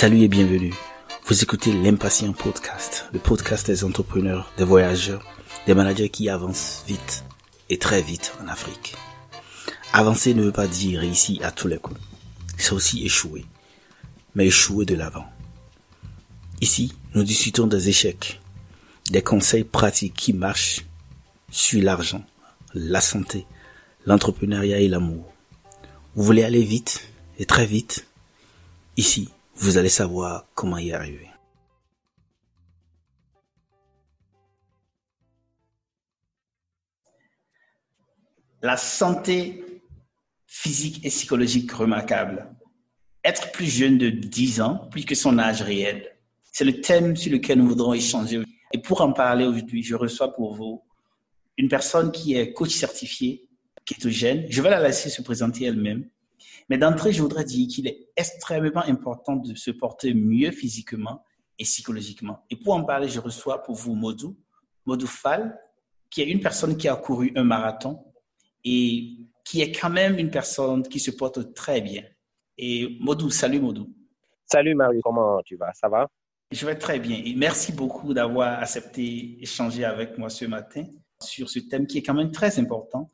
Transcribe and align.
Salut 0.00 0.22
et 0.22 0.28
bienvenue. 0.28 0.72
Vous 1.26 1.42
écoutez 1.42 1.74
l'Impatient 1.74 2.32
Podcast, 2.32 3.04
le 3.12 3.18
podcast 3.18 3.66
des 3.66 3.84
entrepreneurs, 3.84 4.50
des 4.56 4.64
voyageurs, 4.64 5.22
des 5.66 5.74
managers 5.74 6.08
qui 6.08 6.30
avancent 6.30 6.84
vite 6.86 7.22
et 7.68 7.78
très 7.78 8.00
vite 8.00 8.32
en 8.42 8.48
Afrique. 8.48 8.94
Avancer 9.92 10.32
ne 10.32 10.44
veut 10.44 10.52
pas 10.52 10.68
dire 10.68 11.00
réussir 11.00 11.44
à 11.44 11.50
tous 11.50 11.68
les 11.68 11.76
coups. 11.76 12.00
C'est 12.56 12.72
aussi 12.72 13.04
échouer, 13.04 13.44
mais 14.34 14.46
échouer 14.46 14.86
de 14.86 14.94
l'avant. 14.94 15.26
Ici, 16.62 16.94
nous 17.14 17.22
discutons 17.22 17.66
des 17.66 17.90
échecs, 17.90 18.40
des 19.10 19.20
conseils 19.20 19.64
pratiques 19.64 20.14
qui 20.14 20.32
marchent 20.32 20.86
sur 21.50 21.82
l'argent, 21.82 22.24
la 22.72 23.02
santé, 23.02 23.44
l'entrepreneuriat 24.06 24.80
et 24.80 24.88
l'amour. 24.88 25.30
Vous 26.14 26.22
voulez 26.22 26.42
aller 26.42 26.62
vite 26.62 27.06
et 27.38 27.44
très 27.44 27.66
vite 27.66 28.06
Ici, 28.96 29.28
vous 29.60 29.76
allez 29.76 29.90
savoir 29.90 30.48
comment 30.54 30.78
y 30.78 30.90
arriver. 30.92 31.28
La 38.62 38.78
santé 38.78 39.82
physique 40.46 41.04
et 41.04 41.10
psychologique 41.10 41.70
remarquable. 41.72 42.54
Être 43.22 43.52
plus 43.52 43.66
jeune 43.66 43.98
de 43.98 44.08
10 44.08 44.62
ans, 44.62 44.88
plus 44.90 45.04
que 45.04 45.14
son 45.14 45.38
âge 45.38 45.60
réel. 45.60 46.16
C'est 46.52 46.64
le 46.64 46.80
thème 46.80 47.14
sur 47.14 47.30
lequel 47.30 47.58
nous 47.58 47.68
voudrons 47.68 47.92
échanger. 47.92 48.42
Et 48.72 48.78
pour 48.78 49.02
en 49.02 49.12
parler 49.12 49.44
aujourd'hui, 49.44 49.82
je 49.82 49.94
reçois 49.94 50.34
pour 50.34 50.54
vous 50.54 50.82
une 51.58 51.68
personne 51.68 52.10
qui 52.12 52.34
est 52.34 52.54
coach 52.54 52.74
certifié, 52.74 53.46
kétogène. 53.84 54.46
Je 54.48 54.62
vais 54.62 54.70
la 54.70 54.82
laisser 54.82 55.10
se 55.10 55.20
présenter 55.20 55.66
elle-même. 55.66 56.08
Mais 56.68 56.78
d'entrée, 56.78 57.12
je 57.12 57.22
voudrais 57.22 57.44
dire 57.44 57.68
qu'il 57.68 57.86
est 57.86 58.08
extrêmement 58.16 58.82
important 58.84 59.36
de 59.36 59.54
se 59.54 59.70
porter 59.70 60.14
mieux 60.14 60.50
physiquement 60.50 61.22
et 61.58 61.64
psychologiquement. 61.64 62.44
Et 62.50 62.56
pour 62.56 62.74
en 62.74 62.84
parler, 62.84 63.08
je 63.08 63.20
reçois 63.20 63.62
pour 63.62 63.74
vous 63.74 63.94
Modou, 63.94 64.36
Modou 64.86 65.06
Fall, 65.06 65.58
qui 66.08 66.22
est 66.22 66.28
une 66.28 66.40
personne 66.40 66.76
qui 66.76 66.88
a 66.88 66.96
couru 66.96 67.32
un 67.36 67.44
marathon 67.44 68.04
et 68.64 69.16
qui 69.44 69.60
est 69.62 69.72
quand 69.72 69.90
même 69.90 70.18
une 70.18 70.30
personne 70.30 70.82
qui 70.82 70.98
se 70.98 71.10
porte 71.10 71.54
très 71.54 71.80
bien. 71.80 72.02
Et 72.58 72.96
Modou, 73.00 73.30
salut 73.30 73.60
Modou. 73.60 73.92
Salut 74.46 74.74
Marie, 74.74 75.00
comment 75.02 75.40
tu 75.44 75.56
vas? 75.56 75.72
Ça 75.74 75.88
va? 75.88 76.08
Je 76.50 76.66
vais 76.66 76.76
très 76.76 76.98
bien 76.98 77.22
et 77.24 77.34
merci 77.36 77.72
beaucoup 77.72 78.12
d'avoir 78.12 78.60
accepté 78.60 79.36
d'échanger 79.38 79.84
avec 79.84 80.18
moi 80.18 80.28
ce 80.28 80.46
matin 80.46 80.84
sur 81.22 81.48
ce 81.48 81.60
thème 81.60 81.86
qui 81.86 81.98
est 81.98 82.02
quand 82.02 82.14
même 82.14 82.32
très 82.32 82.58
important. 82.58 83.08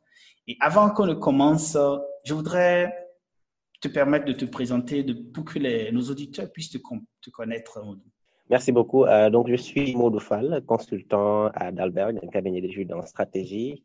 Et 0.49 0.57
avant 0.61 0.89
qu'on 0.91 1.07
ne 1.07 1.15
commence, 1.15 1.77
je 2.25 2.33
voudrais 2.33 3.06
te 3.81 3.89
permettre 3.89 4.25
de 4.25 4.33
te 4.33 4.45
présenter 4.45 5.03
de, 5.03 5.13
pour 5.13 5.45
que 5.45 5.91
nos 5.91 6.03
auditeurs 6.11 6.51
puissent 6.51 6.71
te, 6.71 7.31
connaître, 7.31 7.79
Merci 8.49 8.71
beaucoup. 8.71 9.05
Euh, 9.05 9.29
donc, 9.29 9.49
je 9.49 9.57
suis 9.57 9.97
Maudou 9.97 10.21
Fall, 10.21 10.63
consultant 10.67 11.47
à 11.49 11.73
Dalberg, 11.73 12.21
un 12.23 12.29
cabinet 12.29 12.61
d'études 12.61 12.93
en 12.93 13.03
stratégie 13.03 13.85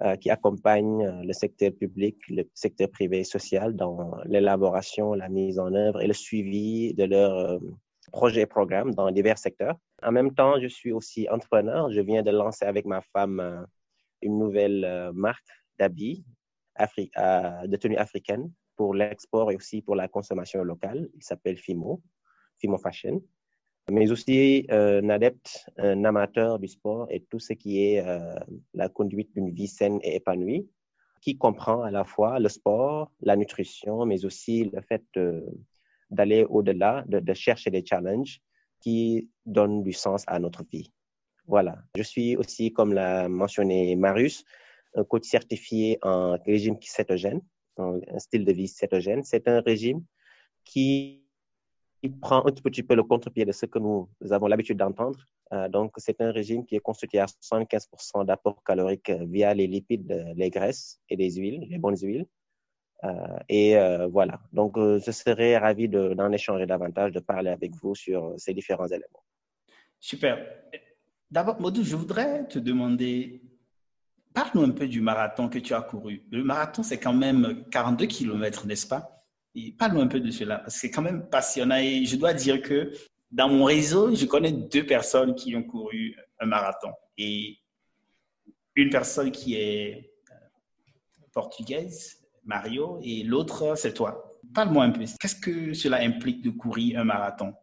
euh, 0.00 0.16
qui 0.16 0.30
accompagne 0.30 1.04
euh, 1.04 1.22
le 1.24 1.32
secteur 1.34 1.72
public, 1.72 2.16
le 2.30 2.44
secteur 2.54 2.88
privé 2.88 3.18
et 3.20 3.24
social 3.24 3.76
dans 3.76 4.16
l'élaboration, 4.24 5.12
la 5.12 5.28
mise 5.28 5.58
en 5.58 5.74
œuvre 5.74 6.00
et 6.00 6.06
le 6.06 6.14
suivi 6.14 6.94
de 6.94 7.04
leurs 7.04 7.60
projets 8.10 8.42
et 8.42 8.46
programmes 8.46 8.94
dans 8.94 9.10
divers 9.10 9.36
secteurs. 9.36 9.76
En 10.02 10.12
même 10.12 10.34
temps, 10.34 10.58
je 10.58 10.68
suis 10.68 10.92
aussi 10.92 11.28
entrepreneur. 11.28 11.90
Je 11.92 12.00
viens 12.00 12.22
de 12.22 12.30
lancer 12.30 12.64
avec 12.64 12.86
ma 12.86 13.02
femme 13.12 13.66
une 14.22 14.38
nouvelle 14.38 15.10
marque 15.12 15.44
d'habits 15.78 16.24
de 16.78 17.76
tenue 17.76 17.96
africaine 17.96 18.50
pour 18.78 18.94
l'export 18.94 19.50
et 19.50 19.56
aussi 19.56 19.82
pour 19.82 19.96
la 19.96 20.06
consommation 20.06 20.62
locale. 20.62 21.10
Il 21.16 21.22
s'appelle 21.22 21.58
FIMO, 21.58 22.00
FIMO 22.60 22.78
Fashion. 22.78 23.20
Mais 23.90 24.10
aussi 24.12 24.66
euh, 24.70 25.02
un 25.02 25.08
adepte, 25.08 25.68
un 25.78 26.04
amateur 26.04 26.58
du 26.58 26.68
sport 26.68 27.08
et 27.10 27.20
tout 27.28 27.40
ce 27.40 27.54
qui 27.54 27.82
est 27.82 28.06
euh, 28.06 28.34
la 28.74 28.88
conduite 28.88 29.34
d'une 29.34 29.50
vie 29.50 29.66
saine 29.66 29.98
et 30.02 30.14
épanouie, 30.16 30.68
qui 31.20 31.36
comprend 31.36 31.82
à 31.82 31.90
la 31.90 32.04
fois 32.04 32.38
le 32.38 32.48
sport, 32.48 33.10
la 33.20 33.34
nutrition, 33.34 34.06
mais 34.06 34.24
aussi 34.24 34.70
le 34.72 34.80
fait 34.82 35.04
d'aller 36.10 36.44
au-delà, 36.44 37.04
de, 37.08 37.34
chercher 37.34 37.70
des 37.70 37.84
challenges 37.84 38.40
qui 38.80 39.28
donnent 39.44 39.82
du 39.82 39.92
sens 39.92 40.22
à 40.28 40.38
notre 40.38 40.64
vie. 40.70 40.92
Voilà. 41.48 41.78
Je 41.96 42.02
suis 42.02 42.36
aussi, 42.36 42.72
comme 42.72 42.92
l'a 42.92 43.28
mentionné 43.28 43.96
Marius, 43.96 44.44
un 44.94 45.02
coach 45.02 45.24
certifié 45.24 45.98
en 46.02 46.36
régime 46.46 46.76
cétogène 46.80 47.40
un 47.78 48.18
style 48.18 48.44
de 48.44 48.52
vie 48.52 48.68
cétogène. 48.68 49.22
C'est 49.24 49.48
un 49.48 49.60
régime 49.60 50.02
qui 50.64 51.24
prend 52.20 52.46
un 52.46 52.52
petit 52.52 52.82
peu 52.82 52.94
le 52.94 53.02
contre-pied 53.02 53.44
de 53.44 53.52
ce 53.52 53.66
que 53.66 53.78
nous 53.78 54.08
avons 54.30 54.46
l'habitude 54.46 54.78
d'entendre. 54.78 55.18
Euh, 55.52 55.68
donc, 55.68 55.92
c'est 55.96 56.20
un 56.20 56.30
régime 56.30 56.64
qui 56.66 56.76
est 56.76 56.80
constitué 56.80 57.18
à 57.18 57.26
75% 57.26 58.24
d'apport 58.26 58.62
calorique 58.62 59.10
via 59.10 59.54
les 59.54 59.66
lipides, 59.66 60.34
les 60.36 60.50
graisses 60.50 61.00
et 61.08 61.16
les 61.16 61.32
huiles, 61.36 61.66
les 61.68 61.78
bonnes 61.78 61.96
huiles. 61.96 62.26
Euh, 63.04 63.38
et 63.48 63.76
euh, 63.76 64.06
voilà. 64.08 64.40
Donc, 64.52 64.76
je 64.76 65.10
serais 65.10 65.56
ravi 65.56 65.88
d'en 65.88 66.32
échanger 66.32 66.66
davantage, 66.66 67.12
de 67.12 67.20
parler 67.20 67.50
avec 67.50 67.74
vous 67.76 67.94
sur 67.94 68.34
ces 68.36 68.52
différents 68.52 68.88
éléments. 68.88 69.24
Super. 70.00 70.38
D'abord, 71.30 71.60
Modou, 71.60 71.82
je 71.82 71.96
voudrais 71.96 72.46
te 72.46 72.58
demander 72.58 73.42
Parle-nous 74.38 74.62
un 74.62 74.70
peu 74.70 74.86
du 74.86 75.00
marathon 75.00 75.48
que 75.48 75.58
tu 75.58 75.74
as 75.74 75.82
couru. 75.82 76.22
Le 76.30 76.44
marathon, 76.44 76.84
c'est 76.84 77.00
quand 77.00 77.12
même 77.12 77.64
42 77.72 78.06
km, 78.06 78.68
n'est-ce 78.68 78.86
pas? 78.86 79.24
Parle-nous 79.76 80.00
un 80.00 80.06
peu 80.06 80.20
de 80.20 80.30
cela, 80.30 80.58
parce 80.58 80.74
que 80.74 80.80
c'est 80.82 80.92
quand 80.92 81.02
même 81.02 81.28
passionnant. 81.28 81.74
Et 81.74 82.04
je 82.04 82.14
dois 82.14 82.34
dire 82.34 82.62
que 82.62 82.92
dans 83.32 83.48
mon 83.48 83.64
réseau, 83.64 84.14
je 84.14 84.26
connais 84.26 84.52
deux 84.52 84.86
personnes 84.86 85.34
qui 85.34 85.56
ont 85.56 85.64
couru 85.64 86.14
un 86.38 86.46
marathon. 86.46 86.92
Et 87.16 87.58
une 88.76 88.90
personne 88.90 89.32
qui 89.32 89.56
est 89.56 90.12
euh, 90.30 90.34
portugaise, 91.32 92.24
Mario, 92.44 93.00
et 93.02 93.24
l'autre, 93.24 93.76
c'est 93.76 93.92
toi. 93.92 94.38
Parle-moi 94.54 94.84
un 94.84 94.90
peu. 94.90 95.02
Qu'est-ce 95.18 95.34
que 95.34 95.74
cela 95.74 95.96
implique 95.96 96.42
de 96.42 96.50
courir 96.50 97.00
un 97.00 97.04
marathon? 97.04 97.54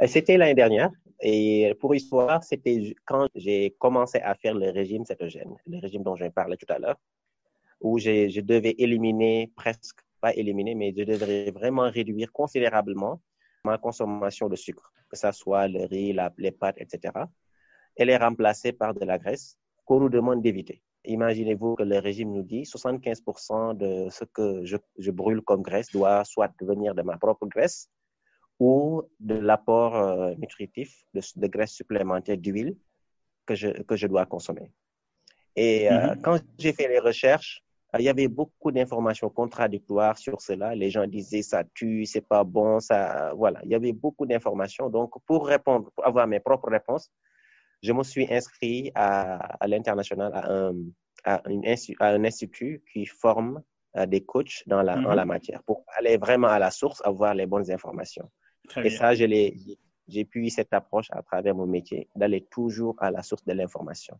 Euh, 0.00 0.06
C'était 0.06 0.36
l'année 0.36 0.54
dernière. 0.54 0.90
Et 1.22 1.74
pour 1.80 1.94
histoire, 1.94 2.42
c'était 2.42 2.94
quand 3.04 3.28
j'ai 3.34 3.76
commencé 3.78 4.18
à 4.18 4.34
faire 4.34 4.54
le 4.54 4.70
régime 4.70 5.04
cétogène, 5.04 5.54
le 5.66 5.78
régime 5.78 6.02
dont 6.02 6.16
je 6.16 6.26
parlais 6.28 6.56
tout 6.56 6.72
à 6.72 6.78
l'heure, 6.78 6.96
où 7.80 7.98
je 7.98 8.40
devais 8.40 8.74
éliminer 8.78 9.52
presque, 9.54 10.00
pas 10.20 10.34
éliminer, 10.34 10.74
mais 10.74 10.94
je 10.96 11.04
devais 11.04 11.50
vraiment 11.50 11.90
réduire 11.90 12.32
considérablement 12.32 13.20
ma 13.64 13.76
consommation 13.76 14.48
de 14.48 14.56
sucre, 14.56 14.92
que 15.10 15.16
ce 15.16 15.30
soit 15.32 15.68
le 15.68 15.84
riz, 15.84 16.16
les 16.38 16.52
pâtes, 16.52 16.76
etc. 16.78 17.12
Et 17.96 18.04
les 18.04 18.16
remplacer 18.16 18.72
par 18.72 18.94
de 18.94 19.04
la 19.04 19.18
graisse 19.18 19.58
qu'on 19.84 20.00
nous 20.00 20.08
demande 20.08 20.42
d'éviter. 20.42 20.82
Imaginez-vous 21.04 21.76
que 21.76 21.82
le 21.82 21.98
régime 21.98 22.32
nous 22.32 22.42
dit 22.42 22.62
75% 22.62 23.76
de 23.76 24.08
ce 24.10 24.24
que 24.24 24.64
je, 24.64 24.76
je 24.98 25.10
brûle 25.10 25.40
comme 25.42 25.62
graisse 25.62 25.90
doit 25.90 26.24
soit 26.24 26.52
venir 26.60 26.94
de 26.94 27.02
ma 27.02 27.16
propre 27.16 27.46
graisse, 27.46 27.88
ou 28.60 29.02
de 29.18 29.34
l'apport 29.34 29.96
euh, 29.96 30.34
nutritif 30.36 31.02
de, 31.14 31.20
de, 31.36 31.46
graisse 31.48 31.72
supplémentaire 31.72 32.36
d'huile 32.36 32.76
que 33.46 33.54
je, 33.54 33.68
que 33.82 33.96
je 33.96 34.06
dois 34.06 34.26
consommer. 34.26 34.70
Et 35.56 35.90
euh, 35.90 35.94
mm-hmm. 35.94 36.20
quand 36.20 36.38
j'ai 36.58 36.74
fait 36.74 36.86
les 36.86 36.98
recherches, 36.98 37.62
euh, 37.94 37.98
il 38.00 38.04
y 38.04 38.08
avait 38.10 38.28
beaucoup 38.28 38.70
d'informations 38.70 39.30
contradictoires 39.30 40.18
sur 40.18 40.42
cela. 40.42 40.74
Les 40.74 40.90
gens 40.90 41.06
disaient 41.06 41.42
ça 41.42 41.64
tue, 41.64 42.04
c'est 42.04 42.20
pas 42.20 42.44
bon, 42.44 42.80
ça, 42.80 43.32
voilà. 43.34 43.60
Il 43.64 43.70
y 43.70 43.74
avait 43.74 43.94
beaucoup 43.94 44.26
d'informations. 44.26 44.90
Donc, 44.90 45.14
pour 45.24 45.46
répondre, 45.46 45.90
pour 45.92 46.06
avoir 46.06 46.26
mes 46.26 46.38
propres 46.38 46.70
réponses, 46.70 47.10
je 47.82 47.94
me 47.94 48.02
suis 48.02 48.30
inscrit 48.32 48.92
à, 48.94 49.36
à 49.58 49.66
l'international, 49.66 50.32
à 50.34 50.52
un, 50.52 50.74
à, 51.24 51.40
à 52.00 52.08
un 52.10 52.24
institut 52.24 52.84
qui 52.92 53.06
forme 53.06 53.62
des 54.06 54.20
coachs 54.20 54.62
dans 54.66 54.82
la, 54.82 54.96
dans 54.96 55.14
la 55.14 55.24
mm-hmm. 55.24 55.26
matière 55.26 55.62
pour 55.64 55.82
aller 55.96 56.18
vraiment 56.18 56.46
à 56.46 56.58
la 56.58 56.70
source, 56.70 57.00
avoir 57.04 57.34
les 57.34 57.46
bonnes 57.46 57.68
informations 57.72 58.30
et 58.76 58.90
ça, 58.90 59.14
j'ai 59.14 60.24
pu 60.24 60.50
cette 60.50 60.72
approche 60.72 61.08
à 61.10 61.22
travers 61.22 61.54
mon 61.54 61.66
métier, 61.66 62.08
d'aller 62.14 62.42
toujours 62.42 62.96
à 62.98 63.10
la 63.10 63.22
source 63.22 63.44
de 63.44 63.52
l'information. 63.52 64.18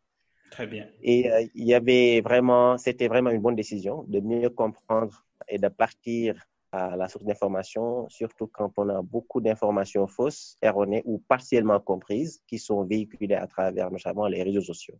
Très 0.51 0.67
bien. 0.67 0.89
Et 1.03 1.31
euh, 1.31 1.47
il 1.55 1.65
y 1.65 1.75
avait 1.75 2.21
vraiment, 2.21 2.77
c'était 2.77 3.09
vraiment 3.09 3.31
une 3.31 3.41
bonne 3.41 3.55
décision 3.55 4.05
de 4.09 4.21
mieux 4.21 4.51
comprendre 4.51 5.25
et 5.49 5.59
de 5.59 5.69
partir 5.69 6.35
à 6.73 6.97
la 6.97 7.09
source 7.09 7.25
d'information, 7.25 8.09
surtout 8.09 8.47
quand 8.47 8.73
on 8.77 8.89
a 8.89 9.03
beaucoup 9.03 9.41
d'informations 9.41 10.07
fausses, 10.07 10.57
erronées 10.63 11.03
ou 11.05 11.19
partiellement 11.19 11.81
comprises 11.81 12.43
qui 12.47 12.59
sont 12.59 12.85
véhiculées 12.85 13.35
à 13.35 13.47
travers 13.47 13.91
notamment 13.91 14.27
les 14.27 14.43
réseaux 14.43 14.61
sociaux. 14.61 14.99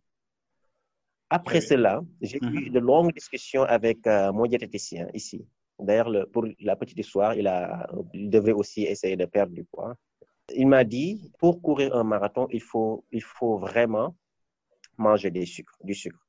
Après 1.29 1.61
cela, 1.61 2.01
j'ai 2.21 2.37
eu 2.37 2.41
mm-hmm. 2.41 2.71
de 2.71 2.79
longues 2.79 3.13
discussions 3.13 3.63
avec 3.63 4.05
euh, 4.05 4.33
mon 4.33 4.47
diététicien 4.47 5.07
ici, 5.13 5.47
D'ailleurs, 5.81 6.27
pour 6.31 6.45
la 6.59 6.75
petite 6.75 6.99
histoire, 6.99 7.35
il, 7.35 7.47
a, 7.47 7.89
il 8.13 8.29
devait 8.29 8.51
aussi 8.51 8.83
essayer 8.83 9.17
de 9.17 9.25
perdre 9.25 9.53
du 9.53 9.63
poids. 9.63 9.95
Il 10.55 10.67
m'a 10.67 10.83
dit, 10.83 11.31
pour 11.39 11.61
courir 11.61 11.95
un 11.95 12.03
marathon, 12.03 12.47
il 12.51 12.61
faut, 12.61 13.05
il 13.11 13.23
faut 13.23 13.57
vraiment 13.57 14.15
manger 14.97 15.31
des 15.31 15.45
sucres, 15.45 15.77
du 15.83 15.93
sucre. 15.93 16.19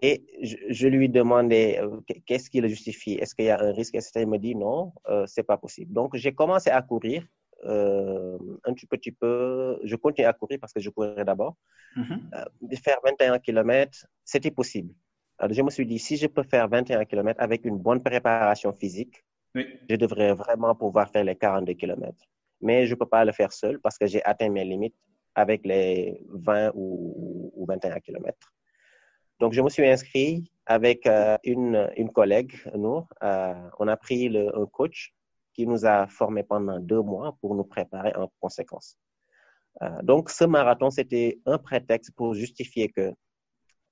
Et 0.00 0.24
je, 0.70 0.88
lui 0.88 1.08
demandais 1.08 1.78
euh, 1.80 2.00
qu'est-ce 2.26 2.48
qui 2.48 2.60
le 2.60 2.68
justifie, 2.68 3.14
est-ce 3.14 3.34
qu'il 3.34 3.44
y 3.44 3.50
a 3.50 3.60
un 3.60 3.72
risque, 3.72 3.94
etc. 3.94 4.10
Il 4.16 4.28
me 4.28 4.38
dit 4.38 4.54
non, 4.54 4.92
euh, 5.08 5.26
c'est 5.26 5.42
pas 5.42 5.58
possible. 5.58 5.92
Donc 5.92 6.16
j'ai 6.16 6.32
commencé 6.32 6.70
à 6.70 6.80
courir 6.80 7.26
euh, 7.64 8.38
un 8.64 8.72
petit 8.72 9.12
peu, 9.12 9.78
je 9.84 9.96
continue 9.96 10.26
à 10.26 10.32
courir 10.32 10.58
parce 10.60 10.72
que 10.72 10.80
je 10.80 10.90
courais 10.90 11.24
d'abord. 11.24 11.56
Mm-hmm. 11.96 12.76
faire 12.82 12.98
21 13.04 13.38
km, 13.38 14.06
c'était 14.24 14.50
possible. 14.50 14.94
Alors, 15.42 15.54
je 15.56 15.62
me 15.62 15.70
suis 15.70 15.84
dit, 15.84 15.98
si 15.98 16.16
je 16.16 16.28
peux 16.28 16.44
faire 16.44 16.68
21 16.68 17.04
km 17.04 17.40
avec 17.40 17.64
une 17.64 17.76
bonne 17.76 18.00
préparation 18.00 18.72
physique, 18.72 19.24
je 19.56 19.96
devrais 19.96 20.34
vraiment 20.34 20.72
pouvoir 20.76 21.10
faire 21.10 21.24
les 21.24 21.34
42 21.34 21.72
km. 21.74 22.16
Mais 22.60 22.86
je 22.86 22.94
ne 22.94 22.98
peux 23.00 23.06
pas 23.06 23.24
le 23.24 23.32
faire 23.32 23.52
seul 23.52 23.80
parce 23.80 23.98
que 23.98 24.06
j'ai 24.06 24.24
atteint 24.24 24.48
mes 24.48 24.64
limites 24.64 24.94
avec 25.34 25.66
les 25.66 26.24
20 26.28 26.70
ou, 26.76 27.52
ou 27.56 27.66
21 27.66 27.98
km. 27.98 28.38
Donc, 29.40 29.52
je 29.52 29.60
me 29.60 29.68
suis 29.68 29.84
inscrit 29.84 30.48
avec 30.64 31.08
euh, 31.08 31.36
une, 31.42 31.90
une, 31.96 32.12
collègue, 32.12 32.54
nous. 32.76 33.04
Euh, 33.24 33.68
on 33.80 33.88
a 33.88 33.96
pris 33.96 34.28
le, 34.28 34.56
un 34.56 34.66
coach 34.66 35.12
qui 35.54 35.66
nous 35.66 35.84
a 35.84 36.06
formés 36.06 36.44
pendant 36.44 36.78
deux 36.78 37.02
mois 37.02 37.36
pour 37.40 37.56
nous 37.56 37.64
préparer 37.64 38.14
en 38.14 38.30
conséquence. 38.38 38.96
Euh, 39.82 40.02
donc, 40.04 40.30
ce 40.30 40.44
marathon, 40.44 40.90
c'était 40.90 41.40
un 41.46 41.58
prétexte 41.58 42.12
pour 42.14 42.32
justifier 42.34 42.90
que 42.90 43.12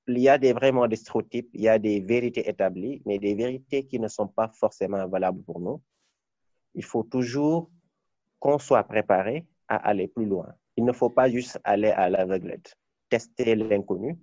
il 0.07 0.19
y 0.19 0.29
a 0.29 0.39
des, 0.39 0.53
vraiment 0.53 0.87
des 0.89 0.97
stéréotypes, 0.97 1.51
il 1.55 1.63
y 1.63 1.69
a 1.69 1.79
des 1.79 2.01
vérités 2.01 2.49
établies, 2.49 3.03
mais 3.07 3.19
des 3.19 3.35
vérités 3.35 3.85
qui 3.85 3.99
ne 3.99 4.09
sont 4.09 4.29
pas 4.29 4.49
forcément 4.49 5.07
valables 5.09 5.43
pour 5.43 5.61
nous. 5.61 5.81
Il 6.75 6.85
faut 6.85 7.03
toujours 7.03 7.71
qu'on 8.39 8.59
soit 8.59 8.85
préparé 8.85 9.47
à 9.69 9.77
aller 9.77 10.09
plus 10.09 10.27
loin. 10.27 10.53
Il 10.77 10.85
ne 10.85 10.93
faut 10.93 11.11
pas 11.11 11.29
juste 11.29 11.59
aller 11.65 11.91
à 11.91 12.09
l'aveuglette, 12.09 12.75
tester 13.09 13.55
l'inconnu. 13.55 14.19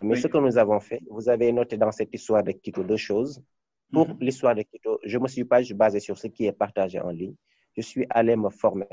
Mais 0.00 0.16
ce 0.16 0.26
que 0.26 0.38
nous 0.38 0.58
avons 0.58 0.80
fait, 0.80 1.00
vous 1.10 1.28
avez 1.28 1.52
noté 1.52 1.76
dans 1.76 1.92
cette 1.92 2.12
histoire 2.14 2.42
de 2.42 2.52
Quito 2.52 2.82
deux 2.82 2.96
choses. 2.96 3.42
Pour 3.92 4.08
mm-hmm. 4.08 4.20
l'histoire 4.20 4.54
de 4.54 4.62
Quito, 4.62 4.98
je 5.04 5.18
ne 5.18 5.22
me 5.22 5.28
suis 5.28 5.44
pas 5.44 5.60
basé 5.74 6.00
sur 6.00 6.16
ce 6.16 6.26
qui 6.26 6.46
est 6.46 6.52
partagé 6.52 6.98
en 6.98 7.10
ligne. 7.10 7.34
Je 7.76 7.82
suis 7.82 8.06
allé 8.08 8.36
me 8.36 8.48
former. 8.48 8.88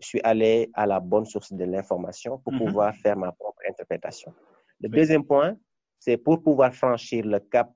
Je 0.00 0.06
suis 0.06 0.20
allé 0.22 0.70
à 0.72 0.86
la 0.86 0.98
bonne 0.98 1.26
source 1.26 1.52
de 1.52 1.64
l'information 1.64 2.38
pour 2.38 2.54
mm-hmm. 2.54 2.66
pouvoir 2.66 2.94
faire 2.96 3.16
ma 3.16 3.32
propre 3.32 3.60
interprétation. 3.68 4.32
Le 4.80 4.88
deuxième 4.88 5.24
point, 5.24 5.56
c'est 5.98 6.16
pour 6.16 6.42
pouvoir 6.42 6.74
franchir 6.74 7.24
le 7.26 7.38
cap 7.40 7.70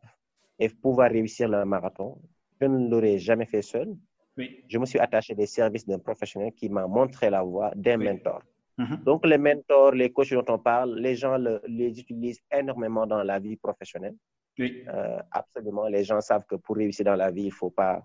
et 0.59 0.69
pouvoir 0.69 1.11
réussir 1.11 1.49
le 1.49 1.65
marathon. 1.65 2.19
Je 2.61 2.67
ne 2.67 2.89
l'aurais 2.89 3.19
jamais 3.19 3.47
fait 3.47 3.63
seul. 3.63 3.95
Je 4.37 4.79
me 4.79 4.87
suis 4.87 4.99
attaché 4.99 5.35
des 5.35 5.47
services 5.47 5.87
d'un 5.87 5.99
professionnel 5.99 6.53
qui 6.53 6.69
m'a 6.69 6.87
montré 6.87 7.31
la 7.31 7.43
voie 7.43 7.71
d'un 7.77 7.99
mentor. 7.99 8.43
Mm-hmm. 8.79 9.05
Donc, 9.05 9.27
les 9.27 9.39
mentors, 9.39 9.93
les 9.93 10.11
coachs 10.11 10.33
dont 10.33 10.45
on 10.49 10.59
parle, 10.59 10.99
les 10.99 11.15
gens 11.15 11.37
les 11.69 12.01
utilisent 12.01 12.41
énormément 12.51 13.07
dans 13.07 13.23
la 13.23 13.39
vie 13.39 13.57
professionnelle. 13.57 14.17
Oui. 14.59 14.85
Euh, 14.89 15.19
absolument. 15.31 15.87
Les 15.87 16.05
gens 16.05 16.21
savent 16.21 16.45
que 16.47 16.57
pour 16.57 16.77
réussir 16.77 17.05
dans 17.05 17.17
la 17.17 17.31
vie, 17.31 17.43
il 17.43 17.47
ne 17.47 17.53
faut 17.53 17.71
pas 17.71 18.05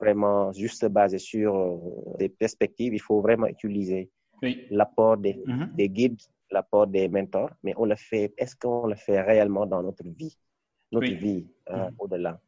vraiment 0.00 0.52
juste 0.52 0.80
se 0.80 0.86
baser 0.86 1.18
sur 1.18 1.54
euh, 1.54 2.16
des 2.18 2.28
perspectives. 2.28 2.94
Il 2.94 3.00
faut 3.00 3.20
vraiment 3.20 3.46
utiliser 3.46 4.10
l'apport 4.70 5.16
des, 5.18 5.34
mm-hmm. 5.34 5.74
des, 5.74 5.88
guides, 5.88 6.20
l'apport 6.50 6.86
des 6.86 7.08
mentors. 7.08 7.50
Mais 7.62 7.74
on 7.76 7.84
le 7.84 7.96
fait, 7.96 8.32
est-ce 8.36 8.56
qu'on 8.56 8.86
le 8.86 8.96
fait 8.96 9.20
réellement 9.20 9.66
dans 9.66 9.82
notre 9.82 10.04
vie, 10.04 10.36
notre 10.92 11.12
vie 11.12 11.46
euh, 11.70 11.76
mm-hmm. 11.76 11.94
au-delà? 11.98 12.40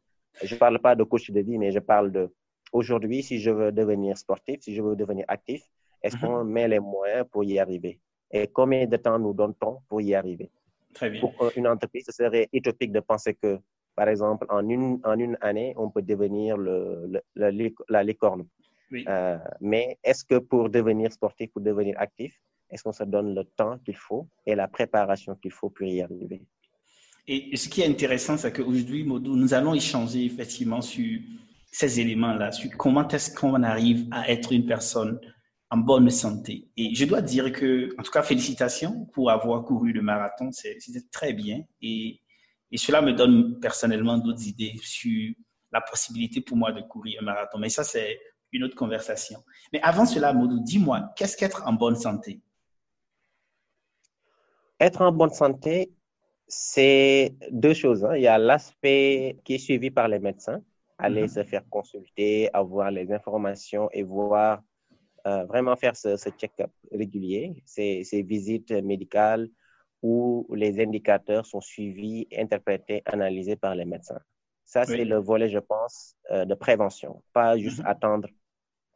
Je 0.43 0.55
ne 0.55 0.59
parle 0.59 0.79
pas 0.79 0.95
de 0.95 1.05
coach 1.05 1.31
de 1.31 1.41
vie, 1.41 1.59
mais 1.59 1.73
je 1.73 1.79
parle 1.79 2.11
de 2.11 2.33
aujourd'hui, 2.73 3.23
si 3.23 3.39
je 3.39 3.51
veux 3.51 3.71
devenir 3.71 4.17
sportif, 4.17 4.63
si 4.63 4.75
je 4.75 4.83
veux 4.83 4.97
devenir 4.97 5.25
actif, 5.29 5.63
est-ce 6.03 6.17
mhm. 6.17 6.23
qu'on 6.23 6.45
met 6.45 6.67
les 6.67 6.81
moyens 6.81 7.27
pour 7.31 7.45
y 7.45 7.59
arriver? 7.59 8.01
Et 8.31 8.49
combien 8.49 8.87
de 8.87 8.97
temps 8.97 9.19
nous 9.19 9.35
donne-t-on 9.35 9.81
pour 9.89 10.01
y 10.01 10.15
arriver? 10.15 10.51
Très 10.95 11.11
bien. 11.11 11.21
Pour 11.21 11.53
une 11.57 11.69
entreprise, 11.69 12.05
ce 12.07 12.13
serait 12.13 12.49
utopique 12.53 12.93
de 12.93 13.01
penser 13.01 13.35
que, 13.35 13.59
par 13.95 14.09
exemple, 14.09 14.47
en 14.49 14.67
une, 14.69 15.01
en 15.05 15.19
une 15.19 15.37
année, 15.41 15.75
on 15.77 15.91
peut 15.91 16.03
devenir 16.03 16.57
le, 16.57 17.23
la 17.35 18.03
licorne. 18.03 18.47
Oui. 18.91 19.05
Euh, 19.09 19.39
mais 19.61 19.99
est-ce 20.03 20.25
que 20.25 20.39
pour 20.39 20.69
devenir 20.69 21.13
sportif, 21.13 21.51
pour 21.53 21.63
devenir 21.63 21.95
actif, 21.99 22.39
est-ce 22.73 22.83
qu'on 22.83 22.93
se 22.93 23.05
donne 23.05 23.35
le 23.35 23.45
temps 23.45 23.79
qu'il 23.79 23.97
faut 23.97 24.29
et 24.47 24.55
la 24.55 24.67
préparation 24.67 25.37
qu'il 25.37 25.53
faut 25.53 25.71
pour 25.71 25.87
y 25.87 26.03
arriver? 26.03 26.43
Et 27.29 27.57
ce 27.57 27.69
qui 27.69 27.83
est 27.83 27.87
intéressant, 27.87 28.37
c'est 28.37 28.53
qu'aujourd'hui, 28.53 29.05
nous 29.05 29.55
allons 29.55 29.75
échanger 29.75 30.25
effectivement 30.25 30.81
sur 30.81 31.21
ces 31.71 32.01
éléments-là, 32.01 32.51
sur 32.51 32.71
comment 32.77 33.07
est-ce 33.09 33.35
qu'on 33.35 33.63
arrive 33.63 34.09
à 34.11 34.29
être 34.31 34.53
une 34.53 34.67
personne 34.67 35.21
en 35.71 35.79
bonne 35.79 36.11
santé. 36.11 36.69
Et 36.77 36.95
je 36.95 37.07
dois 37.07 37.23
dire 37.23 37.51
que, 37.51 37.95
en 37.99 38.03
tout 38.03 38.11
cas, 38.11 38.23
félicitations 38.23 39.07
pour 39.15 39.31
avoir 39.31 39.65
couru 39.65 39.93
le 39.93 40.03
marathon. 40.03 40.51
C'était 40.53 41.01
très 41.11 41.33
bien. 41.33 41.63
Et, 41.81 42.21
et, 42.71 42.77
cela 42.77 43.01
me 43.01 43.13
donne 43.13 43.59
personnellement 43.59 44.19
d'autres 44.19 44.47
idées 44.47 44.75
sur 44.83 45.33
la 45.73 45.81
possibilité 45.81 46.43
pour 46.43 46.59
moi 46.59 46.73
de 46.73 46.83
courir 46.83 47.21
un 47.23 47.25
marathon. 47.25 47.59
Mais 47.59 47.71
ça, 47.71 47.85
c'est 47.85 48.21
une 48.53 48.65
autre 48.65 48.77
conversation. 48.77 49.43
Mais 49.73 49.81
avant 49.81 50.05
cela, 50.05 50.35
Modou, 50.35 50.61
dis-moi, 50.61 51.11
qu'est-ce 51.17 51.39
qu'être 51.39 51.63
en 51.67 51.73
bonne 51.73 51.97
santé? 51.97 52.43
Être 54.83 55.03
en 55.03 55.13
bonne 55.13 55.31
santé, 55.31 55.93
c'est 56.49 57.37
deux 57.53 57.73
choses. 57.73 58.05
Hein. 58.05 58.17
Il 58.17 58.23
y 58.23 58.27
a 58.27 58.37
l'aspect 58.37 59.37
qui 59.45 59.55
est 59.55 59.59
suivi 59.59 59.93
par 59.93 60.09
les 60.09 60.19
médecins, 60.19 60.61
aller 60.99 61.27
mm-hmm. 61.27 61.35
se 61.35 61.45
faire 61.45 61.63
consulter, 61.71 62.51
avoir 62.53 62.91
les 62.91 63.13
informations 63.13 63.89
et 63.93 64.03
voir 64.03 64.61
euh, 65.29 65.45
vraiment 65.45 65.77
faire 65.77 65.95
ce, 65.95 66.17
check-up 66.37 66.73
régulier, 66.91 67.63
ces, 67.65 68.03
ces, 68.03 68.23
visites 68.23 68.73
médicales 68.73 69.49
où 70.03 70.49
les 70.53 70.83
indicateurs 70.83 71.47
sont 71.47 71.61
suivis, 71.61 72.27
interprétés, 72.37 73.03
analysés 73.05 73.55
par 73.55 73.77
les 73.77 73.85
médecins. 73.85 74.19
Ça, 74.65 74.85
c'est 74.85 75.05
le 75.05 75.19
volet, 75.19 75.49
je 75.49 75.61
pense, 75.61 76.17
euh, 76.33 76.45
de 76.45 76.55
prévention. 76.55 77.23
Pas 77.33 77.57
juste 77.57 77.83
attendre, 77.85 78.29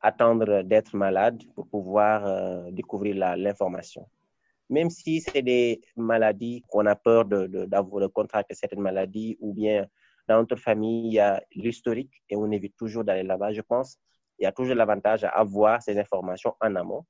attendre 0.01 0.63
d'être 0.63 0.97
malade 0.97 1.41
pour 1.55 1.69
pouvoir 1.69 2.27
euh, 2.27 2.73
découvrir 2.73 3.37
l'information. 3.37 4.09
Même 4.69 4.91
si 4.91 5.21
c'est 5.21 5.43
des 5.43 5.81
maladies 5.97 6.63
qu'on 6.69 6.87
a 6.87 6.97
peur 6.97 7.25
de, 7.25 7.47
de, 7.47 7.65
de 7.67 8.07
contracter 8.09 8.55
certaines 8.55 8.81
maladies 8.81 9.37
ou 9.41 9.53
bien 9.53 9.87
dans 10.29 10.39
notre 10.39 10.57
famille, 10.57 11.07
il 11.07 11.15
y 11.15 11.21
a 11.21 11.41
l'historique 11.55 12.23
et 12.29 12.37
on 12.37 12.51
évite 12.51 12.77
toujours 12.77 13.05
d'aller 13.05 13.23
là-bas. 13.23 13.53
Je 13.53 13.61
pense 13.61 13.99
il 14.39 14.45
y 14.45 14.47
a 14.47 14.53
toujours 14.53 14.75
l'avantage 14.75 15.25
à 15.25 15.29
avoir 15.29 15.83
ces 15.83 15.99
informations 15.99 16.55
en 16.61 16.75
amont, 16.77 17.05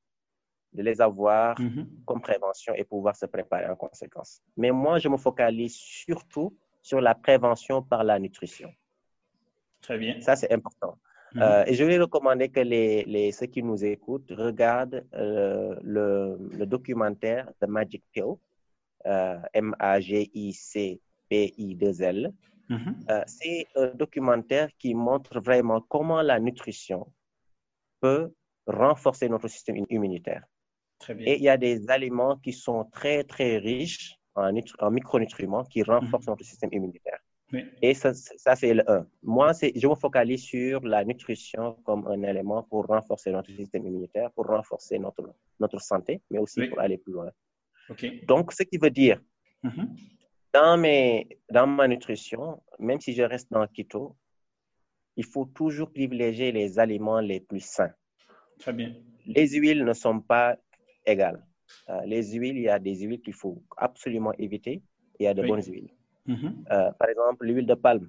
de 0.72 0.82
les 0.82 1.00
avoir 1.00 1.58
mhm. 1.60 1.88
comme 2.04 2.20
prévention 2.20 2.74
et 2.74 2.84
pouvoir 2.84 3.16
se 3.16 3.26
préparer 3.26 3.66
en 3.68 3.76
conséquence. 3.76 4.42
Mais 4.56 4.70
moi, 4.70 4.98
je 4.98 5.08
me 5.08 5.16
focalise 5.16 5.74
surtout 5.74 6.56
sur 6.82 7.00
la 7.00 7.14
prévention 7.14 7.82
par 7.82 8.04
la 8.04 8.18
nutrition. 8.18 8.72
Très 9.80 9.98
bien. 9.98 10.20
Ça, 10.20 10.36
c'est 10.36 10.52
important. 10.52 10.98
Mhm. 11.36 11.42
Euh, 11.42 11.64
et 11.66 11.74
je 11.74 11.84
vais 11.84 11.98
recommander 11.98 12.48
que 12.48 12.60
les, 12.60 13.04
les, 13.04 13.30
ceux 13.30 13.44
qui 13.46 13.62
nous 13.62 13.84
écoutent 13.84 14.30
regardent 14.30 15.04
euh, 15.14 15.76
le, 15.82 16.38
le, 16.58 16.66
documentaire 16.66 17.52
The 17.60 17.68
Magic 17.68 18.02
Pill, 18.12 18.36
euh, 19.04 19.38
M-A-G-I-C-P-I-2-L. 19.52 22.32
Mhm. 22.68 22.96
c'est 23.28 23.68
un 23.76 23.94
documentaire 23.94 24.70
qui 24.76 24.92
montre 24.92 25.38
vraiment 25.38 25.80
comment 25.82 26.20
la 26.20 26.40
nutrition 26.40 27.06
peut 28.00 28.32
renforcer 28.66 29.28
notre 29.28 29.46
système 29.46 29.84
immunitaire. 29.88 30.42
Et 31.20 31.36
il 31.36 31.44
y 31.44 31.48
a 31.48 31.56
des 31.56 31.88
aliments 31.88 32.38
qui 32.38 32.52
sont 32.52 32.82
très, 32.90 33.22
très 33.22 33.58
riches 33.58 34.18
en, 34.34 34.52
en 34.80 34.90
micronutriments 34.90 35.62
qui 35.62 35.82
mhm. 35.82 35.90
renforcent 35.90 36.26
notre 36.26 36.44
système 36.44 36.70
immunitaire. 36.72 37.20
Et 37.80 37.94
ça, 37.94 38.12
ça 38.12 38.56
c'est 38.56 38.74
le 38.74 38.90
1. 38.90 39.06
Moi, 39.22 39.52
je 39.52 39.86
me 39.86 39.94
focalise 39.94 40.42
sur 40.42 40.80
la 40.80 41.04
nutrition 41.04 41.74
comme 41.84 42.06
un 42.08 42.22
élément 42.22 42.62
pour 42.64 42.86
renforcer 42.86 43.30
notre 43.30 43.50
système 43.52 43.86
immunitaire, 43.86 44.30
pour 44.32 44.46
renforcer 44.46 44.98
notre, 44.98 45.32
notre 45.60 45.80
santé, 45.80 46.20
mais 46.30 46.38
aussi 46.38 46.66
pour 46.66 46.80
aller 46.80 46.98
plus 46.98 47.12
loin. 47.12 47.30
Donc, 48.26 48.52
ce 48.52 48.64
qui 48.64 48.78
veut 48.78 48.90
dire, 48.90 49.20
mhm. 49.62 49.96
dans, 50.52 50.76
mes, 50.76 51.28
dans 51.50 51.66
ma 51.66 51.86
nutrition, 51.86 52.62
même 52.78 53.00
si 53.00 53.12
je 53.12 53.22
reste 53.22 53.50
dans 53.52 53.60
le 53.60 53.68
keto, 53.68 54.16
il 55.16 55.24
faut 55.24 55.46
toujours 55.46 55.92
privilégier 55.92 56.52
les 56.52 56.78
aliments 56.78 57.20
les 57.20 57.40
plus 57.40 57.64
sains. 57.64 57.92
Très 58.58 58.72
bien. 58.72 58.94
Les 59.24 59.48
huiles 59.48 59.84
ne 59.84 59.92
sont 59.92 60.20
pas 60.20 60.56
égales. 61.06 61.44
Euh, 61.88 62.00
les 62.06 62.32
huiles, 62.32 62.56
il 62.56 62.62
y 62.62 62.68
a 62.68 62.78
des 62.78 62.96
huiles 62.96 63.20
qu'il 63.20 63.34
faut 63.34 63.62
absolument 63.76 64.32
éviter 64.34 64.82
et 65.18 65.20
il 65.20 65.24
y 65.24 65.26
a 65.26 65.34
de 65.34 65.46
bonnes 65.46 65.62
huiles. 65.62 65.90
Mm-hmm. 66.28 66.52
Euh, 66.72 66.90
par 66.92 67.08
exemple, 67.08 67.46
l'huile 67.46 67.66
de 67.66 67.74
palme, 67.74 68.08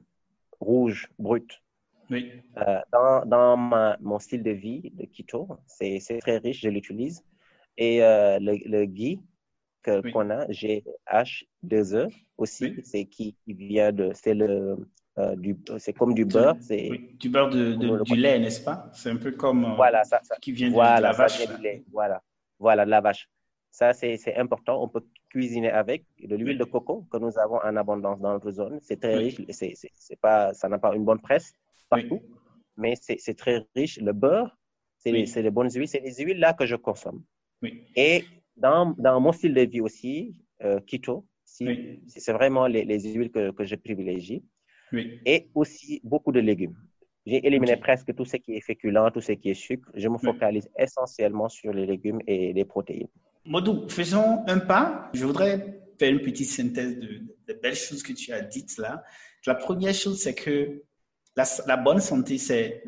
rouge, 0.59 1.09
brute. 1.19 1.61
Oui. 2.09 2.31
Euh, 2.57 2.79
dans, 2.91 3.25
dans 3.25 3.57
ma, 3.57 3.97
mon 3.99 4.17
style 4.19 4.41
de 4.43 4.51
vie 4.51 4.91
de 4.93 5.05
keto, 5.05 5.47
c'est 5.65 5.99
très 6.21 6.37
riche, 6.37 6.61
je 6.61 6.69
l'utilise. 6.69 7.23
Et 7.77 7.99
le, 7.99 8.57
le 8.67 8.85
ghee 8.85 9.19
qu'on 9.83 10.29
a, 10.29 10.49
G-H-2-E 10.49 12.09
aussi, 12.37 12.75
c'est 12.83 13.05
qui, 13.05 13.35
qui 13.43 13.53
vient 13.53 13.91
de, 13.91 14.11
c'est 14.13 14.33
le, 14.33 14.77
euh, 15.17 15.35
c'est 15.79 15.93
comme 15.93 16.13
du 16.13 16.25
beurre. 16.25 16.55
C'est 16.61 16.89
du 17.19 17.29
beurre 17.29 17.49
de, 17.49 18.03
du 18.03 18.15
lait, 18.15 18.39
n'est-ce 18.39 18.61
pas? 18.61 18.89
C'est 18.93 19.09
un 19.09 19.15
peu 19.15 19.31
comme 19.31 19.65
euh, 19.65 19.75
voilà, 19.75 20.03
qui 20.41 20.51
vient 20.51 20.69
de, 20.69 20.75
la 20.75 21.11
vache. 21.11 21.47
lait. 21.59 21.83
Voilà, 21.91 22.21
voilà, 22.59 22.85
la 22.85 23.01
vache. 23.01 23.29
Ça, 23.71 23.93
c'est 23.93 24.35
important. 24.35 24.81
On 24.81 24.87
peut 24.87 25.05
cuisiner 25.37 25.69
avec, 25.69 26.03
de 26.31 26.35
l'huile 26.35 26.57
de 26.57 26.63
coco 26.63 27.05
que 27.11 27.17
nous 27.17 27.37
avons 27.37 27.59
en 27.69 27.75
abondance 27.75 28.19
dans 28.19 28.33
notre 28.33 28.51
zone. 28.51 28.79
C'est 28.81 28.99
très 28.99 29.15
riche. 29.23 29.39
C'est, 29.49 30.19
pas, 30.19 30.53
ça 30.53 30.67
n'a 30.67 30.79
pas 30.79 30.95
une 30.95 31.05
bonne 31.05 31.21
presse 31.21 31.53
partout, 31.89 32.21
mais 32.75 32.93
c'est, 32.99 33.37
très 33.43 33.57
riche. 33.75 33.99
Le 34.09 34.13
beurre, 34.13 34.51
c'est, 34.97 35.11
les, 35.11 35.51
bonnes 35.51 35.71
huiles. 35.71 35.87
C'est 35.87 35.99
les 35.99 36.15
huiles 36.23 36.39
là 36.39 36.53
que 36.53 36.65
je 36.65 36.75
consomme. 36.75 37.21
Et 37.95 38.25
dans, 38.55 38.95
dans, 38.97 39.19
mon 39.19 39.31
style 39.31 39.53
de 39.53 39.61
vie 39.61 39.81
aussi, 39.81 40.35
euh, 40.63 40.79
keto, 40.79 41.25
si, 41.43 41.65
c'est 42.07 42.33
vraiment 42.33 42.65
les, 42.67 42.83
les 42.83 42.99
huiles 43.13 43.31
que, 43.31 43.51
que, 43.51 43.63
je 43.63 43.75
privilégie. 43.75 44.43
Et 45.25 45.49
aussi 45.53 46.01
beaucoup 46.03 46.31
de 46.31 46.39
légumes. 46.39 46.77
J'ai 47.27 47.45
éliminé 47.45 47.75
presque 47.75 48.15
tout 48.15 48.23
ce 48.25 48.37
qui 48.37 48.53
est 48.55 48.61
féculent, 48.61 49.11
tout 49.13 49.21
ce 49.29 49.33
qui 49.33 49.49
est 49.49 49.61
sucre. 49.67 49.89
Je 49.93 50.07
me 50.07 50.17
focalise 50.17 50.67
essentiellement 50.79 51.49
sur 51.49 51.73
les 51.73 51.85
légumes 51.85 52.21
et 52.25 52.53
les 52.53 52.65
protéines. 52.65 53.09
Modou, 53.47 53.87
faisons 53.87 54.43
un 54.47 54.59
pas. 54.59 55.09
Je 55.13 55.25
voudrais 55.25 55.81
faire 55.97 56.11
une 56.11 56.21
petite 56.21 56.49
synthèse 56.49 56.99
de, 56.99 57.21
belles 57.61 57.75
choses 57.75 58.03
que 58.03 58.11
tu 58.11 58.33
as 58.33 58.41
dites 58.41 58.77
là. 58.77 59.03
La 59.45 59.55
première 59.55 59.93
chose, 59.93 60.19
c'est 60.21 60.35
que 60.35 60.83
la, 61.35 61.77
bonne 61.77 62.01
santé, 62.01 62.37
c'est 62.37 62.83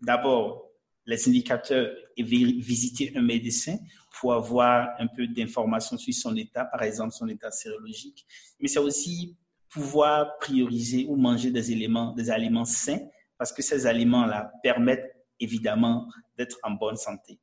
d'abord 0.00 0.70
les 1.04 1.28
indicateurs 1.28 1.90
et 2.16 2.22
visiter 2.22 3.12
un 3.16 3.22
médecin 3.22 3.76
pour 4.20 4.34
avoir 4.34 4.90
un 5.00 5.08
peu 5.08 5.26
d'informations 5.26 5.98
sur 5.98 6.14
son 6.14 6.36
état, 6.36 6.64
par 6.64 6.84
exemple 6.84 7.12
son 7.12 7.26
état 7.28 7.50
sérologique. 7.50 8.24
Mais 8.60 8.68
c'est 8.68 8.78
aussi 8.78 9.36
pouvoir 9.68 10.38
prioriser 10.38 11.06
ou 11.08 11.16
manger 11.16 11.50
des 11.50 11.72
éléments, 11.72 12.12
des 12.12 12.30
aliments 12.30 12.64
sains, 12.64 13.00
parce 13.36 13.52
que 13.52 13.62
ces 13.62 13.84
aliments-là 13.86 14.52
permettent 14.62 15.16
évidemment 15.40 16.06
d'être 16.38 16.58
en 16.62 16.70
bonne 16.70 16.96
santé. 16.96 17.40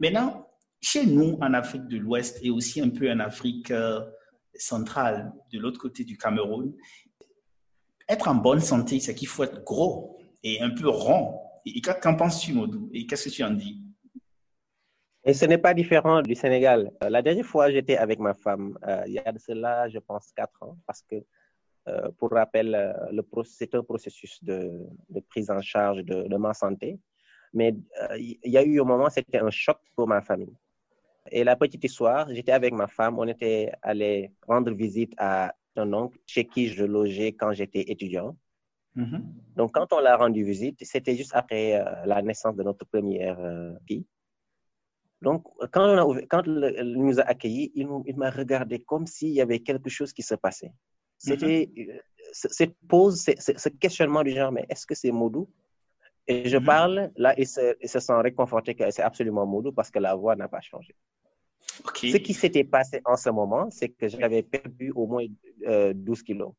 Maintenant, 0.00 0.49
chez 0.80 1.06
nous, 1.06 1.38
en 1.40 1.52
Afrique 1.54 1.86
de 1.88 1.98
l'Ouest 1.98 2.38
et 2.42 2.50
aussi 2.50 2.80
un 2.80 2.88
peu 2.88 3.10
en 3.10 3.20
Afrique 3.20 3.70
euh, 3.70 4.00
centrale, 4.54 5.32
de 5.52 5.58
l'autre 5.58 5.78
côté 5.78 6.04
du 6.04 6.16
Cameroun, 6.16 6.74
être 8.08 8.28
en 8.28 8.34
bonne 8.34 8.60
santé, 8.60 8.98
c'est 8.98 9.14
qu'il 9.14 9.28
faut 9.28 9.44
être 9.44 9.62
gros 9.62 10.18
et 10.42 10.60
un 10.60 10.70
peu 10.70 10.88
rond. 10.88 11.38
Et 11.66 11.80
qu'en 11.82 12.16
penses-tu, 12.16 12.54
Modou? 12.54 12.90
Et 12.92 13.06
qu'est-ce 13.06 13.28
que 13.28 13.34
tu 13.34 13.44
en 13.44 13.50
dis? 13.50 13.84
Et 15.24 15.34
ce 15.34 15.44
n'est 15.44 15.58
pas 15.58 15.74
différent 15.74 16.22
du 16.22 16.34
Sénégal. 16.34 16.90
Euh, 17.04 17.10
la 17.10 17.20
dernière 17.20 17.44
fois, 17.44 17.70
j'étais 17.70 17.98
avec 17.98 18.18
ma 18.18 18.32
femme, 18.32 18.78
euh, 18.88 19.02
il 19.06 19.12
y 19.12 19.18
a 19.18 19.30
de 19.30 19.38
cela, 19.38 19.86
je 19.90 19.98
pense, 19.98 20.32
quatre 20.34 20.62
ans, 20.62 20.76
parce 20.86 21.02
que, 21.02 21.16
pour 22.18 22.30
rappel, 22.30 22.94
c'est 23.44 23.74
un 23.74 23.82
processus 23.82 24.44
de, 24.44 24.70
prise 25.28 25.50
en 25.50 25.60
charge 25.60 26.04
de, 26.04 26.28
de 26.28 26.36
ma 26.36 26.54
santé. 26.54 27.00
Mais 27.52 27.74
il 28.16 28.38
y 28.44 28.56
a 28.58 28.62
eu 28.62 28.80
un 28.80 28.84
moment, 28.84 29.10
c'était 29.10 29.38
un 29.38 29.50
choc 29.50 29.78
pour 29.96 30.06
ma 30.06 30.22
famille. 30.22 30.54
Et 31.30 31.44
la 31.44 31.56
petite 31.56 31.84
histoire, 31.84 32.28
j'étais 32.30 32.52
avec 32.52 32.72
ma 32.72 32.86
femme, 32.86 33.18
on 33.18 33.26
était 33.28 33.72
allé 33.82 34.32
rendre 34.46 34.72
visite 34.72 35.14
à 35.16 35.54
un 35.76 35.92
oncle 35.92 36.18
chez 36.26 36.44
qui 36.44 36.68
je 36.68 36.84
logeais 36.84 37.32
quand 37.32 37.52
j'étais 37.52 37.90
étudiant. 37.90 38.36
Mm-hmm. 38.96 39.22
Donc, 39.56 39.72
quand 39.72 39.92
on 39.92 40.00
l'a 40.00 40.16
rendu 40.16 40.44
visite, 40.44 40.78
c'était 40.84 41.16
juste 41.16 41.34
après 41.34 41.74
euh, 41.74 41.84
la 42.06 42.22
naissance 42.22 42.56
de 42.56 42.62
notre 42.62 42.84
première 42.84 43.38
euh, 43.38 43.72
fille. 43.86 44.04
Donc, 45.22 45.44
quand, 45.70 46.16
quand 46.28 46.42
il 46.46 46.94
nous 46.96 47.20
a 47.20 47.22
accueillis, 47.22 47.70
il, 47.74 48.16
m'a 48.16 48.30
regardé 48.30 48.80
comme 48.80 49.06
s'il 49.06 49.30
y 49.30 49.40
avait 49.40 49.60
quelque 49.60 49.90
chose 49.90 50.12
qui 50.12 50.22
se 50.22 50.34
passait. 50.34 50.72
C'était 51.18 51.70
mm-hmm. 51.76 51.90
euh, 51.90 51.98
cette 52.32 52.74
pause, 52.88 53.22
ce 53.22 53.68
questionnement 53.68 54.22
du 54.22 54.32
genre, 54.32 54.50
mais 54.50 54.66
est-ce 54.68 54.86
que 54.86 54.94
c'est 54.94 55.12
Modou? 55.12 55.48
Et 56.26 56.48
je 56.48 56.56
mm-hmm. 56.56 56.64
parle, 56.64 57.10
là, 57.16 57.34
il 57.36 57.46
se, 57.46 57.76
il 57.80 57.88
se 57.88 58.00
sent 58.00 58.20
réconforté 58.20 58.74
que 58.74 58.90
c'est 58.90 59.02
absolument 59.02 59.46
Modou 59.46 59.72
parce 59.72 59.90
que 59.90 59.98
la 59.98 60.14
voix 60.14 60.34
n'a 60.36 60.48
pas 60.48 60.60
changé. 60.60 60.96
Ce 61.94 62.16
qui 62.16 62.34
s'était 62.34 62.64
passé 62.64 63.00
en 63.04 63.16
ce 63.16 63.30
moment, 63.30 63.70
c'est 63.70 63.88
que 63.88 64.08
j'avais 64.08 64.42
perdu 64.42 64.92
au 64.94 65.06
moins 65.06 65.24
12 65.24 65.66
euh, 65.66 66.22
kilos. 66.24 66.52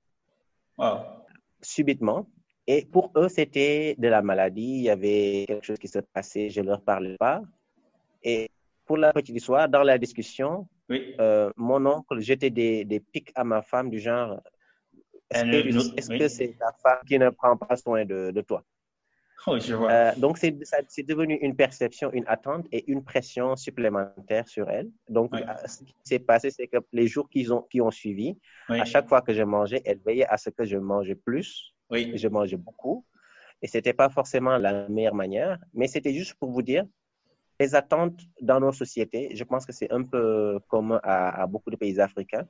Subitement. 1.61 2.27
Et 2.67 2.85
pour 2.85 3.11
eux, 3.15 3.29
c'était 3.29 3.95
de 3.97 4.07
la 4.07 4.21
maladie. 4.21 4.61
Il 4.61 4.83
y 4.83 4.89
avait 4.89 5.45
quelque 5.47 5.65
chose 5.65 5.79
qui 5.79 5.87
se 5.87 5.99
passait. 5.99 6.49
Je 6.49 6.61
ne 6.61 6.67
leur 6.67 6.81
parlais 6.81 7.17
pas. 7.17 7.41
Et 8.23 8.49
pour 8.85 8.97
la 8.97 9.13
petite 9.13 9.35
histoire, 9.35 9.67
dans 9.67 9.83
la 9.83 9.97
discussion, 9.97 10.67
euh, 10.91 11.51
mon 11.55 11.85
oncle 11.85 12.19
jetait 12.19 12.49
des, 12.49 12.85
des 12.85 12.99
pics 12.99 13.31
à 13.35 13.43
ma 13.43 13.61
femme 13.61 13.89
du 13.89 13.99
genre 13.99 14.41
Est-ce 15.29 16.09
que 16.09 16.27
c'est 16.27 16.57
ta 16.59 16.71
femme 16.83 16.99
qui 17.07 17.17
ne 17.17 17.29
prend 17.29 17.57
pas 17.57 17.75
soin 17.77 18.05
de, 18.05 18.31
de 18.31 18.41
toi? 18.41 18.63
Oh, 19.47 19.57
euh, 19.57 20.11
donc, 20.17 20.37
c'est 20.37 21.03
devenu 21.03 21.35
une 21.41 21.55
perception, 21.55 22.11
une 22.13 22.25
attente 22.27 22.67
et 22.71 22.89
une 22.91 23.03
pression 23.03 23.55
supplémentaire 23.55 24.47
sur 24.47 24.69
elle. 24.69 24.89
Donc, 25.09 25.33
euh, 25.33 25.39
ce 25.65 25.79
qui 25.79 25.95
s'est 26.03 26.19
passé, 26.19 26.51
c'est 26.51 26.67
que 26.67 26.77
les 26.93 27.07
jours 27.07 27.27
qui 27.27 27.49
ont, 27.49 27.63
qui 27.63 27.81
ont 27.81 27.89
suivi, 27.89 28.37
à 28.69 28.85
chaque 28.85 29.07
fois 29.07 29.21
que 29.21 29.33
je 29.33 29.41
mangeais, 29.41 29.81
elle 29.83 29.99
veillait 30.05 30.27
à 30.27 30.37
ce 30.37 30.51
que 30.51 30.63
je 30.63 30.77
mangeais 30.77 31.15
plus. 31.15 31.73
Oui. 31.89 32.11
Je 32.15 32.27
mangeais 32.27 32.57
beaucoup. 32.57 33.03
Et 33.63 33.67
ce 33.67 33.77
n'était 33.77 33.93
pas 33.93 34.09
forcément 34.09 34.57
la 34.57 34.87
meilleure 34.89 35.15
manière, 35.15 35.57
mais 35.73 35.87
c'était 35.87 36.13
juste 36.13 36.35
pour 36.35 36.51
vous 36.51 36.61
dire, 36.61 36.85
les 37.59 37.75
attentes 37.75 38.19
dans 38.41 38.59
nos 38.59 38.71
sociétés, 38.71 39.35
je 39.35 39.43
pense 39.43 39.65
que 39.65 39.71
c'est 39.71 39.91
un 39.91 40.03
peu 40.03 40.59
commun 40.67 40.99
à, 41.03 41.43
à 41.43 41.47
beaucoup 41.47 41.69
de 41.69 41.75
pays 41.75 41.99
africains. 41.99 42.47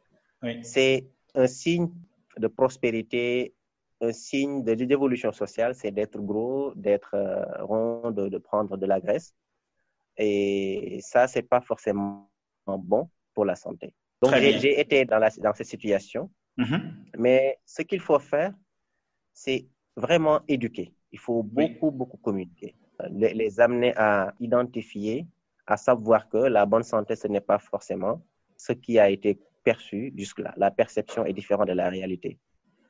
C'est 0.63 1.07
un 1.35 1.47
signe 1.47 1.89
de 2.37 2.47
prospérité 2.47 3.53
un 4.01 4.11
signe 4.11 4.63
de 4.63 4.71
l'évolution 4.73 5.31
sociale, 5.31 5.75
c'est 5.75 5.91
d'être 5.91 6.19
gros, 6.19 6.73
d'être 6.75 7.13
euh, 7.13 7.63
rond, 7.63 8.11
de, 8.11 8.37
prendre 8.37 8.77
de 8.77 8.85
la 8.85 8.99
graisse. 8.99 9.33
Et 10.17 10.99
ça, 11.01 11.27
c'est 11.27 11.43
pas 11.43 11.61
forcément 11.61 12.29
bon 12.65 13.09
pour 13.33 13.45
la 13.45 13.55
santé. 13.55 13.93
Donc, 14.21 14.35
j'ai 14.35 14.79
été 14.79 15.05
dans, 15.05 15.19
la, 15.19 15.29
dans 15.29 15.53
cette 15.53 15.67
situation. 15.67 16.29
Mm-hmm. 16.57 16.81
Mais 17.17 17.59
ce 17.65 17.81
qu'il 17.83 18.01
faut 18.01 18.19
faire, 18.19 18.53
c'est 19.33 19.67
vraiment 19.95 20.41
éduquer. 20.47 20.93
Il 21.11 21.19
faut 21.19 21.43
beaucoup, 21.43 21.91
beaucoup 21.91 22.17
communiquer. 22.17 22.75
Les, 23.09 23.33
les, 23.33 23.59
amener 23.59 23.93
à 23.97 24.33
identifier, 24.39 25.25
à 25.65 25.77
savoir 25.77 26.29
que 26.29 26.37
la 26.37 26.65
bonne 26.65 26.83
santé, 26.83 27.15
ce 27.15 27.27
n'est 27.27 27.41
pas 27.41 27.57
forcément 27.57 28.21
ce 28.57 28.73
qui 28.73 28.99
a 28.99 29.09
été 29.09 29.39
perçu 29.63 30.13
jusque-là. 30.15 30.53
La 30.57 30.71
perception 30.71 31.25
est 31.25 31.33
différente 31.33 31.67
de 31.67 31.73
la 31.73 31.89
réalité. 31.89 32.37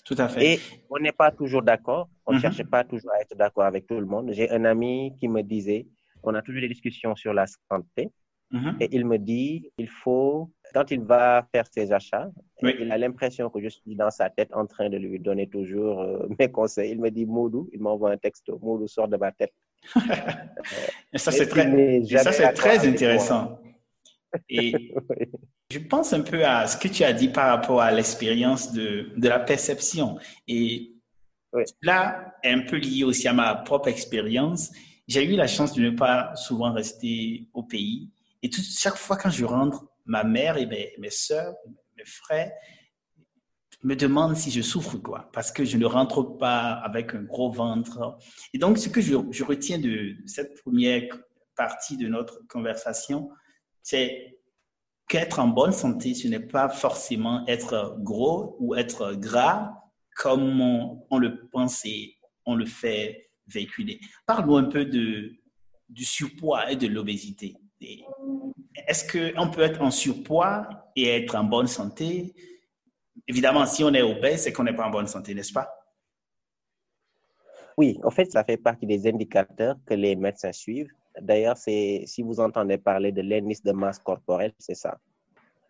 Tout 0.03 0.15
à 0.17 0.27
fait. 0.27 0.53
Et 0.53 0.59
on 0.89 0.99
n'est 0.99 1.11
pas 1.11 1.31
toujours 1.31 1.61
d'accord. 1.61 2.09
On 2.25 2.31
ne 2.31 2.37
mhm. 2.37 2.41
cherche 2.41 2.63
pas 2.63 2.83
toujours 2.83 3.11
à 3.11 3.21
être 3.21 3.35
d'accord 3.35 3.65
avec 3.65 3.85
tout 3.87 3.99
le 3.99 4.05
monde. 4.05 4.31
J'ai 4.33 4.49
un 4.49 4.65
ami 4.65 5.15
qui 5.19 5.27
me 5.27 5.41
disait, 5.41 5.87
on 6.23 6.33
a 6.33 6.41
toujours 6.41 6.61
des 6.61 6.67
discussions 6.67 7.15
sur 7.15 7.33
la 7.33 7.45
santé. 7.69 8.11
Mhm. 8.51 8.77
Et 8.81 8.89
il 8.91 9.05
me 9.05 9.17
dit, 9.17 9.71
il 9.77 9.87
faut, 9.87 10.51
quand 10.73 10.91
il 10.91 11.01
va 11.01 11.47
faire 11.53 11.65
ses 11.71 11.93
achats, 11.93 12.29
il 12.61 12.91
a 12.91 12.97
l'impression 12.97 13.49
que 13.49 13.61
je 13.61 13.69
suis 13.69 13.95
dans 13.95 14.11
sa 14.11 14.29
tête 14.29 14.49
en 14.53 14.65
train 14.65 14.89
de 14.89 14.97
lui 14.97 15.19
donner 15.19 15.47
toujours 15.47 16.01
euh, 16.01 16.27
mes 16.39 16.51
conseils. 16.51 16.91
Il 16.91 16.99
me 16.99 17.09
dit, 17.09 17.25
Moudou, 17.25 17.69
il 17.71 17.79
m'envoie 17.79 18.11
un 18.11 18.17
texto, 18.17 18.59
Moudou 18.61 18.87
sort 18.87 19.07
de 19.07 19.17
ma 19.17 19.31
tête. 19.31 19.53
et 21.13 21.17
ça, 21.17 21.31
c'est 21.31 21.47
très, 21.47 22.03
ça, 22.03 22.53
très 22.53 22.87
intéressant. 22.87 23.59
Et 24.49 24.93
je 25.71 25.79
pense 25.79 26.11
un 26.13 26.21
peu 26.21 26.45
à 26.45 26.67
ce 26.67 26.77
que 26.77 26.87
tu 26.87 27.03
as 27.03 27.13
dit 27.13 27.29
par 27.29 27.47
rapport 27.47 27.81
à 27.81 27.91
l'expérience 27.91 28.73
de, 28.73 29.09
de 29.15 29.29
la 29.29 29.39
perception. 29.39 30.19
Et 30.47 30.91
là, 31.81 32.35
un 32.43 32.61
peu 32.61 32.75
lié 32.75 33.03
aussi 33.03 33.27
à 33.27 33.33
ma 33.33 33.55
propre 33.55 33.87
expérience, 33.87 34.71
j'ai 35.07 35.23
eu 35.23 35.35
la 35.35 35.47
chance 35.47 35.73
de 35.73 35.81
ne 35.81 35.91
pas 35.91 36.35
souvent 36.35 36.73
rester 36.73 37.47
au 37.53 37.63
pays. 37.63 38.09
Et 38.43 38.49
tout, 38.49 38.61
chaque 38.61 38.97
fois 38.97 39.17
quand 39.17 39.29
je 39.29 39.45
rentre, 39.45 39.85
ma 40.05 40.23
mère 40.23 40.57
et 40.57 40.65
mes, 40.65 40.93
mes 40.99 41.09
soeurs, 41.09 41.55
mes 41.97 42.05
frères 42.05 42.51
me 43.83 43.95
demandent 43.95 44.35
si 44.35 44.51
je 44.51 44.61
souffre 44.61 44.97
quoi, 44.97 45.29
parce 45.33 45.51
que 45.51 45.63
je 45.65 45.77
ne 45.77 45.85
rentre 45.85 46.37
pas 46.37 46.73
avec 46.83 47.15
un 47.15 47.23
gros 47.23 47.51
ventre. 47.51 48.17
Et 48.53 48.57
donc, 48.57 48.77
ce 48.77 48.89
que 48.89 49.01
je, 49.01 49.15
je 49.31 49.43
retiens 49.43 49.79
de 49.79 50.17
cette 50.25 50.61
première 50.61 51.03
partie 51.55 51.97
de 51.97 52.07
notre 52.07 52.45
conversation, 52.47 53.29
c'est 53.81 54.40
qu'être 55.11 55.39
en 55.39 55.49
bonne 55.49 55.73
santé, 55.73 56.13
ce 56.13 56.29
n'est 56.29 56.39
pas 56.39 56.69
forcément 56.69 57.45
être 57.45 57.97
gros 57.99 58.55
ou 58.59 58.75
être 58.75 59.13
gras 59.13 59.73
comme 60.15 60.61
on, 60.61 61.17
le 61.17 61.49
pense 61.49 61.83
et 61.83 62.17
on 62.45 62.55
le 62.55 62.65
fait 62.65 63.29
véhiculer. 63.45 63.99
Parle-nous 64.25 64.55
un 64.55 64.63
peu 64.69 64.85
de, 64.85 65.33
du 65.89 66.05
surpoids 66.05 66.71
et 66.71 66.77
de 66.77 66.87
l'obésité. 66.87 67.57
Est-ce 68.87 69.03
qu'on 69.03 69.51
peut 69.51 69.61
être 69.61 69.81
en 69.81 69.91
surpoids 69.91 70.69
et 70.95 71.09
être 71.09 71.35
en 71.35 71.43
bonne 71.43 71.67
santé? 71.67 72.33
Évidemment, 73.27 73.65
si 73.65 73.83
on 73.83 73.93
est 73.93 74.01
obèse, 74.01 74.43
c'est 74.43 74.53
qu'on 74.53 74.63
n'est 74.63 74.75
pas 74.75 74.87
en 74.87 74.91
bonne 74.91 75.07
santé, 75.07 75.33
n'est-ce 75.35 75.51
pas? 75.51 75.69
Oui, 77.75 77.99
en 78.03 78.11
fait, 78.11 78.31
ça 78.31 78.45
fait 78.45 78.57
partie 78.57 78.85
des 78.85 79.07
indicateurs 79.07 79.75
que 79.85 79.93
les 79.93 80.15
médecins 80.15 80.53
suivent 80.53 80.93
D'ailleurs, 81.19 81.57
si 81.57 82.21
vous 82.23 82.39
entendez 82.39 82.77
parler 82.77 83.11
de 83.11 83.21
l'indice 83.21 83.63
de 83.63 83.71
masse 83.71 83.99
corporelle, 83.99 84.53
c'est 84.57 84.75
ça. 84.75 84.97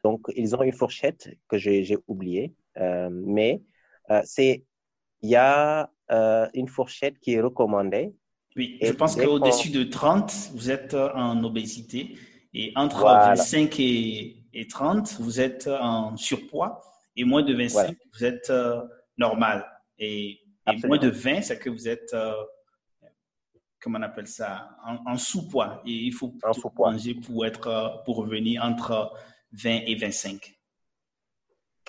Donc, 0.03 0.21
ils 0.36 0.55
ont 0.55 0.63
une 0.63 0.74
fourchette 0.74 1.29
que 1.48 1.57
j'ai 1.57 1.98
oubliée, 2.07 2.53
euh, 2.77 3.10
mais 3.12 3.62
euh, 4.10 4.21
c'est 4.25 4.63
il 5.21 5.29
y 5.29 5.36
a 5.36 5.89
euh, 6.12 6.48
une 6.55 6.67
fourchette 6.67 7.19
qui 7.19 7.33
est 7.33 7.41
recommandée. 7.41 8.13
Oui, 8.55 8.79
je 8.81 8.91
pense 8.91 9.15
qu'au-dessus 9.15 9.69
de 9.69 9.83
30, 9.83 10.51
vous 10.53 10.71
êtes 10.71 10.95
en 10.95 11.43
obésité 11.43 12.17
et 12.53 12.74
entre 12.75 13.03
25 13.03 13.79
et 13.79 14.38
et 14.53 14.67
30, 14.67 15.17
vous 15.21 15.39
êtes 15.39 15.67
en 15.67 16.17
surpoids. 16.17 16.81
Et 17.15 17.24
moins 17.24 17.43
de 17.43 17.53
25, 17.53 17.95
vous 18.13 18.25
êtes 18.25 18.51
normal. 19.17 19.65
Et, 19.98 20.39
moins 20.83 20.98
de 20.98 21.10
20, 21.10 21.41
c'est 21.41 21.57
que 21.57 21.69
vous 21.69 21.88
êtes, 21.88 22.13
comment 23.81 24.00
on 24.00 24.03
appelle 24.03 24.27
ça, 24.27 24.77
en, 24.85 25.17
sous-poids. 25.17 25.81
Et 25.85 25.91
il 25.91 26.13
faut 26.13 26.33
manger 26.77 27.15
pour, 27.15 27.45
être, 27.45 27.67
euh, 27.67 28.03
pour 28.05 28.17
revenir 28.17 28.63
entre 28.63 29.13
20 29.51 29.81
et 29.88 29.95
25. 29.95 30.55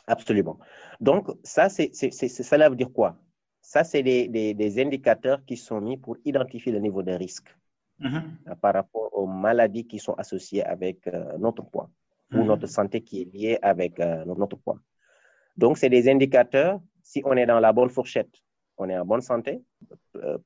Absolument. 0.06 0.58
Donc, 1.00 1.28
ça, 1.44 1.68
c'est, 1.68 1.92
cela 1.94 2.68
veut 2.68 2.76
dire 2.76 2.92
quoi? 2.92 3.16
Ça, 3.60 3.84
c'est 3.84 4.02
des, 4.02 4.80
indicateurs 4.80 5.44
qui 5.44 5.56
sont 5.56 5.80
mis 5.80 5.96
pour 5.96 6.16
identifier 6.24 6.72
le 6.72 6.80
niveau 6.80 7.02
de 7.02 7.12
risque 7.12 7.54
mm-hmm. 8.00 8.56
par 8.60 8.74
rapport 8.74 9.10
aux 9.12 9.26
maladies 9.26 9.86
qui 9.86 10.00
sont 10.00 10.14
associées 10.14 10.64
avec 10.64 11.06
notre 11.38 11.62
poids 11.62 11.88
ou 12.32 12.38
mm-hmm. 12.38 12.46
notre 12.46 12.66
santé 12.66 13.02
qui 13.02 13.22
est 13.22 13.32
liée 13.32 13.58
avec 13.62 13.98
notre 14.26 14.56
poids. 14.56 14.78
Donc, 15.56 15.78
c'est 15.78 15.90
des 15.90 16.10
indicateurs. 16.10 16.80
Si 17.02 17.22
on 17.24 17.36
est 17.36 17.46
dans 17.46 17.60
la 17.60 17.72
bonne 17.72 17.90
fourchette, 17.90 18.34
on 18.76 18.88
est 18.88 18.98
en 18.98 19.04
bonne 19.04 19.20
santé, 19.20 19.52
euh, 19.52 19.58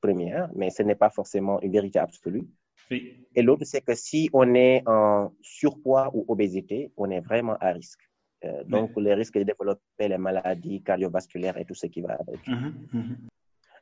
première, 0.01 0.49
mais 0.55 0.69
ce 0.69 0.83
n'est 0.83 0.95
pas 0.95 1.09
forcément 1.09 1.61
une 1.61 1.71
vérité 1.71 1.99
absolue. 1.99 2.47
Et 2.89 3.41
l'autre, 3.41 3.65
c'est 3.65 3.81
que 3.81 3.95
si 3.95 4.29
on 4.33 4.53
est 4.55 4.83
en 4.87 5.33
surpoids 5.41 6.09
ou 6.13 6.25
obésité, 6.27 6.91
on 6.97 7.09
est 7.09 7.19
vraiment 7.19 7.57
à 7.59 7.71
risque. 7.71 8.01
Euh, 8.45 8.63
donc, 8.63 8.91
les 8.97 9.13
risques 9.13 9.37
de 9.37 9.43
développer 9.43 10.07
les 10.07 10.17
maladies 10.17 10.81
cardiovasculaires 10.83 11.57
et 11.57 11.65
tout 11.65 11.73
ce 11.73 11.87
qui 11.87 12.01
va 12.01 12.13
avec. 12.13 12.45
Mm-hmm, 12.47 12.73
mm-hmm. 12.93 13.15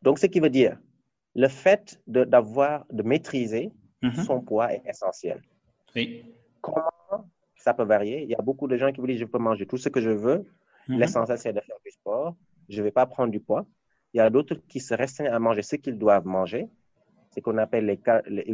Donc, 0.01 0.19
ce 0.19 0.27
qui 0.27 0.39
veut 0.39 0.49
dire, 0.49 0.79
le 1.35 1.47
fait 1.47 2.01
d'avoir, 2.07 2.85
de, 2.91 3.03
maîtriser 3.03 3.71
mm-hmm. 4.01 4.23
son 4.23 4.41
poids 4.41 4.73
est 4.73 4.81
essentiel. 4.87 5.41
Comment? 6.61 6.89
Ça 7.57 7.73
peut 7.73 7.83
varier 7.83 8.23
Il 8.23 8.29
y 8.29 8.35
a 8.35 8.41
beaucoup 8.41 8.67
de 8.67 8.77
gens 8.77 8.91
qui 8.91 9.01
vous 9.01 9.07
disent, 9.07 9.19
je 9.19 9.25
peux 9.25 9.39
manger 9.39 9.65
tout 9.65 9.77
ce 9.77 9.89
que 9.89 10.01
je 10.01 10.09
veux. 10.09 10.45
L'essentiel, 10.87 11.37
c'est 11.37 11.53
de 11.53 11.61
faire 11.61 11.77
du 11.83 11.91
sport. 11.91 12.35
Je 12.69 12.79
ne 12.79 12.83
vais 12.83 12.91
pas 12.91 13.05
prendre 13.07 13.31
du 13.31 13.39
poids. 13.39 13.65
Il 14.15 14.19
y 14.19 14.21
a 14.21 14.29
d'autres 14.29 14.55
qui 14.69 14.79
se 14.79 14.93
restreignent 14.93 15.33
à 15.33 15.39
manger 15.39 15.61
ce 15.61 15.75
qu'ils 15.75 15.97
doivent 15.97 16.25
manger. 16.25 16.69
C'est 17.31 17.41
qu'on 17.41 17.57
appelle 17.57 17.85
les, 17.85 17.99
les, 18.29 18.45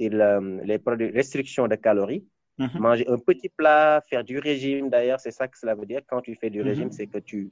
les, 0.00 1.10
restrictions 1.10 1.68
de 1.68 1.74
calories. 1.74 2.24
Mhm. 2.56 2.78
Manger 2.80 3.06
un 3.06 3.18
petit 3.18 3.50
plat, 3.50 4.02
faire 4.08 4.24
du 4.24 4.38
régime. 4.38 4.88
D'ailleurs, 4.88 5.20
c'est 5.20 5.30
ça 5.30 5.46
que 5.46 5.58
cela 5.58 5.74
veut 5.74 5.84
dire. 5.84 6.00
Quand 6.06 6.22
tu 6.22 6.34
fais 6.36 6.48
du 6.48 6.60
mhm. 6.60 6.68
régime, 6.68 6.90
c'est 6.90 7.06
que 7.06 7.18
tu, 7.18 7.50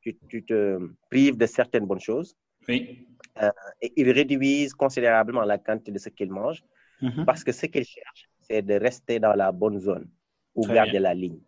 tu, 0.00 0.16
tu, 0.30 0.42
te 0.44 0.78
prives 1.10 1.36
de 1.36 1.44
certaines 1.44 1.84
bonnes 1.84 2.00
choses. 2.00 2.34
Oui. 2.66 3.06
Euh, 3.42 3.50
et 3.82 3.92
ils 3.94 4.10
réduisent 4.10 4.72
considérablement 4.72 5.42
la 5.42 5.58
quantité 5.58 5.92
de 5.92 5.98
ce 5.98 6.08
qu'ils 6.08 6.30
mangent 6.30 6.64
parce 7.26 7.44
que 7.44 7.52
ce 7.52 7.66
qu'ils 7.66 7.84
cherchent, 7.84 8.30
c'est 8.40 8.62
de 8.62 8.74
rester 8.74 9.18
dans 9.18 9.34
la 9.34 9.52
bonne 9.52 9.78
zone 9.78 10.08
ou 10.54 10.66
garder 10.66 11.00
la 11.00 11.12
ligne. 11.12 11.40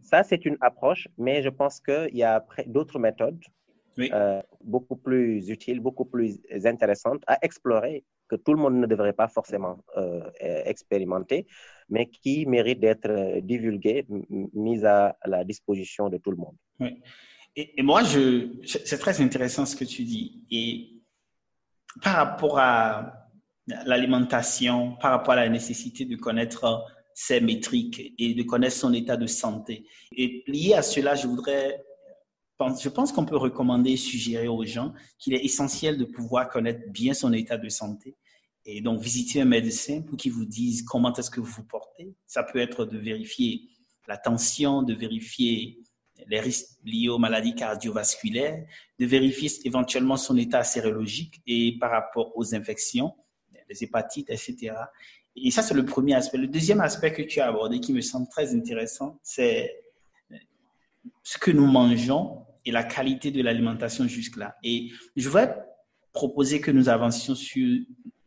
Ça, 0.00 0.22
c'est 0.22 0.46
une 0.46 0.56
approche, 0.60 1.06
mais 1.18 1.42
je 1.42 1.50
pense 1.50 1.80
qu'il 1.80 2.16
y 2.16 2.22
a 2.22 2.42
d'autres 2.66 2.98
méthodes 2.98 3.42
euh, 3.98 4.42
beaucoup 4.62 4.96
plus 4.96 5.48
utiles, 5.48 5.80
beaucoup 5.80 6.04
plus 6.04 6.40
intéressantes 6.64 7.22
à 7.26 7.38
explorer, 7.42 8.04
que 8.28 8.36
tout 8.36 8.52
le 8.52 8.60
monde 8.60 8.74
ne 8.74 8.86
devrait 8.86 9.12
pas 9.12 9.28
forcément 9.28 9.82
euh, 9.96 10.20
expérimenter, 10.64 11.46
mais 11.88 12.08
qui 12.08 12.46
méritent 12.46 12.80
d'être 12.80 13.40
divulguées, 13.40 14.06
mises 14.52 14.84
à 14.84 15.16
la 15.24 15.44
disposition 15.44 16.08
de 16.08 16.18
tout 16.18 16.30
le 16.30 16.36
monde. 16.36 16.56
Oui. 16.80 17.00
Et, 17.56 17.82
moi, 17.82 18.04
je, 18.04 18.50
c'est 18.64 18.98
très 18.98 19.20
intéressant 19.20 19.66
ce 19.66 19.74
que 19.74 19.84
tu 19.84 20.04
dis. 20.04 20.44
Et 20.50 20.90
par 22.02 22.14
rapport 22.14 22.58
à 22.58 23.28
l'alimentation, 23.84 24.96
par 25.00 25.10
rapport 25.12 25.34
à 25.34 25.36
la 25.36 25.48
nécessité 25.48 26.04
de 26.04 26.14
connaître 26.16 26.84
ses 27.14 27.40
métriques 27.40 28.14
et 28.16 28.34
de 28.34 28.42
connaître 28.44 28.76
son 28.76 28.92
état 28.92 29.16
de 29.16 29.26
santé. 29.26 29.86
Et 30.16 30.44
lié 30.46 30.74
à 30.74 30.82
cela, 30.82 31.16
je 31.16 31.26
voudrais, 31.26 31.82
je 32.60 32.88
pense 32.88 33.12
qu'on 33.12 33.24
peut 33.24 33.36
recommander 33.36 33.92
et 33.92 33.96
suggérer 33.96 34.48
aux 34.48 34.64
gens 34.64 34.92
qu'il 35.18 35.34
est 35.34 35.44
essentiel 35.44 35.96
de 35.96 36.04
pouvoir 36.04 36.48
connaître 36.48 36.90
bien 36.90 37.14
son 37.14 37.32
état 37.32 37.56
de 37.56 37.68
santé. 37.68 38.16
Et 38.64 38.80
donc, 38.80 39.00
visiter 39.00 39.40
un 39.40 39.46
médecin 39.46 40.02
pour 40.02 40.16
qu'il 40.16 40.32
vous 40.32 40.44
dise 40.44 40.82
comment 40.82 41.12
est-ce 41.14 41.30
que 41.30 41.40
vous 41.40 41.50
vous 41.50 41.64
portez. 41.64 42.14
Ça 42.26 42.42
peut 42.42 42.58
être 42.58 42.84
de 42.84 42.98
vérifier 42.98 43.62
la 44.06 44.16
tension, 44.16 44.82
de 44.82 44.94
vérifier 44.94 45.78
les 46.26 46.40
risques 46.40 46.76
liés 46.84 47.08
aux 47.08 47.18
maladies 47.18 47.54
cardiovasculaires, 47.54 48.66
de 48.98 49.06
vérifier 49.06 49.50
éventuellement 49.64 50.16
son 50.16 50.36
état 50.36 50.64
sérologique 50.64 51.40
et 51.46 51.78
par 51.78 51.92
rapport 51.92 52.36
aux 52.36 52.54
infections, 52.54 53.14
les 53.68 53.84
hépatites, 53.84 54.30
etc. 54.30 54.72
Et 55.36 55.50
ça, 55.50 55.62
c'est 55.62 55.74
le 55.74 55.84
premier 55.84 56.14
aspect. 56.14 56.38
Le 56.38 56.48
deuxième 56.48 56.80
aspect 56.80 57.12
que 57.12 57.22
tu 57.22 57.40
as 57.40 57.46
abordé 57.46 57.78
qui 57.78 57.92
me 57.92 58.00
semble 58.00 58.28
très 58.28 58.54
intéressant, 58.54 59.20
c'est 59.22 59.80
ce 61.22 61.38
que 61.38 61.50
nous 61.50 61.66
mangeons 61.66 62.44
et 62.68 62.70
la 62.70 62.84
qualité 62.84 63.30
de 63.30 63.42
l'alimentation 63.42 64.06
jusque-là. 64.06 64.56
Et 64.62 64.90
je 65.16 65.26
voudrais 65.26 65.56
proposer 66.12 66.60
que 66.60 66.70
nous 66.70 66.90
avancions 66.90 67.34
sur 67.34 67.78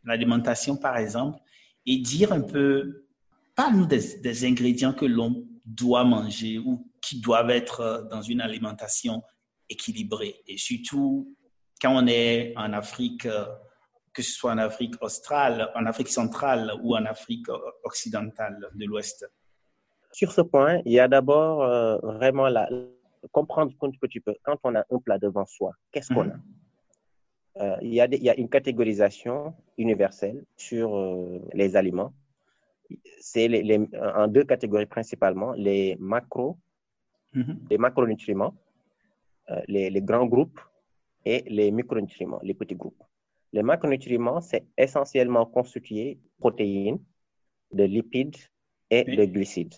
l'alimentation, 0.02 0.76
par 0.76 0.96
exemple, 0.96 1.38
et 1.86 1.98
dire 1.98 2.32
un 2.32 2.40
peu, 2.40 3.06
parle-nous 3.54 3.86
des, 3.86 4.44
ingrédients 4.44 4.94
que 4.94 5.04
l'on 5.04 5.46
doit 5.64 6.02
manger 6.02 6.58
ou 6.58 6.90
qui 7.00 7.20
doivent 7.20 7.50
être 7.50 8.08
dans 8.10 8.20
une 8.20 8.40
alimentation 8.40 9.22
équilibrée. 9.68 10.34
Et 10.48 10.58
surtout, 10.58 11.36
quand 11.80 11.94
on 11.94 12.08
est 12.08 12.52
en 12.56 12.72
Afrique 12.72 13.26
euh, 13.26 13.46
que 14.12 14.22
ce 14.22 14.32
soit 14.32 14.52
en 14.52 14.58
Afrique 14.58 14.94
australe, 15.00 15.70
en 15.76 15.86
Afrique 15.86 16.08
centrale 16.08 16.72
ou 16.82 16.96
en 16.96 17.04
Afrique 17.06 17.46
occidentale 17.84 18.58
de 18.74 18.86
l'Ouest 18.86 19.24
Sur 20.10 20.32
ce 20.32 20.40
point, 20.40 20.82
il 20.84 20.92
y 20.92 21.00
a 21.00 21.06
d'abord 21.06 21.62
euh, 21.62 21.96
vraiment 22.02 22.48
la, 22.48 22.68
comprendre 23.30 23.72
que 24.00 24.06
tu 24.06 24.20
peux, 24.20 24.34
quand 24.42 24.58
on 24.64 24.74
a 24.74 24.84
un 24.90 24.98
plat 24.98 25.18
devant 25.18 25.46
soi, 25.46 25.72
qu'est-ce 25.92 26.12
qu'on 26.12 26.28
a? 26.30 26.34
Mhm. 26.34 26.42
euh, 27.60 27.76
il, 27.82 27.94
y 27.94 28.00
a 28.00 28.06
y 28.06 28.30
a 28.30 28.36
une 28.38 28.48
catégorisation 28.48 29.54
universelle 29.78 30.44
sur 30.56 30.96
euh, 30.96 31.40
les 31.52 31.76
aliments. 31.76 32.12
C'est 33.20 33.48
les, 33.48 33.80
en 34.18 34.28
deux 34.28 34.44
catégories 34.44 34.86
principalement, 34.86 35.52
les 35.52 35.96
macros, 35.98 36.58
mhm. 37.32 37.60
les 37.70 37.78
macronutriments, 37.78 38.54
les, 39.66 39.90
les 39.90 40.02
grands 40.02 40.26
groupes 40.26 40.60
et 41.24 41.42
les 41.46 41.70
micronutriments, 41.70 42.40
les 42.42 42.54
petits 42.54 42.74
groupes. 42.74 43.02
Les 43.52 43.62
macronutriments, 43.62 44.40
c'est 44.40 44.64
essentiellement 44.76 45.46
constitué 45.46 46.14
de 46.14 46.20
protéines, 46.38 46.98
de 47.72 47.84
lipides 47.84 48.36
et 48.90 49.04
de 49.04 49.24
glucides. 49.24 49.74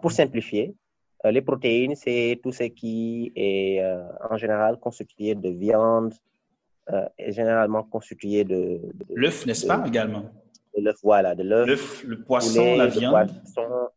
pour 0.00 0.12
simplifier, 0.12 0.66
euh, 0.68 0.81
les 1.30 1.42
protéines, 1.42 1.94
c'est 1.94 2.40
tout 2.42 2.52
ce 2.52 2.64
qui 2.64 3.32
est 3.36 3.80
euh, 3.80 4.02
en 4.28 4.36
général 4.36 4.78
constitué 4.78 5.34
de 5.34 5.50
viande, 5.50 6.14
euh, 6.90 7.08
et 7.16 7.30
généralement 7.32 7.84
constitué 7.84 8.42
de... 8.42 8.80
l'œuf, 9.14 9.46
n'est-ce 9.46 9.66
pas, 9.66 9.84
également? 9.86 10.24
de 10.76 10.82
l'œuf, 10.82 10.96
voilà, 11.02 11.34
de 11.34 11.44
l'œuf. 11.44 12.02
le 12.02 12.22
poisson, 12.24 12.76
la 12.76 12.86
viande. 12.86 13.30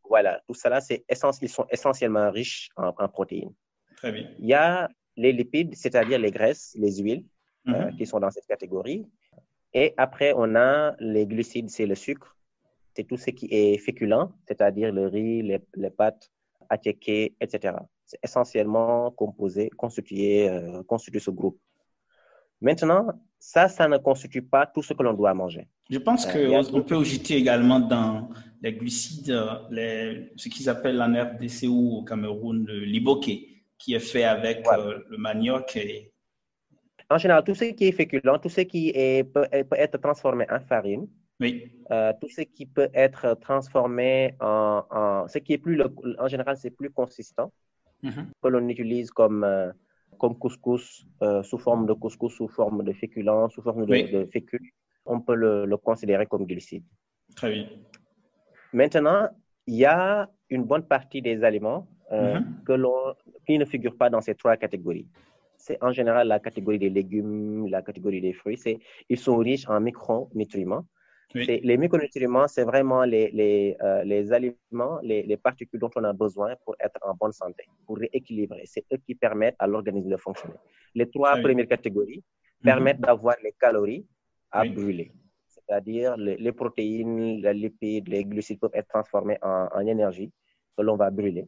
voilà, 0.08 0.42
tout 0.48 0.54
cela, 0.54 0.82
c'est 0.82 1.04
ils 1.10 1.50
sont 1.50 1.66
essentiellement 1.72 2.30
riches 2.30 2.70
en, 2.76 2.94
en, 2.98 3.08
protéines. 3.08 3.54
Très 3.96 4.12
bien. 4.12 4.30
Il 4.40 4.46
y 4.46 4.54
a 4.54 4.90
les 5.18 5.32
lipides, 5.32 5.74
c'est-à-dire 5.76 6.20
les 6.20 6.32
graisses, 6.32 6.76
les 6.78 6.98
huiles, 6.98 7.26
euh, 7.68 7.72
mhm. 7.72 7.98
qui 7.98 8.06
sont 8.06 8.20
dans 8.20 8.30
cette 8.30 8.46
catégorie. 8.46 9.08
Et 9.74 9.94
après, 9.98 10.34
on 10.36 10.56
a 10.56 10.96
les 11.00 11.26
glucides, 11.26 11.70
c'est 11.70 11.86
le 11.86 11.96
sucre. 11.96 12.36
C'est 12.96 13.04
tout 13.06 13.18
ce 13.18 13.32
qui 13.32 13.48
est 13.52 13.78
féculent, 13.78 14.30
c'est-à-dire 14.48 14.94
le 14.94 15.08
riz, 15.08 15.42
les, 15.42 15.60
les 15.76 15.90
pâtes, 15.90 16.30
attiéké, 16.69 17.36
etc. 17.39 17.75
C'est 18.06 18.19
essentiellement 18.23 19.12
composé, 19.12 19.69
constitué, 19.69 20.49
euh, 20.49 20.84
constitué 20.84 21.19
ce 21.19 21.32
groupe. 21.32 21.60
Maintenant, 22.62 23.08
ça, 23.38 23.67
ça 23.67 23.88
ne 23.88 23.97
constitue 23.97 24.41
pas 24.41 24.65
tout 24.65 24.82
ce 24.82 24.93
que 24.93 25.04
l'on 25.04 25.13
doit 25.13 25.34
manger. 25.34 25.67
Je 25.89 25.99
pense 25.99 26.28
euh, 26.36 26.63
qu'on 26.63 26.82
peut 26.82 26.97
ajouter 26.97 27.36
également 27.36 27.80
dans 27.80 28.30
les 28.62 28.73
glucides 28.73 29.38
les, 29.69 30.32
ce 30.36 30.49
qu'ils 30.49 30.69
appellent 30.69 31.01
en 31.01 31.13
RDC 31.13 31.67
ou 31.67 31.97
au 31.97 32.04
Cameroun 32.04 32.65
le 32.65 32.80
liboké, 32.80 33.63
qui 33.78 33.93
est 33.93 33.99
fait 33.99 34.23
avec 34.23 34.65
le 35.10 35.17
manioc 35.17 35.75
et, 35.75 36.13
en 37.10 37.17
général, 37.17 37.43
tout 37.43 37.54
ce 37.54 37.65
qui 37.65 37.86
est 37.86 37.91
féculent, 37.91 38.39
tout 38.41 38.49
ce 38.49 38.62
qui 38.62 38.89
est, 38.89 39.23
peut, 39.23 39.47
être 39.51 39.97
transformé 39.99 40.45
en 40.49 40.60
farine, 40.60 41.08
oui. 41.39 41.71
Euh, 41.91 42.13
tout 42.19 42.30
ce 42.30 42.41
qui 42.41 42.65
peut 42.65 42.89
être 42.93 43.36
transformé 43.41 44.36
en, 44.39 45.26
ce 45.28 45.39
qui 45.39 45.54
est 45.54 45.58
plus, 45.58 45.82
en 46.19 46.28
général, 46.28 46.58
c'est 46.58 46.71
plus 46.71 46.89
consistant, 46.89 47.52
mm-hmm. 48.04 48.26
que 48.41 48.48
l'on 48.48 48.67
utilise 48.69 49.12
comme, 49.12 49.43
euh, 49.43 49.71
comme 50.17 50.38
couscous, 50.38 51.06
euh, 51.21 51.43
sous 51.43 51.58
forme 51.58 51.86
de 51.86 51.93
couscous, 51.93 52.34
sous 52.34 52.48
forme 52.48 52.84
de 52.84 52.93
féculent, 52.93 53.50
sous 53.50 53.62
forme 53.62 53.86
de, 53.86 54.26
fécule, 54.32 54.71
on 55.06 55.19
peut 55.19 55.36
le, 55.36 55.78
considérer 55.78 56.26
comme 56.26 56.45
glucide. 56.45 56.84
Très 57.36 57.52
bien. 57.52 57.67
Maintenant, 58.71 59.30
il 59.67 59.76
y 59.76 59.86
a 59.86 60.30
une 60.50 60.63
bonne 60.63 60.84
partie 60.88 61.21
des 61.21 61.43
aliments 61.43 61.88
mm-hmm. 62.12 62.63
que 62.65 62.74
l'on, 62.74 63.13
qui 63.45 63.58
ne 63.58 63.65
figurent 63.65 63.98
pas 63.98 64.10
dans 64.10 64.21
ces 64.21 64.36
trois 64.36 64.56
catégories 64.58 65.08
c'est 65.58 65.82
en 65.82 65.91
général 65.91 66.28
la 66.28 66.39
catégorie 66.39 66.78
des 66.78 66.91
légumes, 66.91 67.67
la 67.69 67.82
catégorie 67.82 68.21
des 68.21 68.34
fruits. 68.34 68.58
C'est, 68.58 68.78
ils 69.10 69.17
sont 69.17 69.38
riches 69.38 69.67
en 69.67 69.80
micronutriments. 69.80 70.86
Les 71.34 71.78
micronutriments, 71.78 72.48
c'est 72.48 72.64
vraiment 72.64 73.04
les, 73.04 73.30
les, 73.32 73.76
euh, 73.82 74.04
les 74.04 74.32
aliments, 74.32 75.00
les, 75.02 75.24
les, 75.24 75.38
particules 75.38 75.80
dont 75.80 75.90
on 75.96 76.04
a 76.04 76.14
besoin 76.14 76.56
pour 76.64 76.76
être 76.80 76.98
en 77.02 77.14
bonne 77.14 77.34
santé, 77.34 77.66
pour 77.86 77.98
rééquilibrer. 77.98 78.64
C'est 78.66 78.86
eux 78.94 78.98
qui 79.06 79.16
permettent 79.16 79.56
à 79.60 79.68
l'organisme 79.68 80.10
de 80.10 80.18
fonctionner. 80.18 80.56
Les 80.94 81.10
trois 81.10 81.36
premières 81.38 81.68
catégories 81.68 82.24
mhm. 82.62 82.64
permettent 82.64 83.02
d'avoir 83.02 83.36
les 83.44 83.54
calories 83.60 84.06
à 84.52 84.64
brûler. 84.66 85.12
C'est-à-dire 85.48 86.16
les, 86.16 86.52
protéines, 86.52 87.42
les 87.42 87.54
lipides, 87.54 88.08
les 88.08 88.24
glucides 88.24 88.60
peuvent 88.60 88.76
être 88.76 88.88
transformés 88.88 89.38
en, 89.42 89.68
en 89.74 89.86
énergie 89.86 90.32
que 90.78 90.84
l'on 90.84 90.96
va 90.96 91.10
brûler. 91.10 91.48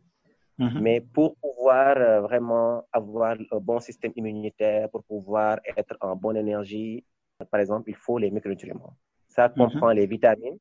Mhm. 0.57 0.79
Mais 0.81 1.01
pour 1.01 1.35
pouvoir 1.37 1.97
euh, 1.97 2.21
vraiment 2.21 2.83
avoir 2.91 3.37
un 3.51 3.59
bon 3.59 3.79
système 3.79 4.11
immunitaire, 4.15 4.89
pour 4.89 5.03
pouvoir 5.03 5.59
être 5.77 5.95
en 6.01 6.15
bonne 6.15 6.37
énergie, 6.37 7.05
par 7.51 7.59
exemple, 7.59 7.89
il 7.89 7.95
faut 7.95 8.17
les 8.17 8.31
micronutriments. 8.31 8.95
Ça 9.37 9.49
mhm. 9.49 9.55
comprend 9.55 9.91
les 9.91 10.07
vitamines, 10.07 10.57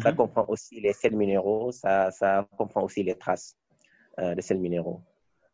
ça 0.00 0.10
mhm. 0.10 0.16
comprend 0.16 0.46
aussi 0.48 0.80
les 0.80 0.94
sels 0.94 1.14
minéraux, 1.14 1.70
ça, 1.70 2.10
ça 2.10 2.48
comprend 2.56 2.82
aussi 2.82 3.02
les 3.02 3.14
traces 3.14 3.54
euh, 4.18 4.34
de 4.34 4.40
sels 4.40 4.58
minéraux. 4.58 5.02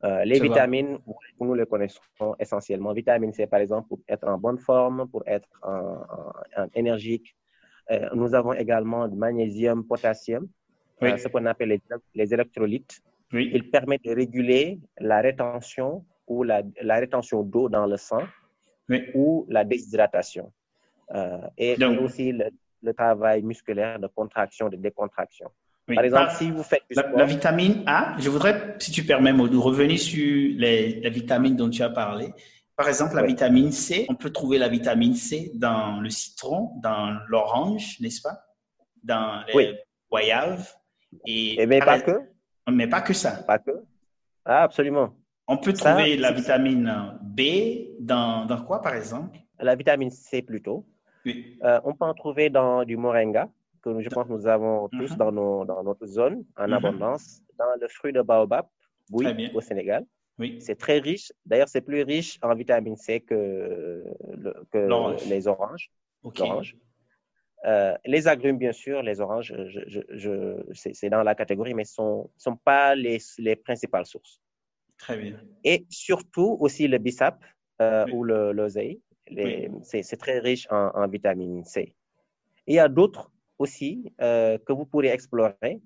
Euh, 0.04 0.24
les 0.24 0.40
vitamines, 0.40 0.98
nous 1.40 1.54
les 1.54 1.66
connaissons 1.66 2.00
essentiellement. 2.38 2.92
Vitamine 2.92 3.32
C, 3.32 3.46
par 3.46 3.60
exemple, 3.60 3.88
pour 3.88 4.00
être 4.08 4.26
en 4.26 4.38
bonne 4.38 4.58
forme, 4.58 5.08
pour 5.08 5.22
être 5.26 5.48
en, 5.62 6.66
énergique. 6.74 7.36
Euh, 7.90 8.08
nous 8.14 8.34
avons 8.34 8.52
également 8.52 9.06
du 9.08 9.16
magnésium, 9.16 9.84
potassium, 9.84 10.48
ce 11.00 11.28
qu'on 11.28 11.46
appelle 11.46 11.70
les, 11.70 11.82
les 12.14 12.34
électrolytes. 12.34 13.00
Oui. 13.32 13.50
Ils 13.54 13.70
permettent 13.70 14.04
de 14.04 14.14
réguler 14.14 14.80
la 14.98 15.20
rétention 15.20 16.04
ou 16.26 16.42
la, 16.42 16.62
la 16.80 16.96
rétention 16.96 17.42
d'eau 17.42 17.68
dans 17.68 17.86
le 17.86 17.96
sang 17.96 18.22
ou 19.14 19.46
la 19.48 19.64
déshydratation. 19.64 20.52
Euh, 21.14 21.38
et 21.58 21.76
aussi 21.84 22.32
le, 22.32 22.94
travail 22.94 23.42
musculaire 23.42 23.98
de 23.98 24.06
contraction, 24.06 24.68
de 24.68 24.76
décontraction. 24.76 25.50
Par 25.86 26.04
exemple, 26.04 26.32
si 26.32 26.50
vous 26.50 26.62
faites 26.62 26.82
la, 26.90 27.24
vitamine 27.24 27.82
A, 27.86 28.16
je 28.18 28.30
voudrais, 28.30 28.76
si 28.78 28.90
tu 28.92 29.04
permets, 29.04 29.32
de 29.32 29.56
revenir 29.56 29.98
sur 29.98 30.18
les, 30.56 31.00
les, 31.00 31.10
vitamines 31.10 31.56
dont 31.56 31.68
tu 31.68 31.82
as 31.82 31.90
parlé. 31.90 32.32
Par 32.76 32.88
exemple, 32.88 33.16
la 33.16 33.24
vitamine 33.24 33.72
C, 33.72 34.06
on 34.08 34.14
peut 34.14 34.30
trouver 34.30 34.58
la 34.58 34.68
vitamine 34.68 35.14
C 35.14 35.52
dans 35.54 36.00
le 36.00 36.08
citron, 36.08 36.70
dans 36.82 37.18
l'orange, 37.28 37.98
n'est-ce 38.00 38.22
pas? 38.22 38.44
Dans 39.02 39.44
les 39.54 39.78
goyaves. 40.10 40.72
Et, 41.26 41.60
et 41.60 41.66
mais 41.66 41.80
pas 41.80 42.00
que. 42.00 42.20
Mais 42.70 42.86
pas 42.86 43.02
que 43.02 43.12
ça. 43.12 43.42
Pas 43.46 43.58
que. 43.58 43.72
Ah, 44.44 44.62
absolument. 44.62 45.14
On 45.46 45.58
peut 45.58 45.72
trouver 45.72 46.16
la 46.16 46.32
vitamine 46.32 47.18
B 47.20 47.40
dans, 48.00 48.46
dans 48.46 48.62
quoi, 48.62 48.80
par 48.80 48.94
exemple? 48.94 49.38
La 49.58 49.74
vitamine 49.74 50.10
C 50.10 50.42
plutôt. 50.42 50.86
Euh, 51.26 51.80
on 51.84 51.94
peut 51.94 52.04
en 52.04 52.14
trouver 52.14 52.50
dans 52.50 52.84
du 52.84 52.96
moringa, 52.96 53.48
que 53.82 54.00
je 54.00 54.08
pense 54.08 54.26
que 54.26 54.32
nous 54.32 54.46
avons 54.46 54.88
tous 54.88 55.12
mhm. 55.12 55.16
dans, 55.16 55.32
nos, 55.32 55.64
dans, 55.64 55.82
notre 55.82 56.06
zone 56.06 56.44
en 56.56 56.66
mhm. 56.66 56.72
abondance, 56.74 57.42
dans 57.58 57.74
le 57.80 57.88
fruit 57.88 58.12
de 58.12 58.22
baobab, 58.22 58.66
oui, 59.10 59.50
au 59.54 59.60
Sénégal. 59.60 60.04
Oui. 60.38 60.58
C'est 60.60 60.76
très 60.76 60.98
riche. 60.98 61.32
D'ailleurs, 61.44 61.68
c'est 61.68 61.82
plus 61.82 62.02
riche 62.02 62.38
en 62.42 62.54
vitamine 62.54 62.96
C 62.96 63.20
que, 63.20 64.04
que 64.72 65.28
les 65.28 65.46
oranges. 65.46 65.90
Euh, 67.64 67.94
les 68.04 68.26
agrumes, 68.26 68.58
bien 68.58 68.72
sûr, 68.72 69.02
les 69.02 69.20
oranges, 69.20 69.54
je, 69.68 70.00
je, 70.10 70.62
c'est 70.72 71.10
dans 71.10 71.22
la 71.22 71.34
catégorie, 71.34 71.74
mais 71.74 71.84
ce 71.84 72.02
ne 72.02 72.24
sont, 72.36 72.56
pas 72.56 72.94
les, 72.96 73.18
les, 73.38 73.54
principales 73.54 74.06
sources. 74.06 74.40
Très 74.98 75.16
bien. 75.16 75.38
Et 75.62 75.86
surtout 75.88 76.56
aussi 76.58 76.88
le 76.88 76.98
bissap 76.98 77.44
euh, 77.80 78.06
ou 78.12 78.24
le 78.24 78.68
c'est 79.82 80.16
très 80.18 80.38
riche 80.38 80.66
en, 80.70 81.06
vitamine 81.08 81.64
C. 81.64 81.94
il 82.66 82.74
y 82.74 82.78
a 82.78 82.88
d'autres 82.88 83.32
aussi 83.58 84.12
euh, 84.20 84.58
que 84.66 84.72
vous 84.72 84.86
pourrez 84.86 85.08
explorer. 85.08 85.80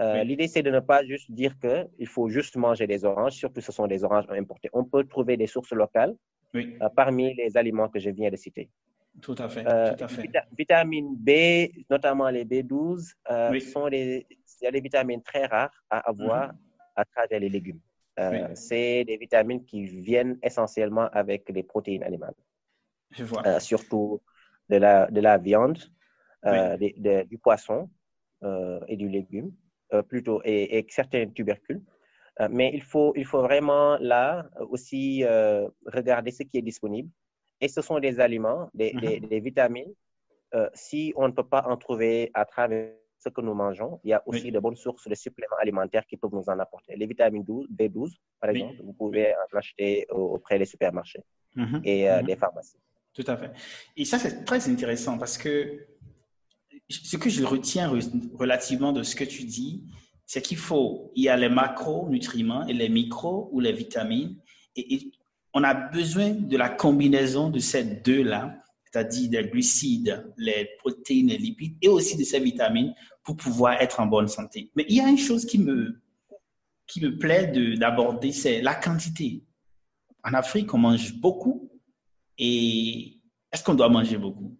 Euh, 0.00 0.24
l'idée, 0.24 0.48
c'est 0.48 0.62
de 0.62 0.70
ne 0.70 0.80
pas 0.80 1.04
juste 1.04 1.30
dire 1.30 1.54
qu'il 1.58 2.06
faut 2.06 2.28
juste 2.28 2.56
manger 2.56 2.86
des 2.86 3.04
oranges, 3.04 3.34
surtout 3.34 3.60
ce 3.60 3.72
sont 3.72 3.86
des 3.86 4.02
oranges 4.04 4.26
importées. 4.30 4.70
On 4.72 4.84
peut 4.84 5.04
trouver 5.04 5.36
des 5.36 5.46
sources 5.46 5.72
locales 5.72 6.14
euh, 6.54 6.88
parmi 6.96 7.34
les 7.34 7.56
aliments 7.56 7.88
que 7.88 7.98
je 7.98 8.10
viens 8.10 8.30
de 8.30 8.36
citer. 8.36 8.68
Tout 9.20 9.34
à 9.38 9.48
fait. 9.48 9.64
Tout 9.64 10.04
à 10.04 10.08
fait. 10.08 10.28
vitamine 10.56 11.16
B, 11.16 11.30
notamment 11.90 12.30
les 12.30 12.44
B12, 12.44 13.12
sont 13.60 13.88
des, 13.88 14.26
des 14.62 14.80
vitamines 14.80 15.22
très 15.22 15.46
rares 15.46 15.76
à 15.90 15.98
avoir 16.08 16.48
mm-hmm. 16.48 16.96
à 16.96 17.04
travers 17.04 17.40
les 17.40 17.48
légumes. 17.48 17.80
C'est 18.54 19.04
des 19.04 19.16
vitamines 19.16 19.64
qui 19.64 19.84
viennent 19.84 20.38
essentiellement 20.42 21.08
avec 21.12 21.48
les 21.48 21.62
protéines 21.62 22.04
animales. 22.04 22.34
Euh, 23.18 23.58
surtout 23.58 24.20
de 24.68 24.76
la, 24.76 25.10
de 25.10 25.20
la 25.20 25.38
viande, 25.38 25.78
euh, 26.46 26.76
du 26.76 27.38
poisson 27.38 27.90
euh, 28.44 28.80
et 28.86 28.96
du 28.96 29.08
légume, 29.08 29.52
plutôt, 30.08 30.40
et, 30.44 30.86
certains 30.88 31.26
tubercules. 31.26 31.82
mais 32.50 32.70
il 32.72 32.82
faut, 32.82 33.12
il 33.16 33.26
faut 33.26 33.42
vraiment 33.42 33.98
là 33.98 34.48
aussi 34.70 35.24
regarder 35.86 36.30
ce 36.30 36.44
qui 36.44 36.58
est 36.58 36.62
disponible. 36.62 37.10
Et 37.60 37.68
ce 37.68 37.82
sont 37.82 37.98
des 37.98 38.20
aliments, 38.20 38.70
des, 38.72 38.92
des, 38.92 39.20
mhm. 39.20 39.44
vitamines. 39.44 39.94
si 40.72 41.12
on 41.16 41.26
ne 41.26 41.32
peut 41.32 41.48
pas 41.48 41.62
en 41.66 41.76
trouver 41.76 42.30
à 42.32 42.44
travers 42.44 42.94
ce 43.18 43.28
que 43.28 43.42
nous 43.42 43.52
mangeons, 43.52 44.00
il 44.04 44.10
y 44.10 44.14
a 44.14 44.22
aussi 44.24 44.50
de 44.50 44.58
bonnes 44.60 44.76
sources 44.76 45.06
de 45.06 45.14
suppléments 45.14 45.60
alimentaires 45.60 46.06
qui 46.06 46.16
peuvent 46.16 46.32
nous 46.32 46.48
en 46.48 46.58
apporter. 46.58 46.96
Les 46.96 47.06
vitamines 47.06 47.44
12, 47.44 47.66
B12, 47.68 48.14
par 48.40 48.50
exemple, 48.50 48.80
vous 48.82 48.94
pouvez 48.94 49.34
en 49.34 49.58
acheter 49.58 50.06
auprès 50.10 50.58
des 50.58 50.64
supermarchés 50.64 51.24
mhm. 51.56 51.80
et 51.84 52.08
mhm. 52.08 52.22
des 52.22 52.36
pharmacies. 52.36 52.78
Tout 53.20 53.30
à 53.30 53.36
fait. 53.36 53.52
Et 53.96 54.04
ça, 54.06 54.18
c'est 54.18 54.44
très 54.44 54.68
intéressant 54.68 55.18
parce 55.18 55.36
que 55.36 55.86
ce 56.88 57.16
que 57.18 57.28
je 57.28 57.44
retiens 57.44 57.92
relativement 58.34 58.92
de 58.92 59.02
ce 59.02 59.14
que 59.14 59.24
tu 59.24 59.44
dis, 59.44 59.84
c'est 60.24 60.40
qu'il 60.40 60.56
faut, 60.56 61.12
il 61.14 61.24
y 61.24 61.28
a 61.28 61.36
les 61.36 61.48
macronutriments 61.50 62.66
et 62.66 62.72
les 62.72 62.88
micros 62.88 63.50
ou 63.52 63.60
les 63.60 63.72
vitamines. 63.72 64.36
Et, 64.74 65.10
on 65.52 65.64
a 65.64 65.74
besoin 65.74 66.30
de 66.30 66.56
la 66.56 66.68
combinaison 66.68 67.50
de 67.50 67.58
ces 67.58 67.82
deux-là, 67.82 68.56
c'est-à-dire 68.84 69.28
des 69.28 69.48
glucides, 69.50 70.32
les 70.36 70.68
protéines, 70.78 71.26
les 71.26 71.38
lipides 71.38 71.76
et 71.82 71.88
aussi 71.88 72.16
de 72.16 72.22
ces 72.22 72.38
vitamines 72.38 72.94
pour 73.24 73.36
pouvoir 73.36 73.82
être 73.82 73.98
en 73.98 74.06
bonne 74.06 74.28
santé. 74.28 74.70
Mais 74.76 74.86
il 74.88 74.96
y 74.96 75.00
a 75.00 75.08
une 75.08 75.18
chose 75.18 75.44
qui 75.44 75.58
me, 75.58 76.00
qui 76.86 77.00
me 77.00 77.18
plaît 77.18 77.48
d'aborder, 77.76 78.30
c'est 78.30 78.62
la 78.62 78.76
quantité. 78.76 79.42
En 80.22 80.34
Afrique, 80.34 80.72
on 80.72 80.78
mange 80.78 81.14
beaucoup, 81.14 81.69
et 82.40 83.20
est-ce 83.52 83.64
qu'on 83.64 83.74
doit 83.74 83.88
manger 83.90 84.18
beaucoup? 84.18 84.59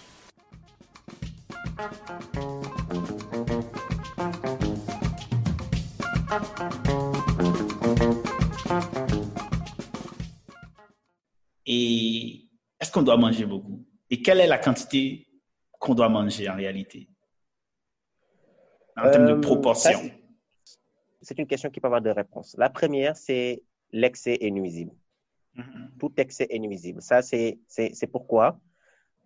Et 11.65 12.47
est-ce 12.79 12.91
qu'on 12.91 13.01
doit 13.01 13.17
manger 13.17 13.45
beaucoup? 13.45 13.83
Et 14.09 14.21
quelle 14.21 14.39
est 14.41 14.47
la 14.47 14.57
quantité 14.57 15.27
qu'on 15.79 15.95
doit 15.95 16.09
manger 16.09 16.49
en 16.49 16.55
réalité? 16.55 17.09
En 18.97 19.09
termes 19.09 19.25
de 19.25 19.33
euh, 19.33 19.41
proportion. 19.41 19.99
C'est 21.21 21.39
une 21.39 21.47
question 21.47 21.69
qui 21.69 21.79
peut 21.79 21.87
avoir 21.87 22.01
deux 22.01 22.11
réponses. 22.11 22.55
La 22.57 22.69
première, 22.69 23.15
c'est 23.15 23.63
l'excès 23.91 24.37
est 24.39 24.51
nuisible. 24.51 24.91
Mm-hmm. 25.55 25.97
Tout 25.99 26.13
excès 26.17 26.47
est 26.49 26.59
nuisible. 26.59 27.01
Ça, 27.01 27.21
c'est 27.21 27.57
pourquoi, 28.11 28.59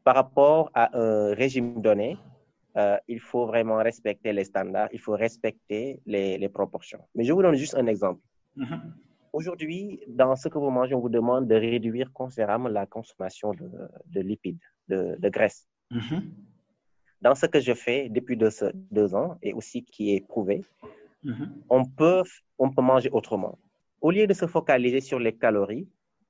par 0.04 0.15
rapport 0.15 0.72
à 0.74 0.98
un 0.98 1.34
régime 1.34 1.82
donné, 1.82 2.18
euh, 2.78 2.98
il 3.08 3.20
faut 3.20 3.46
vraiment 3.46 3.78
respecter 3.78 4.34
les 4.34 4.44
standards, 4.44 4.90
il 4.92 5.00
faut 5.00 5.14
respecter 5.14 6.02
les, 6.06 6.38
les 6.38 6.50
proportions. 6.50 7.02
Mais 7.16 7.24
je 7.24 7.34
vous 7.34 7.42
donne 7.42 7.56
juste 7.56 7.76
un 7.76 7.88
exemple. 7.88 8.22
Mm-hmm. 8.58 8.82
Aujourd'hui, 9.36 10.00
dans 10.08 10.34
ce 10.38 10.48
que 10.48 10.58
vous 10.58 10.70
mangez, 10.70 10.96
on 10.96 11.02
vous 11.02 11.10
demande 11.10 11.46
de 11.46 11.56
réduire 11.56 12.14
considérablement 12.14 12.70
la 12.70 12.86
consommation 12.86 13.54
de, 13.54 13.70
de 14.08 14.22
lipides, 14.22 14.64
de, 14.88 15.30
graisse. 15.30 15.68
Mhm. 15.92 16.32
Dans 17.22 17.36
ce 17.36 17.46
que 17.46 17.60
je 17.60 17.74
fais 17.74 18.08
depuis 18.08 18.38
deux, 18.38 18.52
deux 18.92 19.14
ans 19.14 19.38
et 19.42 19.52
aussi 19.54 19.84
qui 19.84 20.16
est 20.16 20.26
prouvé, 20.26 20.64
Mhm. 21.24 21.64
on, 21.70 21.84
peut, 21.84 22.24
on 22.58 22.70
peut 22.70 22.82
manger 22.82 23.10
autrement. 23.12 23.58
Au 24.00 24.10
lieu 24.12 24.26
de 24.26 24.34
se 24.34 24.48
focaliser 24.48 25.02
sur 25.02 25.20
les 25.20 25.36
calories, 25.36 25.88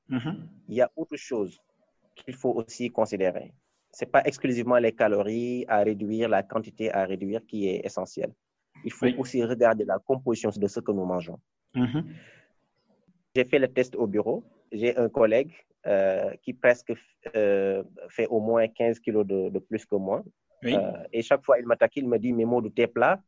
Mhm. 0.10 0.48
il 0.70 0.76
y 0.76 0.82
a 0.82 0.90
autre 0.96 1.16
chose 1.16 1.54
qu'il 2.16 2.34
faut 2.34 2.54
aussi 2.60 2.90
considérer. 2.90 3.54
Ce 3.96 4.04
n'est 4.04 4.12
pas 4.12 4.22
exclusivement 4.26 4.78
les 4.78 4.92
calories 4.92 5.64
à 5.70 5.78
réduire, 5.90 6.28
la 6.28 6.44
quantité 6.44 6.92
à 6.92 7.06
réduire 7.06 7.42
qui 7.46 7.60
est 7.70 7.80
essentielle. 7.86 8.34
Il 8.84 8.92
faut 8.92 9.06
Oui. 9.06 9.16
aussi 9.18 9.42
regarder 9.42 9.86
la 9.86 10.00
composition 10.00 10.50
de 10.64 10.68
ce 10.68 10.82
que 10.82 10.92
nous 10.92 11.06
mangeons. 11.06 11.40
Mhm. 11.74 12.04
J'ai 13.34 13.46
fait 13.46 13.58
le 13.60 13.70
test 13.70 13.96
au 13.96 14.06
bureau. 14.06 14.44
J'ai 14.70 14.98
un 14.98 15.08
collègue 15.08 15.54
euh, 15.88 16.32
qui 16.42 16.52
presque 16.54 16.92
euh, 17.36 17.84
fait 18.10 18.28
au 18.28 18.42
moins 18.42 18.68
15 18.68 19.00
kilos 19.00 19.26
de, 19.26 19.48
de 19.50 19.60
plus 19.60 19.86
que 19.86 19.96
moi. 19.96 20.24
Oui. 20.64 20.76
Euh, 20.76 21.04
et 21.14 21.22
chaque 21.22 21.44
fois, 21.46 21.58
il 21.60 21.66
m'attaque, 21.66 21.96
il 21.96 22.08
me 22.10 22.18
dit, 22.20 22.34
mes 22.34 22.44
mots 22.46 22.62
de 22.62 22.70
tes 22.70 22.88
plats, 22.88 23.22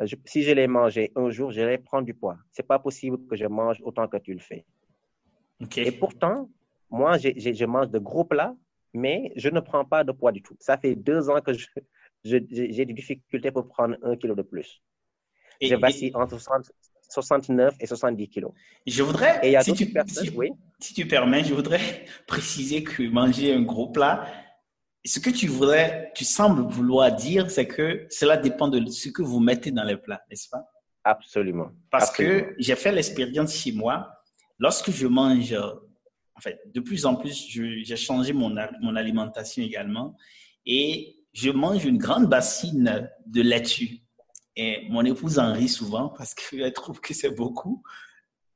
je- 0.00 0.16
si 0.26 0.42
je 0.42 0.52
les 0.52 0.66
mangeais 0.66 1.10
un 1.16 1.30
jour, 1.30 1.50
je 1.50 1.62
vais 1.62 1.78
prendre 1.78 2.04
du 2.04 2.12
poids. 2.12 2.36
C'est 2.52 2.66
pas 2.66 2.78
possible 2.78 3.26
que 3.26 3.36
je 3.36 3.46
mange 3.46 3.80
autant 3.82 4.06
que 4.06 4.18
tu 4.18 4.34
le 4.34 4.40
fais. 4.40 4.66
Et 5.78 5.92
pourtant, 5.92 6.50
moi, 6.90 7.16
je 7.16 7.64
mange 7.64 7.88
de 7.90 7.98
gros 7.98 8.24
plats, 8.24 8.54
mais 8.94 9.32
je 9.36 9.48
ne 9.48 9.60
prends 9.60 9.84
pas 9.84 10.04
de 10.04 10.12
poids 10.12 10.32
du 10.32 10.42
tout. 10.42 10.56
Ça 10.60 10.76
fait 10.78 10.94
deux 10.94 11.28
ans 11.30 11.40
que 11.40 11.52
j'ai 12.24 12.40
des 12.40 12.92
difficultés 12.94 13.50
pour 13.50 13.68
prendre 13.68 13.96
un 14.02 14.16
kilo 14.16 14.34
de 14.34 14.42
plus. 14.42 14.82
Et- 15.60 15.68
je 15.68 15.74
et- 15.74 15.78
vacille 15.78 16.12
entre 16.14 16.38
60 16.38 16.70
69 17.10 17.74
et 17.80 17.86
70 17.86 18.28
kilos. 18.28 18.52
je 18.86 19.02
voudrais, 19.02 19.40
Et 19.42 19.48
il 19.48 19.52
y 19.52 19.56
a 19.56 19.62
si 19.62 19.72
tu, 19.72 19.86
si- 20.08 20.30
oui. 20.36 20.50
si 20.78 20.92
tu 20.92 21.06
permets, 21.08 21.42
je 21.42 21.54
voudrais 21.54 21.80
préciser 22.26 22.84
que 22.84 23.02
manger 23.08 23.54
un 23.54 23.62
gros 23.62 23.88
plat, 23.90 24.26
ce 25.06 25.18
que 25.18 25.30
tu 25.30 25.46
voudrais, 25.46 26.12
tu 26.14 26.24
sembles 26.26 26.62
vouloir 26.70 27.10
dire, 27.14 27.50
c'est 27.50 27.66
que 27.66 28.06
cela 28.10 28.36
dépend 28.36 28.68
de 28.68 28.84
ce 28.90 29.08
que 29.08 29.22
vous 29.22 29.40
mettez 29.40 29.70
dans 29.70 29.84
les 29.84 29.96
plats, 29.96 30.22
n'est-ce 30.28 30.50
pas? 30.50 30.62
Absolument. 31.02 31.70
Parce 31.90 32.10
Absolument. 32.10 32.44
que 32.48 32.54
j'ai 32.58 32.76
fait 32.76 32.92
l'expérience 32.92 33.54
chez 33.54 33.72
moi. 33.72 34.12
Lorsque 34.58 34.90
je 34.90 35.06
mange, 35.06 35.54
en 36.38 36.40
fait, 36.40 36.60
de 36.72 36.78
plus 36.78 37.04
en 37.04 37.16
plus, 37.16 37.48
j'ai 37.48 37.96
changé 37.96 38.32
mon, 38.32 38.54
mon 38.80 38.94
alimentation 38.94 39.60
également 39.62 40.16
et 40.64 41.18
je 41.32 41.50
mange 41.50 41.84
une 41.84 41.98
grande 41.98 42.26
bassine 42.26 43.10
de 43.26 43.42
laitue. 43.42 44.02
Et 44.54 44.88
mon 44.88 45.04
épouse 45.04 45.40
en 45.40 45.52
rit 45.52 45.68
souvent 45.68 46.10
parce 46.16 46.34
qu'elle 46.34 46.72
trouve 46.72 47.00
que 47.00 47.12
c'est 47.12 47.32
beaucoup, 47.34 47.82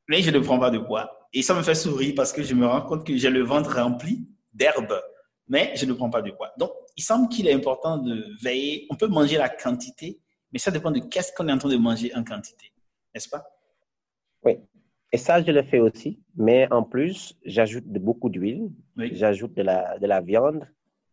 mais 0.09 0.23
je 0.23 0.31
ne 0.31 0.39
prends 0.39 0.61
pas 0.61 0.71
de 0.71 0.79
poids. 0.79 1.11
Et 1.33 1.43
ça 1.43 1.55
me 1.55 1.63
fait 1.63 1.75
sourire 1.75 2.13
parce 2.15 2.33
que 2.33 2.45
je 2.45 2.55
me 2.55 2.67
rends 2.67 2.83
compte 2.83 3.05
que 3.05 3.17
j'ai 3.17 3.31
le 3.31 3.43
ventre 3.43 3.75
rempli 3.75 4.29
d'herbe, 4.53 5.01
mais 5.49 5.73
je 5.75 5.85
ne 5.85 5.93
prends 5.93 6.11
pas 6.11 6.23
de 6.23 6.31
poids. 6.31 6.53
Donc, 6.59 6.71
il 6.97 7.03
semble 7.03 7.29
qu'il 7.29 7.49
est 7.49 7.53
important 7.53 7.99
de 7.99 8.27
veiller. 8.43 8.87
On 8.91 8.97
peut 8.97 9.09
manger 9.09 9.39
la 9.39 9.49
quantité, 9.49 10.21
mais 10.53 10.61
ça 10.61 10.71
dépend 10.71 10.93
de 10.93 11.01
qu'est-ce 11.01 11.33
qu'on 11.33 11.49
est 11.49 11.53
en 11.53 11.59
train 11.59 11.71
de 11.71 11.77
manger 11.77 12.15
en 12.15 12.23
quantité, 12.23 12.73
n'est-ce 13.13 13.29
pas? 13.29 13.45
Oui. 14.45 14.59
Et 15.13 15.19
ça, 15.19 15.43
je 15.43 15.51
le 15.53 15.63
fais 15.63 15.79
aussi. 15.79 16.19
Mais 16.37 16.71
en 16.73 16.83
plus, 16.83 17.39
j'ajoute 17.45 17.85
beaucoup 17.85 18.31
d'huile, 18.31 18.71
Oui. 18.97 19.15
j'ajoute 19.15 19.55
de 19.55 19.63
la, 19.63 19.99
de 19.99 20.07
la 20.07 20.21
viande, 20.21 20.67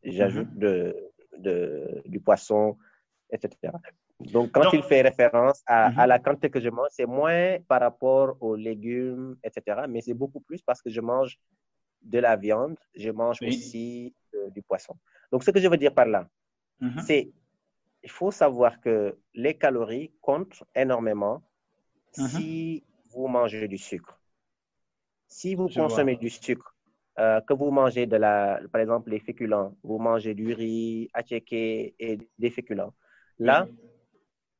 j'ajoute 0.03 0.47
Mm-hmm. 0.47 0.59
de, 0.59 0.95
de, 1.37 2.01
du 2.05 2.19
poisson, 2.19 2.77
etc. 3.31 3.73
Donc, 4.19 4.51
quand 4.51 4.71
il 4.73 4.83
fait 4.83 5.01
référence 5.01 5.61
à, 5.65 5.89
Mhm. 5.89 5.99
à 5.99 6.07
la 6.07 6.19
quantité 6.19 6.49
que 6.49 6.59
je 6.59 6.69
mange, 6.69 6.89
c'est 6.91 7.05
moins 7.05 7.57
par 7.67 7.79
rapport 7.81 8.35
aux 8.41 8.55
légumes, 8.55 9.37
etc. 9.43 9.85
Mais 9.89 10.01
c'est 10.01 10.13
beaucoup 10.13 10.41
plus 10.41 10.61
parce 10.61 10.81
que 10.81 10.89
je 10.89 11.01
mange 11.01 11.37
de 12.01 12.19
la 12.19 12.35
viande, 12.35 12.77
je 12.95 13.11
mange 13.11 13.37
Oui. 13.41 13.47
aussi 13.49 14.13
euh, 14.35 14.49
du 14.49 14.61
poisson. 14.61 14.95
Donc, 15.31 15.43
ce 15.43 15.51
que 15.51 15.59
je 15.59 15.67
veux 15.67 15.77
dire 15.77 15.93
par 15.93 16.05
là, 16.05 16.27
Mhm. 16.81 16.99
c'est 17.07 17.31
il 18.01 18.09
faut 18.09 18.31
savoir 18.31 18.79
que 18.79 19.17
les 19.33 19.55
calories 19.57 20.11
comptent 20.21 20.63
énormément 20.73 21.41
Mhm. 22.17 22.27
si 22.27 22.83
vous 23.11 23.27
mangez 23.27 23.67
du 23.67 23.77
sucre. 23.77 24.19
Si 25.27 25.55
vous 25.55 25.67
Je 25.69 25.79
consommez 25.79 26.13
vois. 26.13 26.21
du 26.21 26.29
sucre, 26.29 26.75
euh, 27.19 27.41
que 27.41 27.53
vous 27.53 27.71
mangez 27.71 28.05
de 28.07 28.15
la, 28.17 28.59
par 28.71 28.81
exemple 28.81 29.09
les 29.11 29.19
féculents, 29.19 29.75
vous 29.83 29.99
mangez 29.99 30.33
du 30.33 30.53
riz, 30.53 31.09
attiéké 31.13 31.95
et 31.99 32.17
des 32.37 32.49
féculents. 32.49 32.93
Là, 33.37 33.67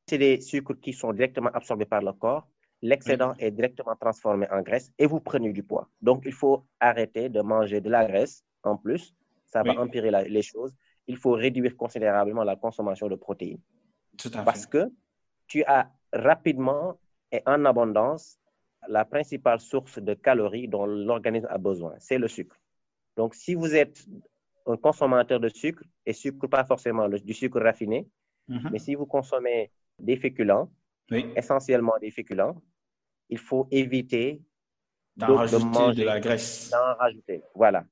c'est 0.06 0.18
des 0.18 0.40
sucres 0.40 0.74
qui 0.80 0.92
sont 0.92 1.12
directement 1.12 1.50
absorbés 1.52 1.86
par 1.86 2.02
le 2.02 2.12
corps. 2.12 2.46
L'excédent 2.82 3.34
est 3.38 3.50
directement 3.50 3.94
transformé 3.96 4.46
en 4.50 4.62
graisse 4.62 4.90
et 4.98 5.06
vous 5.06 5.20
prenez 5.20 5.52
du 5.52 5.62
poids. 5.62 5.88
Donc, 6.00 6.22
il 6.24 6.32
faut 6.32 6.64
arrêter 6.80 7.28
de 7.28 7.40
manger 7.42 7.80
de 7.80 7.90
la 7.90 8.06
graisse 8.06 8.42
en 8.62 8.76
plus. 8.76 9.14
Ça 9.46 9.62
va 9.62 9.72
Oui. 9.72 9.78
empirer 9.78 10.10
la- 10.10 10.22
les 10.24 10.42
choses. 10.42 10.72
Il 11.06 11.16
faut 11.16 11.32
réduire 11.32 11.76
considérablement 11.76 12.44
la 12.44 12.56
consommation 12.56 13.08
de 13.08 13.16
protéines 13.16 13.60
Tout 14.16 14.30
à 14.34 14.42
parce 14.44 14.64
que 14.66 14.90
tu 15.46 15.62
as 15.64 15.90
rapidement 16.12 16.98
et 17.32 17.42
en 17.46 17.64
abondance 17.64 18.38
la 18.88 19.04
principale 19.04 19.60
source 19.60 19.98
de 19.98 20.14
calories 20.14 20.68
dont 20.68 20.86
l'organisme 20.86 21.46
a 21.50 21.58
besoin, 21.58 21.94
c'est 21.98 22.18
le 22.18 22.28
sucre. 22.28 22.56
Donc, 23.16 23.34
si 23.34 23.54
vous 23.54 23.74
êtes 23.74 24.06
un 24.66 24.76
consommateur 24.76 25.38
de 25.40 25.48
sucre, 25.48 25.82
et 26.06 26.12
sucre 26.12 26.46
pas 26.46 26.64
forcément 26.64 27.06
le- 27.06 27.18
du 27.20 27.34
sucre 27.34 27.60
raffiné, 27.60 28.08
Mhm. 28.48 28.70
mais 28.72 28.78
si 28.78 28.94
vous 28.94 29.06
consommez 29.06 29.70
des 29.98 30.16
féculents, 30.16 30.70
Oui, 31.10 31.26
essentiellement 31.36 31.94
des 32.00 32.10
féculents, 32.10 32.56
il 33.28 33.38
faut 33.38 33.66
éviter 33.70 34.40
d'en 35.16 35.26
de- 35.26 35.32
de 35.32 35.36
rajouter 35.38 35.64
de 35.64 35.70
manger. 35.78 36.04
la 36.04 36.20
graisse. 36.20 36.70
d'en 36.70 36.94
rajouter. 36.94 37.42
Voilà. 37.54 37.84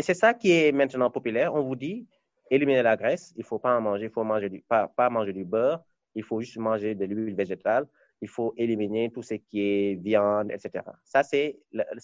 C'est 0.00 0.14
ça 0.14 0.34
qui 0.34 0.50
est 0.50 0.72
maintenant 0.72 1.10
populaire. 1.10 1.54
On 1.54 1.62
vous 1.62 1.76
dit, 1.76 2.06
éliminer 2.50 2.82
la 2.82 2.96
graisse, 2.96 3.32
il 3.36 3.44
faut 3.44 3.58
pas 3.58 3.76
en 3.76 3.80
manger, 3.80 4.06
il 4.06 4.10
faut 4.10 4.24
manger 4.24 4.48
du, 4.48 4.60
pas, 4.62 4.88
pas 4.88 5.10
manger 5.10 5.32
du 5.32 5.44
beurre, 5.44 5.84
il 6.14 6.22
faut 6.22 6.40
juste 6.40 6.56
manger 6.58 6.94
de 6.94 7.04
l'huile 7.04 7.34
végétale, 7.34 7.86
il 8.24 8.28
faut 8.36 8.50
éliminer 8.56 9.04
tout 9.14 9.22
ce 9.30 9.34
qui 9.34 9.58
est 9.70 9.94
viande, 10.08 10.48
etc. 10.56 10.82
Ça, 11.12 11.20
c'est 11.30 11.46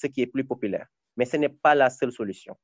ce 0.00 0.06
qui 0.12 0.20
est 0.24 0.26
plus 0.36 0.44
populaire. 0.52 0.86
Mais 1.16 1.24
ce 1.32 1.36
n'est 1.42 1.48
pas 1.66 1.74
la 1.74 1.88
seule 1.98 2.12
solution. 2.20 2.54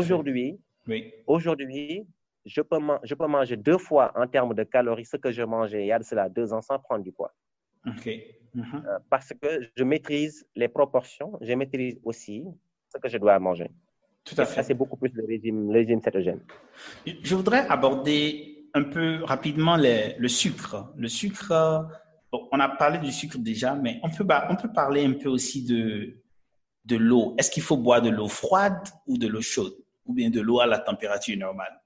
Aujourd'hui, 0.00 0.48
Oui. 0.86 0.98
aujourd'hui, 1.26 2.06
je 2.54 2.60
peux, 2.68 2.78
man- 2.88 3.00
je 3.10 3.14
peux 3.20 3.26
manger 3.26 3.56
deux 3.68 3.80
fois 3.88 4.06
en 4.22 4.26
termes 4.34 4.54
de 4.60 4.64
calories 4.74 5.04
ce 5.12 5.16
que 5.24 5.30
je 5.38 5.42
mangeais 5.54 5.82
il 5.84 5.88
y 5.88 5.92
a 5.92 5.98
de 5.98 6.04
cela 6.10 6.24
deux 6.38 6.48
ans 6.54 6.62
sans 6.68 6.78
prendre 6.86 7.02
du 7.08 7.12
poids. 7.18 7.32
Mhm. 7.84 7.94
Euh, 8.56 8.98
Parce 9.10 9.30
que 9.40 9.48
je 9.78 9.84
maîtrise 9.92 10.34
les 10.60 10.68
proportions, 10.78 11.30
je 11.46 11.52
maîtrise 11.60 11.96
aussi 12.04 12.36
ce 12.92 12.96
que 13.02 13.08
je 13.12 13.18
dois 13.18 13.36
manger. 13.48 13.70
Tout 14.24 14.36
à 14.38 14.44
Et 14.44 14.46
ça, 14.54 14.62
c'est 14.66 14.74
beaucoup 14.80 14.96
plus 15.02 15.12
le 15.20 15.24
régime, 15.32 15.58
le 15.72 15.78
régime 15.80 16.00
cétogène. 16.06 16.40
Je 17.28 17.34
voudrais 17.34 17.64
aborder 17.76 18.68
un 18.80 18.84
peu 18.96 19.08
rapidement 19.34 19.76
les- 19.84 20.14
le 20.24 20.28
sucre. 20.28 20.74
Le 21.04 21.08
sucre, 21.20 21.48
on 22.52 22.60
a 22.60 22.68
parlé 22.68 22.98
du 22.98 23.12
sucre 23.12 23.38
déjà, 23.38 23.74
mais 23.74 24.00
on 24.02 24.10
peut, 24.10 24.26
on 24.50 24.56
peut 24.56 24.72
parler 24.72 25.04
un 25.04 25.14
peu 25.14 25.28
aussi 25.28 25.64
de, 25.64 26.22
de 26.84 26.96
l'eau. 26.96 27.34
Est-ce 27.38 27.50
qu'il 27.50 27.62
faut 27.62 27.76
boire 27.76 28.02
de 28.02 28.10
l'eau 28.10 28.28
froide 28.28 28.88
ou 29.06 29.18
de 29.18 29.26
l'eau 29.26 29.42
chaude 29.42 29.76
ou 30.04 30.14
bien 30.14 30.30
de 30.30 30.40
l'eau 30.40 30.60
à 30.60 30.66
la 30.66 30.78
température 30.78 31.36
normale? 31.36 31.80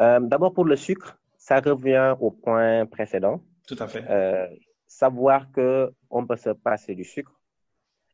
Euh, 0.00 0.20
D'abord, 0.20 0.52
pour 0.52 0.64
le 0.64 0.76
sucre, 0.76 1.18
ça 1.36 1.60
revient 1.60 2.14
au 2.20 2.30
point 2.30 2.86
précédent. 2.86 3.40
Tout 3.66 3.76
à 3.80 3.88
fait. 3.88 4.04
Euh, 4.08 4.46
savoir 4.86 5.50
qu'on 5.52 6.26
peut 6.26 6.36
se 6.36 6.50
passer 6.50 6.94
du 6.94 7.04
sucre. 7.04 7.34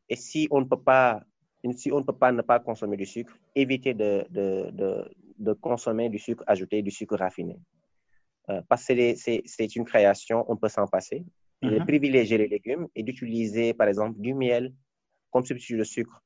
Et 0.09 0.15
si 0.15 0.47
on 0.51 0.61
ne 0.61 0.65
peut 0.65 0.81
pas, 0.81 1.21
si 1.75 1.91
on 1.91 1.99
ne 1.99 2.03
peut 2.03 2.17
pas 2.17 2.31
ne 2.31 2.41
pas 2.41 2.59
consommer 2.59 2.97
du 2.97 3.05
sucre, 3.05 3.33
éviter 3.55 3.93
de, 3.93 4.25
de, 4.29 4.69
de, 4.71 4.89
de 5.39 5.53
consommer 5.53 6.09
du 6.09 6.19
sucre 6.19 6.43
ajouté, 6.47 6.81
du 6.81 6.91
sucre 6.91 7.17
raffiné. 7.17 7.57
Euh, 8.49 8.61
parce 8.69 8.85
que 8.85 8.93
c'est 9.15 9.75
une 9.75 9.85
création, 9.85 10.45
on 10.47 10.55
peut 10.55 10.69
s'en 10.69 10.87
passer. 10.87 11.23
De 11.61 11.79
Mhm. 11.79 11.85
privilégier 11.85 12.37
les 12.37 12.47
légumes 12.47 12.87
et 12.95 13.01
d'utiliser, 13.01 13.73
par 13.73 13.87
exemple, 13.87 14.19
du 14.19 14.33
miel 14.35 14.71
comme 15.31 15.43
substitut 15.45 15.77
de 15.77 15.83
sucre. 15.83 16.21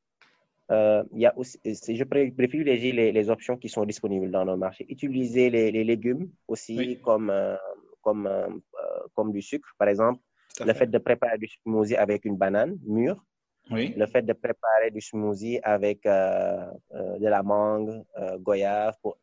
Euh, 0.71 1.03
il 1.13 1.19
y 1.21 1.25
a 1.25 1.36
aussi, 1.38 1.58
c'est- 1.73 1.95
je 1.95 2.03
privilégie 2.03 2.91
les, 2.91 3.12
les 3.12 3.29
options 3.29 3.58
qui 3.58 3.69
sont 3.69 3.86
disponibles 3.86 4.29
dans 4.29 4.43
le 4.43 4.55
marché. 4.58 4.86
Utiliser 4.89 5.49
les, 5.49 5.71
les 5.71 5.84
légumes 5.84 6.29
aussi 6.47 6.75
Oui. 6.77 6.99
comme, 7.01 7.29
euh, 7.29 7.55
comme, 8.01 8.27
euh, 8.27 8.47
euh, 8.47 8.99
comme 9.15 9.32
du 9.32 9.41
sucre. 9.41 9.69
Par 9.79 9.88
exemple, 9.88 10.19
le 10.60 10.65
fait. 10.73 10.79
fait 10.79 10.88
de 10.88 10.97
préparer 10.97 11.38
du 11.38 11.47
smoothie 11.47 11.95
avec 11.95 12.25
une 12.25 12.36
banane 12.38 12.77
mûre, 12.86 13.23
Oui. 13.71 13.93
le 13.95 14.05
fait 14.08 14.23
de 14.23 14.34
préparer 14.34 14.89
du 14.91 15.01
smoothie 15.01 15.60
avec 15.63 16.05
euh, 16.05 16.65
euh, 16.95 17.19
de 17.19 17.27
la 17.27 17.43
mangue, 17.43 18.03
euh, 18.17 18.38
goyave, 18.39 18.95
pour, 19.01 19.17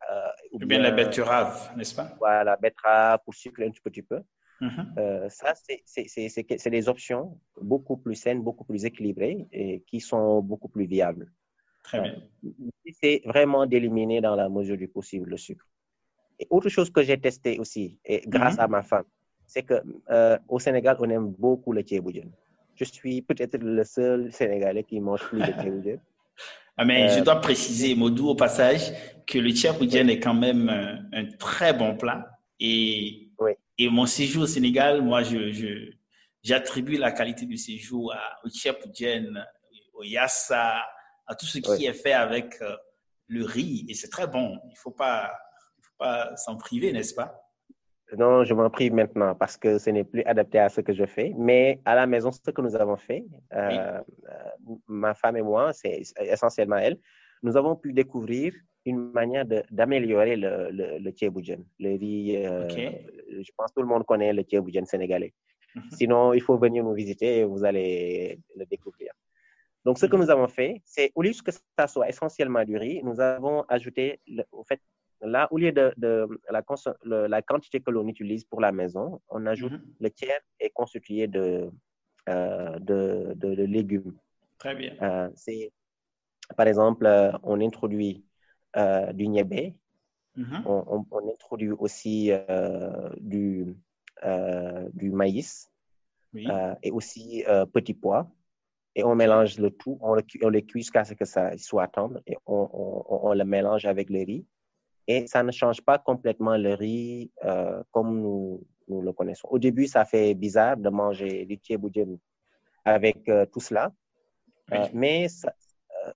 ou 0.53 0.57
Ou 0.57 0.67
bien 0.67 0.81
la 0.81 0.91
betterave, 0.93 1.73
n'est-ce 1.77 1.95
pas? 1.95 2.15
Voilà, 2.19 2.57
betterave 2.57 3.21
pour 3.25 3.35
sucrer 3.35 3.67
un 3.67 3.71
petit 3.71 4.03
peu. 4.03 4.21
Mhm. 4.61 4.95
Euh, 4.99 5.29
ça, 5.29 5.53
c'est- 5.55 6.71
des 6.71 6.89
options 6.89 7.39
beaucoup 7.61 7.97
plus 7.97 8.15
saines, 8.15 8.43
beaucoup 8.43 8.65
plus 8.65 8.85
équilibrées 8.85 9.47
et 9.53 9.81
qui 9.89 10.01
sont 10.01 10.41
beaucoup 10.41 10.69
plus 10.69 10.87
viables. 10.87 11.31
Très 11.83 12.01
bien. 12.01 12.15
C'est 13.01 13.23
vraiment 13.25 13.67
d'éliminer 13.67 14.21
dans 14.21 14.37
la 14.37 14.49
mesure 14.49 14.77
du 14.77 14.89
possible 14.89 15.31
le 15.31 15.37
sucre. 15.37 15.67
Et 16.39 16.47
autre 16.51 16.69
chose 16.69 16.91
que 16.91 17.03
j'ai 17.03 17.19
testé 17.21 17.59
aussi, 17.59 17.99
et 18.05 18.23
grâce 18.27 18.55
Mhm. 18.55 18.61
à 18.65 18.69
ma 18.69 18.83
femme, 18.83 19.05
c'est 19.47 19.63
que 19.63 19.83
au 20.49 20.59
Sénégal, 20.59 20.97
on 21.01 21.09
aime 21.11 21.29
beaucoup 21.31 21.73
le 21.73 21.83
thieboudienne. 21.83 22.31
Je 22.77 22.85
suis 22.85 23.23
peut-être 23.23 23.59
le 23.59 23.85
seul 23.85 24.33
Sénégalais 24.33 24.85
qui 24.85 25.01
mange 25.01 25.23
plus 25.25 25.41
de 25.41 25.53
thieboudienne. 25.61 26.01
Ah, 26.77 26.85
mais 26.85 27.09
je 27.09 27.21
dois 27.25 27.41
préciser, 27.41 27.95
Modou, 27.95 28.29
au 28.29 28.35
passage, 28.35 28.93
que 29.27 29.39
le 29.39 29.51
tchèque 29.51 29.81
est 29.81 30.21
quand 30.21 30.35
même 30.35 30.69
un, 31.13 31.25
très 31.39 31.73
bon 31.73 31.97
plat. 31.97 32.27
Et, 32.61 33.31
et 33.79 33.89
mon 33.89 34.05
séjour 34.05 34.43
au 34.43 34.47
Sénégal, 34.47 35.01
moi, 35.01 35.23
je, 35.23 35.91
j'attribue 36.43 36.99
la 36.99 37.13
qualité 37.13 37.47
du 37.47 37.57
séjour 37.57 38.13
à, 38.13 38.39
au 38.45 38.51
tchèque 38.51 38.85
au 39.95 40.03
yassa, 40.05 40.85
à 41.27 41.35
tout 41.35 41.47
ce 41.47 41.59
qui 41.59 41.87
est 41.87 41.95
fait 41.95 42.13
avec 42.13 42.57
le 43.27 43.45
riz. 43.45 43.87
Et 43.89 43.95
c'est 43.95 44.11
très 44.11 44.27
bon. 44.27 44.59
Il 44.67 44.73
ne 44.73 44.77
faut 44.77 44.91
pas 44.91 45.33
s'en 46.37 46.57
priver, 46.57 46.93
n'est-ce 46.93 47.15
pas? 47.15 47.46
Non, 48.17 48.45
je 48.45 48.55
m'en 48.55 48.71
prive 48.71 48.95
maintenant 48.95 49.35
parce 49.35 49.57
que 49.57 49.79
ce 49.79 49.91
n'est 49.91 50.05
plus 50.05 50.23
adapté 50.25 50.59
à 50.59 50.69
ce 50.69 50.81
que 50.81 50.93
je 50.93 51.05
fais. 51.05 51.33
Mais 51.37 51.81
à 51.85 51.95
la 51.95 52.07
maison, 52.07 52.31
ce 52.31 52.51
que 52.51 52.61
nous 52.63 52.77
avons 52.77 52.97
fait, 52.97 53.25
euh, 53.53 54.01
ma 54.87 55.15
femme 55.15 55.37
et 55.37 55.43
moi, 55.43 55.73
c'est 55.73 56.03
essentiellement 56.21 56.77
elle, 56.77 56.99
nous 57.43 57.57
avons 57.57 57.75
pu 57.77 57.93
découvrir 57.93 58.55
une 58.85 59.11
manière 59.11 59.45
d'améliorer 59.71 60.37
le, 60.37 60.71
le, 60.71 60.99
le 60.99 61.13
le 61.81 61.99
riz. 61.99 62.37
Euh, 62.47 62.69
je 62.69 63.51
pense 63.57 63.71
que 63.71 63.75
tout 63.75 63.83
le 63.83 63.89
monde 63.89 64.05
connaît 64.07 64.33
le 64.33 64.43
tchéboujen 64.43 64.87
sénégalais. 64.87 65.35
Mhm. 65.75 65.91
Sinon, 65.93 66.33
il 66.33 66.41
faut 66.41 66.57
venir 66.57 66.85
nous 66.85 66.95
visiter 66.95 67.39
et 67.39 67.45
vous 67.45 67.65
allez 67.65 68.39
le 68.55 68.65
découvrir. 68.67 69.13
Donc, 69.85 69.99
ce 69.99 70.07
que 70.07 70.17
mhm. 70.17 70.23
nous 70.23 70.31
avons 70.31 70.49
fait, 70.49 70.81
c'est 70.85 71.11
au 71.17 71.23
lieu 71.23 71.33
que 71.45 71.51
ça 71.79 71.87
soit 71.89 72.09
essentiellement 72.09 72.65
du 72.65 72.77
riz, 72.77 73.03
nous 73.03 73.21
avons 73.21 73.63
ajouté, 73.69 74.21
au 74.53 74.65
fait, 74.65 74.81
Là, 75.23 75.49
au 75.51 75.59
lieu 75.59 75.73
de, 75.73 75.93
la, 76.51 76.63
la, 77.29 77.43
quantité 77.43 77.81
que 77.81 77.91
l'on 77.91 78.07
utilise 78.07 78.45
pour 78.45 78.61
la 78.61 78.71
maison, 78.71 79.21
on 79.29 79.47
ajoute 79.47 79.73
mhm. 79.73 79.83
le 80.01 80.11
tiers 80.11 80.41
est 80.61 80.71
constitué 80.71 81.27
de, 81.27 81.71
euh, 82.29 82.79
de, 82.81 83.63
légumes. 83.63 84.15
Très 84.59 84.75
bien. 84.75 84.95
Euh, 85.01 85.31
c'est, 85.37 85.73
par 86.57 86.67
exemple, 86.67 87.07
euh, 87.07 87.33
on 87.43 87.61
introduit 87.61 88.25
du 89.15 89.29
niébé, 89.29 89.75
mhm. 90.37 90.65
on, 90.67 91.07
introduit 91.33 91.71
aussi 91.71 92.31
du, 93.19 93.75
du 94.93 95.11
maïs 95.11 95.73
et 96.35 96.91
aussi 96.91 97.43
petit 97.73 97.95
pois. 97.95 98.31
Et 98.95 99.05
on 99.05 99.15
mélange 99.15 99.59
le 99.59 99.71
tout, 99.71 99.99
on 100.03 100.15
le, 100.15 100.23
on 100.43 100.49
le 100.51 100.61
cuit 100.61 100.81
jusqu'à 100.81 101.05
ce 101.05 101.15
que 101.15 101.25
ça 101.25 101.57
soit 101.57 101.89
tendre 101.89 102.21
et 102.27 102.37
on, 102.47 102.69
on, 103.09 103.33
le 103.35 103.45
mélange 103.45 103.87
avec 103.87 104.11
le 104.11 104.19
riz 104.21 104.47
et 105.07 105.27
ça 105.27 105.43
ne 105.43 105.53
change 105.53 105.81
pas 105.83 105.99
complètement 105.99 106.57
le 106.57 106.75
riz 106.75 107.31
euh, 107.45 107.83
comme 107.93 108.21
nous, 108.21 108.63
nous, 108.89 109.03
le 109.03 109.13
connaissons. 109.13 109.49
Au 109.49 109.59
début, 109.59 109.87
ça 109.87 110.05
fait 110.05 110.35
bizarre 110.35 110.77
de 110.77 110.89
manger 110.89 111.45
du 111.47 111.59
thieboudjen 111.59 112.19
avec 112.85 113.29
euh, 113.29 113.47
tout 113.47 113.61
cela, 113.61 113.93
euh, 114.73 114.87
mais 114.93 115.29
ça, 115.29 115.53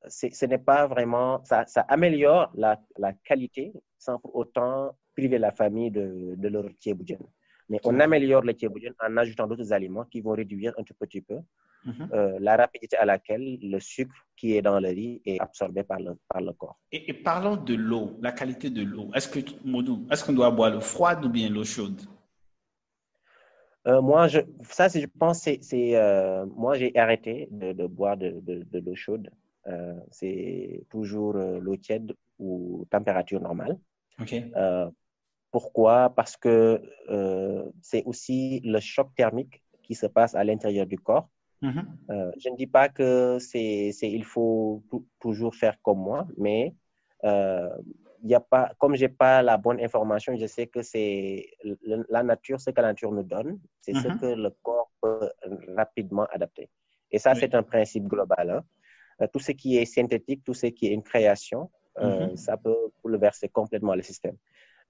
ce 0.08 0.46
n'est 0.46 0.58
pas 0.58 0.86
vraiment, 0.86 1.42
ça, 1.44 1.64
ça 1.66 1.82
améliore 1.82 2.50
la, 2.54 2.80
la, 2.98 3.12
qualité 3.12 3.72
sans 3.98 4.18
pour 4.18 4.36
autant 4.36 4.96
priver 5.16 5.38
la 5.38 5.52
famille 5.52 5.90
de, 5.90 6.34
de 6.36 6.48
leur 6.48 6.64
thieboudjen. 6.78 7.18
Mais 7.68 7.80
on 7.84 7.98
améliore 8.00 8.42
le 8.42 8.54
thieboudjen 8.54 8.94
en 9.00 9.16
ajoutant 9.16 9.46
d'autres 9.46 9.72
aliments 9.72 10.04
qui 10.04 10.20
vont 10.20 10.32
réduire 10.32 10.74
un 10.78 10.82
tout 10.82 10.94
petit 10.94 11.20
peu 11.20 11.38
Mhm. 11.84 12.08
Euh, 12.12 12.38
la 12.40 12.56
rapidité 12.56 12.96
à 12.96 13.04
laquelle 13.04 13.58
le 13.62 13.80
sucre 13.80 14.14
qui 14.36 14.56
est 14.56 14.62
dans 14.62 14.80
le 14.80 14.88
riz 14.88 15.22
est 15.24 15.40
absorbé 15.40 15.82
par 15.82 15.98
le, 15.98 16.18
par 16.28 16.40
le 16.42 16.52
corps. 16.52 16.78
Et, 16.92 17.12
parlons 17.12 17.56
de 17.56 17.74
l'eau, 17.74 18.18
la 18.20 18.32
qualité 18.32 18.70
de 18.70 18.82
l'eau. 18.82 19.10
Est-ce 19.14 19.28
que 19.28 19.38
est-ce 19.38 20.24
qu'on 20.24 20.32
doit 20.32 20.50
boire 20.50 20.70
l'eau 20.70 20.80
froide 20.80 21.24
ou 21.24 21.28
bien 21.28 21.48
l'eau 21.48 21.64
chaude? 21.64 22.00
Euh, 23.86 24.02
moi, 24.02 24.28
je, 24.28 24.40
ça, 24.62 24.88
je 24.88 25.06
pense, 25.06 25.40
c'est, 25.40 25.96
euh, 25.96 26.44
moi, 26.54 26.76
j'ai 26.76 26.96
arrêté 26.98 27.48
de, 27.50 27.86
boire 27.86 28.16
de, 28.18 28.38
de, 28.42 28.78
l'eau 28.78 28.94
chaude. 28.94 29.30
c'est 30.10 30.84
toujours 30.90 31.34
l'eau 31.34 31.76
tiède 31.76 32.14
ou 32.38 32.86
température 32.90 33.40
normale. 33.40 33.78
Ok. 34.20 34.34
pourquoi? 35.50 36.10
Parce 36.14 36.36
que 36.36 36.82
c'est 37.80 38.04
aussi 38.04 38.60
le 38.64 38.80
choc 38.80 39.14
thermique 39.14 39.62
qui 39.82 39.94
se 39.94 40.06
passe 40.06 40.34
à 40.34 40.44
l'intérieur 40.44 40.86
du 40.86 40.98
corps 40.98 41.30
Mm-hmm. 41.62 41.84
Euh, 42.10 42.32
je 42.38 42.48
ne 42.48 42.56
dis 42.56 42.66
pas 42.66 42.88
que 42.88 43.38
c'est, 43.38 43.92
il 44.02 44.24
faut 44.24 44.82
toujours 45.20 45.54
faire 45.54 45.80
comme 45.82 45.98
moi, 45.98 46.26
mais 46.36 46.74
euh, 47.24 47.68
y 48.22 48.34
a 48.34 48.40
pas, 48.40 48.72
comme 48.78 48.94
j'ai 48.96 49.08
pas 49.08 49.42
la 49.42 49.56
bonne 49.56 49.80
information, 49.80 50.36
je 50.36 50.46
sais 50.46 50.66
que 50.66 50.82
c'est 50.82 51.50
la 51.84 52.22
nature, 52.22 52.60
ce 52.60 52.70
que 52.70 52.80
la 52.80 52.88
nature 52.88 53.12
nous 53.12 53.22
donne, 53.22 53.58
c'est 53.80 53.94
ce 53.94 54.08
mm-hmm. 54.08 54.20
que 54.20 54.26
le 54.26 54.50
corps 54.62 54.90
peut 55.00 55.30
rapidement 55.76 56.26
adapter. 56.32 56.68
Et 57.10 57.18
ça, 57.18 57.34
c'est 57.34 57.54
un 57.54 57.62
principe 57.62 58.06
global. 58.06 58.50
Hein. 58.50 58.64
Euh, 59.22 59.26
tout 59.32 59.40
ce 59.40 59.52
qui 59.52 59.76
est 59.76 59.84
synthétique, 59.84 60.42
tout 60.44 60.54
ce 60.54 60.66
qui 60.66 60.86
est 60.86 60.94
une 60.94 61.02
création, 61.02 61.70
euh, 61.98 62.28
mm-hmm. 62.28 62.36
ça 62.36 62.56
peut 62.56 62.76
bouleverser 63.02 63.48
complètement 63.48 63.94
le 63.94 64.02
système. 64.02 64.36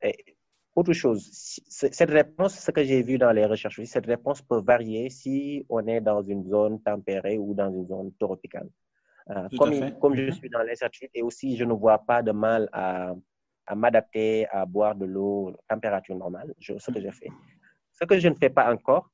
Et 0.02 0.36
autre 0.80 0.92
chose, 0.92 1.22
cette 1.68 2.10
réponse, 2.10 2.54
ce 2.58 2.70
que 2.70 2.82
j'ai 2.82 3.02
vu 3.02 3.18
dans 3.18 3.32
les 3.32 3.46
recherches, 3.46 3.82
cette 3.84 4.06
réponse 4.06 4.40
peut 4.42 4.60
varier 4.60 5.10
si 5.10 5.64
on 5.68 5.86
est 5.86 6.00
dans 6.00 6.22
une 6.22 6.44
zone 6.48 6.80
tempérée 6.82 7.38
ou 7.38 7.54
dans 7.54 7.70
une 7.70 7.86
zone 7.86 8.12
tropicale. 8.18 8.68
Euh, 9.30 9.48
comme, 9.58 9.98
comme 9.98 10.14
je 10.16 10.22
mhm. 10.22 10.32
suis 10.32 10.48
dans 10.48 10.62
l'incertitude 10.62 11.10
et 11.14 11.22
aussi 11.22 11.56
je 11.56 11.64
ne 11.64 11.74
vois 11.74 11.98
pas 11.98 12.22
de 12.22 12.32
mal 12.32 12.68
à, 12.72 13.14
à 13.66 13.74
m'adapter 13.74 14.46
à 14.48 14.64
boire 14.64 14.94
de 14.94 15.04
l'eau 15.04 15.54
température 15.68 16.16
normale, 16.16 16.52
je, 16.58 16.78
ce 16.78 16.90
que 16.90 17.00
je 17.00 17.10
fais. 17.10 17.28
Ce 17.92 18.04
que 18.04 18.18
je 18.18 18.28
ne 18.28 18.34
fais 18.34 18.50
pas 18.50 18.72
encore, 18.72 19.10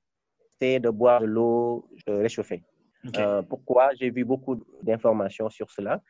c'est 0.58 0.78
de 0.78 0.90
boire 0.90 1.20
de 1.20 1.26
l'eau 1.26 1.88
réchauffée. 2.06 2.62
Euh, 3.16 3.42
pourquoi? 3.42 3.94
J'ai 3.94 4.10
vu 4.10 4.24
beaucoup 4.24 4.56
d'informations 4.82 5.50
sur 5.50 5.70
cela, 5.70 6.00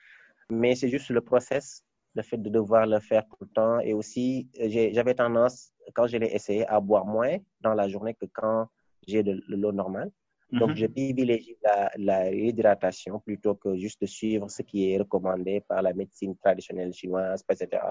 mais 0.50 0.74
c'est 0.74 0.88
juste 0.88 1.10
le 1.10 1.20
process 1.20 1.85
le 2.16 2.22
fait 2.22 2.38
de 2.38 2.48
devoir 2.48 2.86
le 2.86 2.98
faire 2.98 3.24
tout 3.28 3.36
le 3.42 3.48
temps. 3.48 3.78
Et 3.80 3.92
aussi, 3.92 4.48
j'avais 4.58 5.14
tendance, 5.14 5.72
quand 5.94 6.06
je 6.06 6.16
l'ai 6.16 6.32
essayé, 6.34 6.66
à 6.66 6.80
boire 6.80 7.04
moins 7.04 7.36
dans 7.60 7.74
la 7.74 7.86
journée 7.88 8.14
que 8.14 8.26
quand 8.32 8.68
j'ai 9.06 9.22
de, 9.22 9.42
l'eau 9.48 9.72
normale. 9.72 10.10
Donc, 10.52 10.70
mhm. 10.70 10.76
je 10.76 10.86
privilégie 10.86 11.56
la, 11.98 12.18
réhydratation 12.20 13.18
plutôt 13.20 13.54
que 13.54 13.76
juste 13.76 14.00
de 14.00 14.06
suivre 14.06 14.48
ce 14.48 14.62
qui 14.62 14.90
est 14.90 14.98
recommandé 14.98 15.60
par 15.60 15.82
la 15.82 15.92
médecine 15.92 16.36
traditionnelle 16.36 16.92
chinoise, 16.94 17.44
etc. 17.50 17.82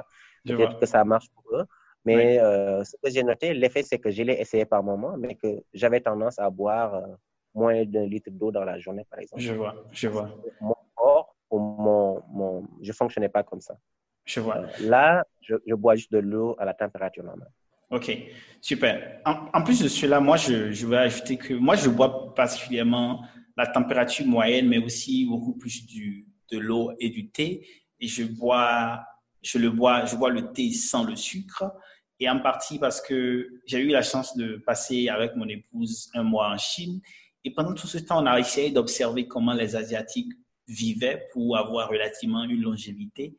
Peut-être 0.46 0.80
que 0.80 0.86
ça 0.86 1.04
marche 1.04 1.30
pour 1.36 1.44
eux. 1.58 1.66
Mais 2.06 2.40
euh, 2.40 2.84
ce 2.84 2.96
que 3.02 3.10
j'ai 3.10 3.24
noté, 3.24 3.54
l'effet, 3.54 3.84
c'est 3.84 3.98
que 3.98 4.12
je 4.12 4.24
l'ai 4.24 4.40
essayé 4.40 4.66
par 4.66 4.84
moment, 4.84 5.18
mais 5.18 5.36
que 5.36 5.64
j'avais 5.74 6.00
tendance 6.00 6.38
à 6.40 6.50
boire 6.50 6.96
euh, 6.96 7.08
moins 7.54 7.84
d'un 7.84 8.06
litre 8.06 8.30
d'eau 8.32 8.52
dans 8.52 8.64
la 8.64 8.78
journée, 8.80 9.06
par 9.10 9.20
exemple. 9.20 9.42
Je 9.42 9.54
vois, 9.54 9.76
je 9.92 10.08
vois. 10.08 10.30
Mon 10.62 10.76
corps, 10.94 11.36
mon, 11.52 12.22
mon, 12.30 12.64
je 12.82 12.92
fonctionnais 12.92 13.30
pas 13.30 13.44
comme 13.44 13.62
ça. 13.62 13.76
Je 14.26 14.40
vois. 14.40 14.64
Là, 14.82 15.24
je, 15.42 15.74
bois 15.76 15.96
juste 15.96 16.12
de 16.12 16.18
l'eau 16.18 16.56
à 16.60 16.66
la 16.66 16.74
température 16.74 17.24
normale. 17.24 17.52
OK, 17.92 18.12
super. 18.62 19.22
En, 19.26 19.62
plus 19.64 19.82
de 19.84 19.88
cela, 19.88 20.20
moi, 20.20 20.38
je, 20.38 20.72
je 20.72 20.88
vais 20.88 20.98
ajouter 20.98 21.38
que 21.38 21.54
moi, 21.54 21.76
je 21.76 21.90
bois 21.90 22.34
particulièrement 22.34 23.24
la 23.56 23.68
température 23.68 24.26
moyenne, 24.26 24.68
mais 24.68 24.80
aussi 24.80 25.26
beaucoup 25.26 25.54
plus 25.54 25.86
du, 25.86 26.28
de 26.52 26.58
l'eau 26.58 26.92
et 27.00 27.10
du 27.10 27.30
thé. 27.30 27.68
Et 28.00 28.08
je 28.08 28.24
bois, 28.24 29.06
je 29.42 29.60
le 29.60 29.70
bois, 29.70 30.06
je 30.06 30.16
bois 30.16 30.30
le 30.30 30.52
thé 30.52 30.72
sans 30.72 31.04
le 31.04 31.16
sucre. 31.16 31.72
Et 32.20 32.30
en 32.30 32.40
partie 32.40 32.80
parce 32.80 33.02
que 33.02 33.62
j'ai 33.66 33.80
eu 33.80 33.90
la 33.90 34.02
chance 34.02 34.36
de 34.38 34.58
passer 34.66 35.10
avec 35.10 35.36
mon 35.36 35.48
épouse 35.48 36.10
un 36.14 36.24
mois 36.24 36.50
en 36.50 36.58
Chine. 36.58 37.02
Et 37.44 37.54
pendant 37.54 37.74
tout 37.74 37.88
ce 37.88 37.98
temps, 37.98 38.24
on 38.24 38.26
a 38.26 38.40
essayé 38.40 38.72
d'observer 38.72 39.28
comment 39.28 39.54
les 39.54 39.76
Asiatiques 39.76 40.32
vivaient 40.68 41.28
pour 41.32 41.58
avoir 41.58 41.90
relativement 41.90 42.44
une 42.44 42.62
longévité. 42.62 43.38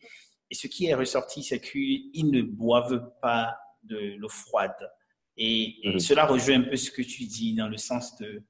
Et 0.51 0.55
ce 0.55 0.67
qui 0.67 0.87
est 0.87 0.95
ressorti, 0.95 1.43
c'est 1.43 1.61
qu'ils 1.61 2.31
ne 2.31 2.43
boivent 2.43 3.13
pas 3.21 3.57
de 3.83 4.17
l'eau 4.19 4.29
froide. 4.29 4.91
Et, 5.37 5.77
mhm. 5.85 5.99
cela 5.99 6.27
rejoint 6.27 6.61
un 6.61 6.63
peu 6.63 6.77
ce 6.77 6.91
que 6.91 7.03
tu 7.03 7.25
dis 7.25 7.55
dans 7.55 7.69
le 7.69 7.77
sens 7.77 8.17
de 8.17 8.43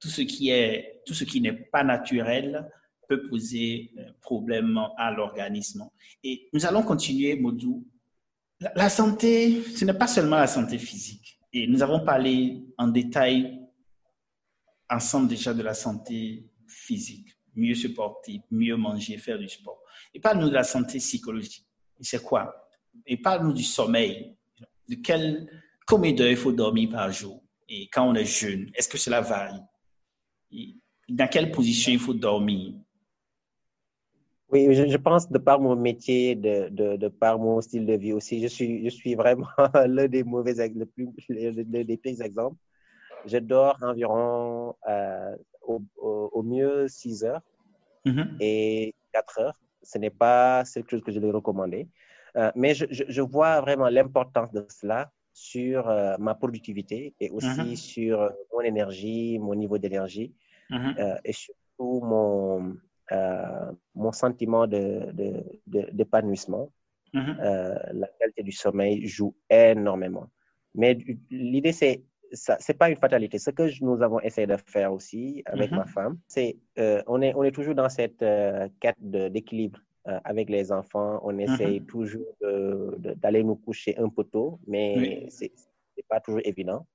tout 0.00 0.08
ce 0.08 0.22
qui 0.22 0.50
est, 0.50 1.02
tout 1.06 1.14
ce 1.14 1.24
qui 1.24 1.40
n'est 1.40 1.52
pas 1.52 1.84
naturel 1.84 2.70
peut 3.08 3.22
poser 3.22 3.92
euh, 3.98 4.12
problème 4.20 4.78
à 4.96 5.10
l'organisme. 5.10 5.88
Et 6.22 6.48
nous 6.52 6.64
allons 6.64 6.82
continuer, 6.82 7.36
Modou. 7.36 7.86
La, 8.60 8.72
la 8.74 8.88
santé, 8.88 9.62
ce 9.62 9.84
n'est 9.84 9.94
pas 9.94 10.06
seulement 10.06 10.36
la 10.36 10.46
santé 10.46 10.78
physique. 10.78 11.38
Et 11.52 11.66
nous 11.66 11.82
avons 11.82 12.04
parlé 12.04 12.64
en 12.78 12.88
détail 12.88 13.60
ensemble 14.88 15.28
déjà 15.28 15.52
de 15.52 15.62
la 15.62 15.74
santé 15.74 16.46
physique 16.66 17.33
mieux 17.56 17.74
se 17.74 17.88
porter, 17.88 18.40
mieux 18.50 18.76
manger, 18.76 19.18
faire 19.18 19.38
du 19.38 19.48
sport. 19.48 19.82
Et 20.12 20.20
parle-nous 20.20 20.48
de 20.48 20.54
la 20.54 20.64
santé 20.64 20.98
psychologique. 20.98 21.64
C'est 22.00 22.22
quoi? 22.22 22.68
Et 23.06 23.16
parle-nous 23.16 23.52
du 23.52 23.62
sommeil. 23.62 24.36
De 24.88 24.96
quel, 24.96 25.48
combien 25.86 26.12
d'heures 26.12 26.30
il 26.30 26.36
faut 26.36 26.52
dormir 26.52 26.90
par 26.90 27.10
jour? 27.10 27.42
Et 27.68 27.88
quand 27.88 28.08
on 28.08 28.14
est 28.14 28.24
jeune, 28.24 28.70
est-ce 28.74 28.88
que 28.88 28.98
cela 28.98 29.20
varie? 29.20 29.60
Dans 31.08 31.28
quelle 31.28 31.50
position 31.50 31.92
il 31.92 31.98
faut 31.98 32.14
dormir? 32.14 32.74
Oui, 34.50 34.72
je, 34.72 34.96
pense 34.98 35.28
de 35.28 35.38
par 35.38 35.58
mon 35.58 35.74
métier, 35.74 36.36
de, 36.36 36.68
de, 36.70 37.08
par 37.08 37.38
mon 37.38 37.60
style 37.60 37.86
de 37.86 37.94
vie 37.94 38.12
aussi, 38.12 38.40
je 38.40 38.46
suis, 38.46 38.84
je 38.84 38.90
suis 38.90 39.14
vraiment 39.14 39.48
l'un 39.86 40.06
des 40.06 40.22
mauvais, 40.22 40.54
le 40.68 40.86
plus, 40.86 41.08
des 41.28 41.96
pires 41.96 42.20
exemples. 42.22 42.56
Je 43.26 43.38
dors 43.38 43.78
environ 43.82 44.76
euh, 44.88 45.34
au, 45.66 46.42
mieux 46.42 46.88
6 46.88 47.24
heures. 47.24 47.42
Mm-hmm. 48.04 48.36
Et 48.40 48.94
4 49.12 49.40
heures. 49.40 49.60
Ce 49.82 49.98
n'est 49.98 50.10
pas 50.10 50.64
quelque 50.64 50.90
chose 50.90 51.02
que 51.02 51.12
je 51.12 51.20
vais 51.20 51.30
recommander. 51.30 51.88
Euh, 52.36 52.50
mais 52.56 52.74
je, 52.74 52.86
je, 52.90 53.22
vois 53.22 53.60
vraiment 53.60 53.88
l'importance 53.88 54.50
de 54.52 54.66
cela 54.68 55.12
sur 55.32 55.88
euh, 55.88 56.16
ma 56.18 56.34
productivité 56.34 57.14
et 57.20 57.30
aussi 57.30 57.46
mm-hmm. 57.46 57.76
sur 57.76 58.32
mon 58.52 58.60
énergie, 58.60 59.38
mon 59.38 59.54
niveau 59.54 59.78
d'énergie 59.78 60.34
mm-hmm. 60.70 61.20
et 61.24 61.32
surtout 61.32 62.00
mon, 62.02 62.76
mon 63.94 64.12
sentiment 64.12 64.66
d'épanouissement. 64.66 66.70
De, 67.12 67.20
de, 67.20 68.00
la 68.00 68.08
qualité 68.18 68.42
du 68.42 68.50
sommeil 68.50 69.06
joue 69.06 69.36
énormément. 69.48 70.28
Mais 70.74 70.98
l'idée, 71.30 71.72
c'est 71.72 72.02
ce 72.34 72.52
n'est 72.52 72.78
pas 72.78 72.90
une 72.90 72.96
fatalité. 72.96 73.38
Ce 73.38 73.50
que 73.50 73.64
nous 73.82 74.02
avons 74.02 74.20
essayé 74.20 74.46
de 74.46 74.56
faire 74.66 74.92
aussi 74.92 75.42
avec 75.46 75.70
ma 75.70 75.84
femme, 75.84 76.18
c'est 76.26 76.56
euh, 76.78 77.02
on, 77.06 77.22
est, 77.22 77.34
on 77.34 77.44
est 77.44 77.52
toujours 77.52 77.74
dans 77.74 77.88
cette 77.88 78.22
euh, 78.22 78.68
quête 78.80 78.96
d'équilibre 79.00 79.78
euh, 80.08 80.18
avec 80.24 80.50
les 80.50 80.72
enfants. 80.72 81.20
On 81.22 81.38
essaye 81.38 81.82
toujours 81.82 82.34
d'aller 83.16 83.42
nous 83.42 83.56
coucher 83.56 83.96
un 83.98 84.08
peu 84.08 84.24
tôt, 84.24 84.60
mais 84.66 85.28
ce 85.30 85.44
n'est 85.44 86.04
pas 86.08 86.20
toujours 86.20 86.40
évident. 86.44 86.86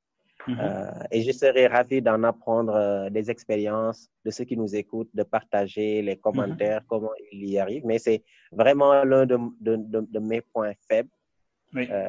et 1.11 1.21
je 1.21 1.31
serais 1.31 1.67
ravi 1.67 2.01
d'en 2.01 2.23
apprendre 2.23 3.09
des 3.09 3.29
expériences 3.29 4.09
de 4.25 4.31
ceux 4.31 4.45
qui 4.45 4.57
nous 4.57 4.73
écoutent, 4.75 5.13
de 5.13 5.23
partager 5.23 6.01
les 6.01 6.17
commentaires, 6.17 6.81
comment 6.87 7.11
ils 7.31 7.49
y 7.49 7.59
arrivent. 7.59 7.85
Mais 7.85 7.99
c'est 7.99 8.23
vraiment 8.51 9.03
l'un 9.03 9.25
de, 9.25 9.37
de, 9.59 9.75
de, 10.15 10.19
mes 10.19 10.41
points 10.41 10.73
faibles, 10.87 11.09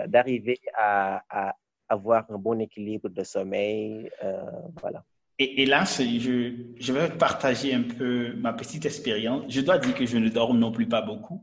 d'arriver 0.06 0.58
à, 0.74 1.22
à, 1.28 1.54
avoir 1.90 2.24
un 2.30 2.38
bon 2.38 2.58
équilibre 2.60 3.08
de 3.08 3.24
sommeil. 3.24 4.08
Euh, 4.22 4.40
voilà. 4.80 5.04
Et, 5.38 5.62
et 5.62 5.66
là, 5.66 5.84
je, 5.84 6.54
je, 6.78 6.92
vais 6.92 7.08
partager 7.10 7.74
un 7.74 7.82
peu 7.82 8.34
ma 8.34 8.52
petite 8.52 8.86
expérience. 8.86 9.44
Je 9.48 9.60
dois 9.60 9.78
dire 9.78 9.94
que 9.94 10.06
je 10.06 10.16
ne 10.16 10.28
dors 10.28 10.54
non 10.54 10.70
plus 10.70 10.88
pas 10.88 11.02
beaucoup. 11.02 11.42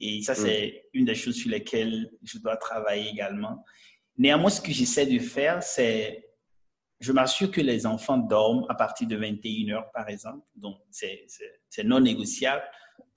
Et 0.00 0.22
ça, 0.22 0.34
c'est 0.34 0.66
mm. 0.92 0.98
une 0.98 1.04
des 1.04 1.14
choses 1.14 1.36
sur 1.36 1.50
lesquelles 1.50 2.10
je 2.22 2.38
dois 2.38 2.56
travailler 2.56 3.08
également. 3.10 3.64
Néanmoins, 4.18 4.50
ce 4.50 4.60
que 4.60 4.72
j'essaie 4.72 5.06
de 5.06 5.18
faire, 5.18 5.62
c'est 5.62 6.24
je 6.98 7.12
m'assure 7.12 7.50
que 7.50 7.60
les 7.60 7.86
enfants 7.86 8.16
dorment 8.16 8.64
à 8.70 8.74
partir 8.74 9.06
de 9.06 9.16
21 9.16 9.74
heures, 9.74 9.90
par 9.92 10.08
exemple. 10.08 10.44
Donc, 10.56 10.78
c'est 10.90 11.84
non 11.84 12.00
négociable. 12.00 12.62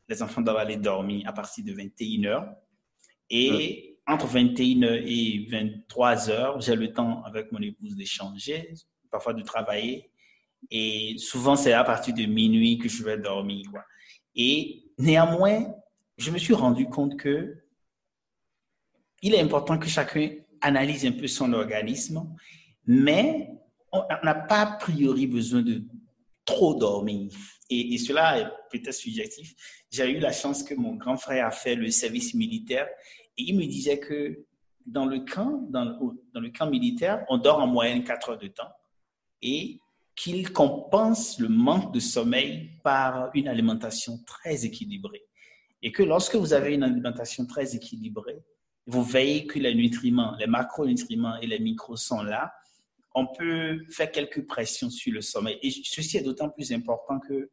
Les 0.07 0.21
enfants 0.21 0.41
doivent 0.41 0.57
aller 0.57 0.75
dormir 0.75 1.27
à 1.27 1.33
partir 1.33 1.63
de 1.63 1.73
21 1.73 2.25
heures. 2.25 2.55
Et 3.29 3.85
mm 3.85 3.88
entre 4.09 4.27
21h 4.27 5.03
et 5.05 5.47
23h, 5.51 6.65
j'ai 6.65 6.75
le 6.75 6.91
temps 6.91 7.21
avec 7.23 7.51
mon 7.51 7.61
épouse 7.61 7.95
d'échanger, 7.95 8.73
parfois 9.11 9.33
de 9.33 9.43
travailler. 9.43 10.09
Et 10.71 11.15
souvent, 11.19 11.55
c'est 11.55 11.73
à 11.73 11.83
partir 11.83 12.15
de 12.15 12.23
minuit 12.23 12.79
que 12.79 12.89
je 12.89 13.03
vais 13.03 13.17
dormir. 13.17 13.67
Et 14.35 14.83
néanmoins, 14.97 15.73
je 16.17 16.31
me 16.31 16.39
suis 16.39 16.55
rendu 16.55 16.87
compte 16.87 17.17
que 17.17 17.55
il 19.21 19.35
est 19.35 19.41
important 19.41 19.77
que 19.77 19.87
chacun 19.87 20.31
analyse 20.61 21.05
un 21.05 21.11
peu 21.11 21.27
son 21.27 21.53
organisme, 21.53 22.35
mais 22.87 23.51
on 23.91 24.01
n'a 24.23 24.35
pas 24.35 24.61
a 24.61 24.77
priori 24.77 25.27
besoin 25.27 25.61
de 25.61 25.83
trop 26.45 26.73
dormir. 26.73 27.31
Et, 27.69 27.93
et 27.93 27.97
cela 27.99 28.39
est 28.39 28.47
peut-être 28.71 28.93
subjectif. 28.93 29.53
J'ai 29.91 30.09
eu 30.09 30.19
la 30.19 30.31
chance 30.31 30.63
que 30.63 30.73
mon 30.73 30.95
grand 30.95 31.17
frère 31.17 31.45
a 31.45 31.51
fait 31.51 31.75
le 31.75 31.91
service 31.91 32.33
militaire 32.33 32.87
et 33.39 33.43
il 33.43 33.57
me 33.57 33.65
disait 33.65 33.99
que 33.99 34.45
dans 34.85 35.05
le 35.05 35.19
camp, 35.19 35.65
dans, 35.69 35.97
camp 36.53 36.69
militaire, 36.69 37.25
on 37.29 37.37
dort 37.37 37.59
en 37.59 37.67
moyenne 37.67 38.03
4 38.03 38.31
heures 38.31 38.37
de 38.37 38.47
temps 38.47 38.71
et 39.41 39.79
qu'il 40.13 40.51
compense 40.51 41.39
le 41.39 41.47
manque 41.47 41.93
de 41.93 42.01
sommeil 42.01 42.71
par 42.83 43.31
une 43.33 43.47
alimentation 43.47 44.19
très 44.27 44.65
équilibrée. 44.65 45.23
Et 45.81 45.93
que 45.93 46.03
lorsque 46.03 46.35
vous 46.35 46.51
avez 46.51 46.73
une 46.73 46.83
alimentation 46.83 47.45
très 47.45 47.75
équilibrée, 47.75 48.43
vous 48.85 49.03
veillez 49.03 49.47
que 49.47 49.57
les 49.57 49.73
nutriments, 49.73 50.35
les 50.37 50.47
macronutriments 50.47 51.37
et 51.37 51.47
les 51.47 51.59
micros 51.59 51.95
sont 51.95 52.21
là, 52.21 52.51
on 53.15 53.27
peut 53.27 53.85
faire 53.89 54.11
quelques 54.11 54.45
pressions 54.45 54.89
sur 54.89 55.13
le 55.13 55.21
sommeil. 55.21 55.57
Et 55.61 55.71
ceci 55.71 56.17
est 56.17 56.23
d'autant 56.23 56.49
plus 56.49 56.73
important 56.73 57.19
que 57.19 57.49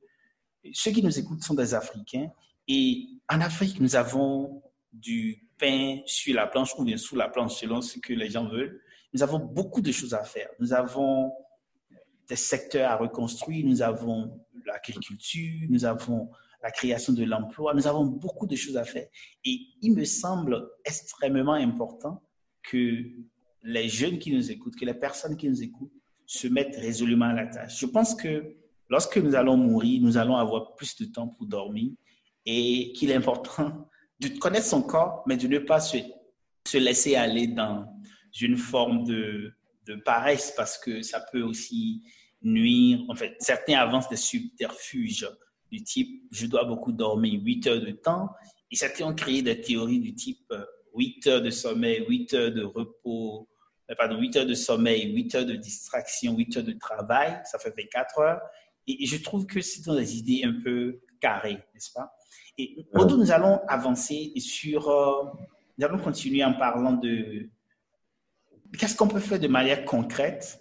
ceux 0.72 0.91
qui 0.91 1.03
nous 1.03 1.16
écoutent 1.16 1.45
sont 1.45 1.55
des 1.55 1.74
Africains. 1.74 2.28
Et 2.66 3.07
en 3.28 3.41
Afrique, 3.41 3.78
nous 3.78 3.95
avons 3.95 4.61
du 4.93 5.45
pain 5.59 6.00
sur 6.07 6.34
la 6.34 6.46
planche 6.46 6.74
ou 6.78 6.84
bien 6.84 6.96
sous 6.96 7.16
la 7.16 7.28
planche, 7.28 7.54
selon 7.57 7.80
ce 7.80 7.98
que 7.98 8.12
les 8.12 8.30
gens 8.30 8.48
veulent. 8.48 8.80
Nous 9.12 9.22
avons 9.22 9.38
beaucoup 9.38 9.80
de 9.80 9.92
choses 9.92 10.14
à 10.14 10.24
faire. 10.24 10.48
Nous 10.61 10.72
avons 10.72 11.32
des 12.28 12.36
secteurs 12.36 12.90
à 12.90 12.96
reconstruire, 12.96 13.64
nous 13.66 13.82
avons 13.82 14.40
l'agriculture, 14.64 15.66
nous 15.68 15.84
avons 15.84 16.30
la 16.62 16.70
création 16.70 17.12
de 17.12 17.24
l'emploi, 17.24 17.74
nous 17.74 17.86
avons 17.86 18.04
beaucoup 18.04 18.46
de 18.46 18.57
choses 18.57 18.76
à 18.76 18.84
faire. 18.84 19.07
Et 19.44 19.61
il 19.82 19.94
me 19.94 20.04
semble 20.04 20.68
extrêmement 20.84 21.52
important 21.52 22.22
que 22.62 23.04
les 23.62 23.88
jeunes 23.88 24.18
qui 24.18 24.32
nous 24.34 24.50
écoutent, 24.50 24.76
que 24.76 24.84
les 24.84 24.94
personnes 24.94 25.36
qui 25.36 25.48
nous 25.48 25.62
écoutent 25.62 25.92
se 26.26 26.48
mettent 26.48 26.76
résolument 26.76 27.26
à 27.26 27.34
la 27.34 27.46
tâche. 27.46 27.78
Je 27.78 27.86
pense 27.86 28.14
que 28.14 28.57
lorsque 28.88 29.18
nous 29.18 29.34
allons 29.34 29.57
mourir, 29.57 30.02
nous 30.02 30.16
allons 30.16 30.36
avoir 30.36 30.74
plus 30.74 30.96
de 30.96 31.04
temps 31.07 31.28
pour 31.28 31.46
dormir 31.46 31.92
et 32.44 32.92
qu'il 32.92 33.11
est 33.11 33.14
important 33.14 33.88
de 34.21 34.29
connaître 34.39 34.67
son 34.67 34.83
corps, 34.83 35.23
mais 35.27 35.37
de 35.37 35.47
ne 35.47 35.59
pas 35.59 35.81
se, 35.81 35.99
se 36.67 36.79
laisser 36.79 37.17
aller 37.17 37.47
dans 37.47 37.87
une 38.41 38.57
forme 38.57 39.05
de, 39.05 39.53
paresse 40.05 40.53
parce 40.57 40.79
que 40.79 41.01
ça 41.03 41.25
peut 41.33 41.43
aussi 41.43 42.03
nuire. 42.43 43.01
En 43.09 43.14
fait, 43.14 43.37
certains 43.39 43.79
avancent 43.79 44.09
des 44.09 44.17
subterfuges 44.17 45.29
du 45.71 45.83
type 45.83 46.23
je 46.33 46.47
dois 46.47 46.64
beaucoup 46.64 46.93
dormir 46.93 47.41
8 47.43 47.67
heures 47.67 47.81
de 47.81 47.93
temps 47.93 48.31
et 48.71 48.77
certains 48.77 49.07
ont 49.07 49.14
créé 49.14 49.43
des 49.43 49.61
théories 49.61 50.01
du 50.01 50.14
type 50.14 50.53
8 50.97 51.27
heures 51.29 51.43
de 51.43 51.51
sommeil, 51.51 52.05
8 52.09 52.35
heures 52.35 52.53
de 52.53 52.64
repos, 52.64 53.49
euh, 53.91 53.95
pardon, 53.97 54.19
8 54.19 54.37
heures 54.37 54.47
de 54.47 54.55
sommeil, 54.55 55.12
8 55.12 55.35
heures 55.35 55.47
de 55.47 55.55
distraction, 55.55 56.37
8 56.37 56.57
heures 56.59 56.64
de 56.64 56.73
travail, 56.73 57.41
ça 57.45 57.59
fait 57.59 57.75
24 57.77 58.19
heures. 58.19 58.41
Et 58.89 59.05
je 59.07 59.17
trouve 59.17 59.47
que 59.47 59.61
ce 59.61 59.83
sont 59.83 59.95
des 59.95 60.17
idées 60.17 60.43
un 60.45 60.61
peu 60.62 61.01
carrées, 61.21 61.59
n'est-ce 61.75 61.93
pas? 61.93 62.12
Et 62.59 62.86
nous 62.92 63.30
allons 63.30 63.61
avancer 63.68 64.32
sur, 64.38 64.88
euh, 64.88 65.24
nous 65.76 65.84
allons 65.84 65.98
continuer 65.98 66.42
en 66.44 66.54
parlant 66.54 66.92
de 66.92 67.48
qu'est-ce 68.78 68.96
qu'on 68.96 69.09
peut 69.09 69.20
faire 69.20 69.38
de 69.38 69.48
manière 69.48 69.84
concrète 69.84 70.61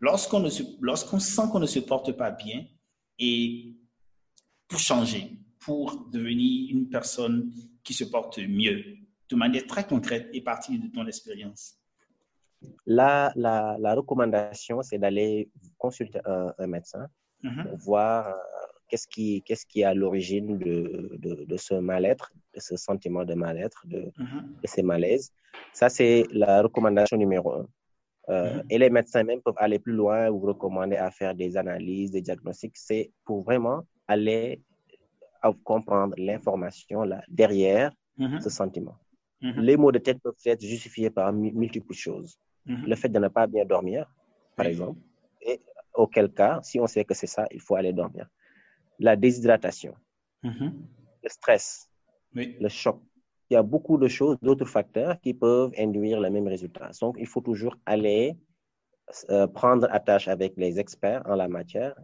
lorsqu'on 0.00 0.46
lorsqu'on 0.80 1.18
sent 1.18 1.42
qu'on 1.50 1.58
ne 1.60 1.66
se 1.66 1.80
porte 1.80 2.12
pas 2.12 2.30
bien 2.30 2.64
et 3.18 3.74
pour 4.68 4.78
changer, 4.78 5.38
pour 5.58 6.08
devenir 6.10 6.74
une 6.74 6.88
personne 6.88 7.52
qui 7.82 7.94
se 7.94 8.04
porte 8.04 8.38
mieux, 8.38 8.96
de 9.28 9.36
manière 9.36 9.66
très 9.66 9.86
concrète 9.86 10.28
et 10.32 10.40
partie 10.42 10.78
de 10.78 10.88
ton 10.88 11.06
expérience. 11.06 11.78
La, 12.86 13.32
la, 13.34 13.76
la 13.80 13.94
recommandation, 13.94 14.82
c'est 14.82 14.98
d'aller 14.98 15.50
consulter 15.78 16.20
un, 16.24 16.66
médecin 16.66 17.08
mm-hmm. 17.42 17.62
pour 17.68 17.76
voir 17.78 18.28
euh, 18.28 18.32
qu'est-ce 18.92 19.08
qui, 19.08 19.40
qu'est-ce 19.46 19.64
qui 19.64 19.80
est 19.80 19.84
à 19.84 19.94
l'origine 19.94 20.58
de, 20.58 21.16
de, 21.18 21.44
de, 21.46 21.56
ce 21.56 21.72
mal-être, 21.72 22.30
de 22.54 22.60
ce 22.60 22.76
sentiment 22.76 23.24
de 23.24 23.32
mal-être, 23.32 23.86
de, 23.86 24.12
de 24.62 24.66
ces 24.66 24.82
malaises? 24.82 25.32
Ça, 25.72 25.88
c'est 25.88 26.26
la 26.30 26.60
recommandation 26.60 27.16
numéro 27.16 27.54
un. 27.54 27.66
Euh, 28.28 28.58
mm-hmm. 28.58 28.66
Et 28.68 28.78
les 28.78 28.90
médecins 28.90 29.24
même 29.24 29.40
peuvent 29.40 29.56
aller 29.56 29.78
plus 29.78 29.94
loin 29.94 30.28
ou 30.28 30.40
recommander 30.40 30.96
à 30.96 31.10
faire 31.10 31.34
des 31.34 31.56
analyses, 31.56 32.10
des 32.10 32.20
diagnostics. 32.20 32.76
C'est 32.76 33.10
pour 33.24 33.42
vraiment 33.42 33.80
aller 34.06 34.60
à 35.40 35.50
comprendre 35.64 36.14
l'information 36.18 37.08
derrière 37.28 37.92
mm-hmm. 38.18 38.40
ce 38.42 38.50
sentiment. 38.50 38.96
Les 39.40 39.76
maux 39.76 39.90
de 39.90 39.98
tête 39.98 40.20
peuvent 40.22 40.34
être 40.44 40.62
justifiés 40.62 41.10
par 41.10 41.32
multiples 41.32 41.94
choses. 41.94 42.38
Le 42.66 42.94
fait 42.94 43.08
de 43.08 43.18
ne 43.18 43.26
pas 43.26 43.48
bien 43.48 43.64
dormir, 43.64 44.06
par 44.54 44.66
exemple, 44.66 45.00
et 45.40 45.60
auquel 45.94 46.30
cas, 46.30 46.60
si 46.62 46.78
on 46.78 46.86
sait 46.86 47.04
que 47.04 47.14
c'est 47.14 47.26
ça, 47.26 47.46
il 47.50 47.60
faut 47.60 47.74
aller 47.74 47.92
dormir 47.92 48.28
la 49.02 49.16
déshydratation, 49.16 49.94
mm-hmm. 50.44 50.72
le 51.22 51.28
stress, 51.28 51.88
le 52.34 52.68
choc. 52.68 53.00
Il 53.50 53.54
y 53.54 53.56
a 53.56 53.62
beaucoup 53.62 53.98
de 53.98 54.08
choses, 54.08 54.38
d'autres 54.40 54.64
facteurs 54.64 55.20
qui 55.20 55.34
peuvent 55.34 55.72
induire 55.76 56.20
le 56.20 56.30
même 56.30 56.48
résultat. 56.48 56.90
Donc, 57.00 57.16
il 57.18 57.26
faut 57.26 57.42
toujours 57.42 57.76
aller 57.84 58.38
euh, 59.28 59.46
prendre 59.46 59.86
attache 59.90 60.28
avec 60.28 60.54
les 60.56 60.80
experts 60.80 61.22
en 61.26 61.34
la 61.34 61.48
matière 61.48 61.94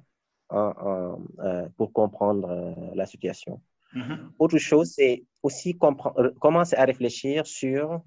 euh, 0.53 1.17
pour 1.77 1.93
comprendre 1.93 2.51
euh, 2.51 2.95
la 2.95 3.07
situation. 3.07 3.63
Mm-hmm. 3.95 4.19
Autre 4.39 4.59
chose, 4.59 4.89
c'est 4.97 5.25
aussi 5.43 5.79
commencer 5.79 6.77
à 6.77 6.85
réfléchir 6.85 7.47
sur 7.47 8.03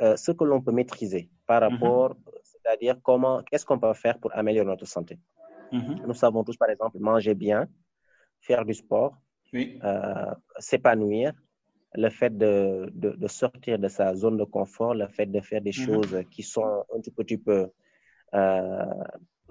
ce 0.00 0.32
que 0.32 0.44
l'on 0.44 0.60
peut 0.60 0.72
maîtriser 0.72 1.30
par 1.46 1.62
mm-hmm. 1.62 1.72
rapport, 1.72 2.16
c'est-à-dire 2.44 2.96
comment, 3.02 3.42
qu'est-ce 3.42 3.64
qu'on 3.66 3.78
peut 3.78 3.92
faire 3.94 4.18
pour 4.18 4.30
améliorer 4.36 4.66
notre 4.66 4.86
santé. 4.86 5.18
Nous 5.72 6.14
savons 6.14 6.44
tous, 6.44 6.56
par 6.56 6.68
exemple, 6.68 6.98
manger 6.98 7.34
bien, 7.34 7.66
faire 8.42 8.64
du 8.64 8.74
sport, 8.74 9.16
euh, 9.54 10.34
s'épanouir, 10.58 11.32
le 11.94 12.08
fait 12.08 12.36
de, 12.36 12.90
de, 12.94 13.28
sortir 13.28 13.78
de 13.78 13.88
sa 13.88 14.14
zone 14.14 14.38
de 14.38 14.44
confort, 14.44 14.94
le 14.94 15.08
fait 15.08 15.26
de 15.26 15.40
faire 15.40 15.60
des 15.60 15.70
mm-hmm. 15.70 15.84
choses 15.86 16.24
qui 16.30 16.42
sont 16.42 16.84
un 16.94 17.00
petit 17.00 17.38
peu 17.38 17.68
euh, 18.34 19.04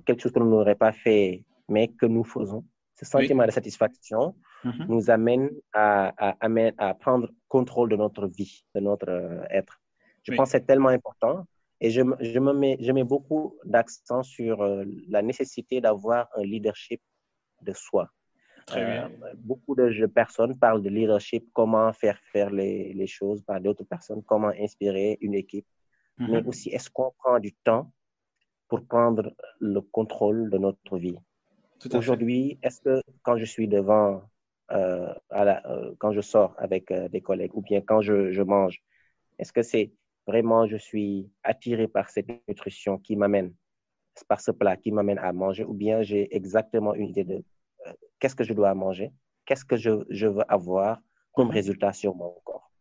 quelque 0.05 0.21
chose 0.21 0.31
que 0.31 0.39
nous 0.39 0.49
n'aurait 0.49 0.75
pas 0.75 0.91
fait, 0.91 1.45
mais 1.69 1.87
que 1.89 2.07
nous 2.07 2.23
faisons. 2.23 2.65
Ce 2.95 3.05
sentiment 3.05 3.45
de 3.45 3.51
satisfaction 3.51 4.35
mhm. 4.63 4.85
nous 4.87 5.09
amène 5.09 5.49
à, 5.73 6.13
à, 6.17 6.93
prendre 6.95 7.29
contrôle 7.47 7.89
de 7.89 7.95
notre 7.95 8.27
vie, 8.27 8.63
de 8.75 8.79
notre 8.79 9.09
euh, 9.09 9.43
être. 9.49 9.79
Je 10.23 10.33
pense 10.35 10.49
que 10.49 10.57
c'est 10.57 10.65
tellement 10.65 10.89
important 10.89 11.45
et 11.79 11.89
je, 11.89 12.01
je, 12.19 12.39
me 12.39 12.53
mets, 12.53 12.77
je 12.79 12.91
mets 12.91 13.03
beaucoup 13.03 13.55
d'accent 13.65 14.21
sur 14.21 14.63
la 15.09 15.21
nécessité 15.23 15.81
d'avoir 15.81 16.27
un 16.35 16.43
leadership 16.43 17.01
de 17.61 17.73
soi. 17.73 18.11
Euh, 18.75 19.07
beaucoup 19.35 19.75
de 19.75 20.05
personnes 20.07 20.57
parlent 20.57 20.81
de 20.81 20.89
leadership, 20.89 21.49
comment 21.53 21.91
faire 21.93 22.19
faire 22.31 22.49
les, 22.49 22.93
les 22.93 23.07
choses 23.07 23.41
par 23.41 23.59
d'autres 23.59 23.83
personnes, 23.83 24.23
comment 24.23 24.51
inspirer 24.59 25.17
une 25.21 25.33
équipe. 25.33 25.65
Mais 26.17 26.41
mhm. 26.41 26.47
aussi, 26.47 26.69
est-ce 26.69 26.89
qu'on 26.89 27.11
prend 27.17 27.39
du 27.39 27.53
temps 27.53 27.91
pour 28.67 28.85
prendre 28.85 29.33
le 29.59 29.81
contrôle 29.81 30.49
de 30.49 30.57
notre 30.57 30.97
vie? 30.97 31.17
Aujourd'hui, 31.93 32.59
est-ce 32.61 32.81
que 32.81 33.01
quand 33.23 33.37
je 33.37 33.45
suis 33.45 33.67
devant, 33.67 34.21
euh, 34.71 35.13
à 35.31 35.45
la, 35.45 35.65
euh, 35.67 35.95
quand 35.97 36.11
je 36.11 36.21
sors 36.21 36.55
avec 36.59 36.93
des 36.93 37.21
collègues 37.21 37.55
ou 37.55 37.61
bien 37.61 37.81
quand 37.81 38.01
je, 38.01 38.31
je 38.31 38.43
mange, 38.43 38.81
est-ce 39.39 39.51
que 39.51 39.63
c'est 39.63 39.91
vraiment 40.27 40.67
je 40.67 40.77
suis 40.77 41.31
attiré 41.43 41.87
par 41.87 42.09
cette 42.09 42.29
nutrition 42.47 42.99
qui 42.99 43.15
m'amène, 43.15 43.53
par 44.27 44.39
ce 44.39 44.51
plat 44.51 44.77
qui 44.77 44.91
m'amène 44.91 45.17
à 45.17 45.33
manger 45.33 45.63
ou 45.63 45.73
bien 45.73 46.03
j'ai 46.03 46.33
exactement 46.35 46.93
une 46.93 47.09
idée 47.09 47.23
de 47.23 47.43
qu'est-ce 48.19 48.35
que 48.35 48.43
je 48.43 48.53
dois 48.53 48.73
manger, 48.73 49.11
qu'est-ce 49.45 49.65
que 49.65 49.77
je, 49.77 49.91
je, 50.09 50.27
veux 50.27 50.43
avoir 50.47 50.99
comme 51.33 51.49
résultat 51.49 51.93
sur 51.93 52.15
mon 52.15 52.33
corps? 52.43 52.71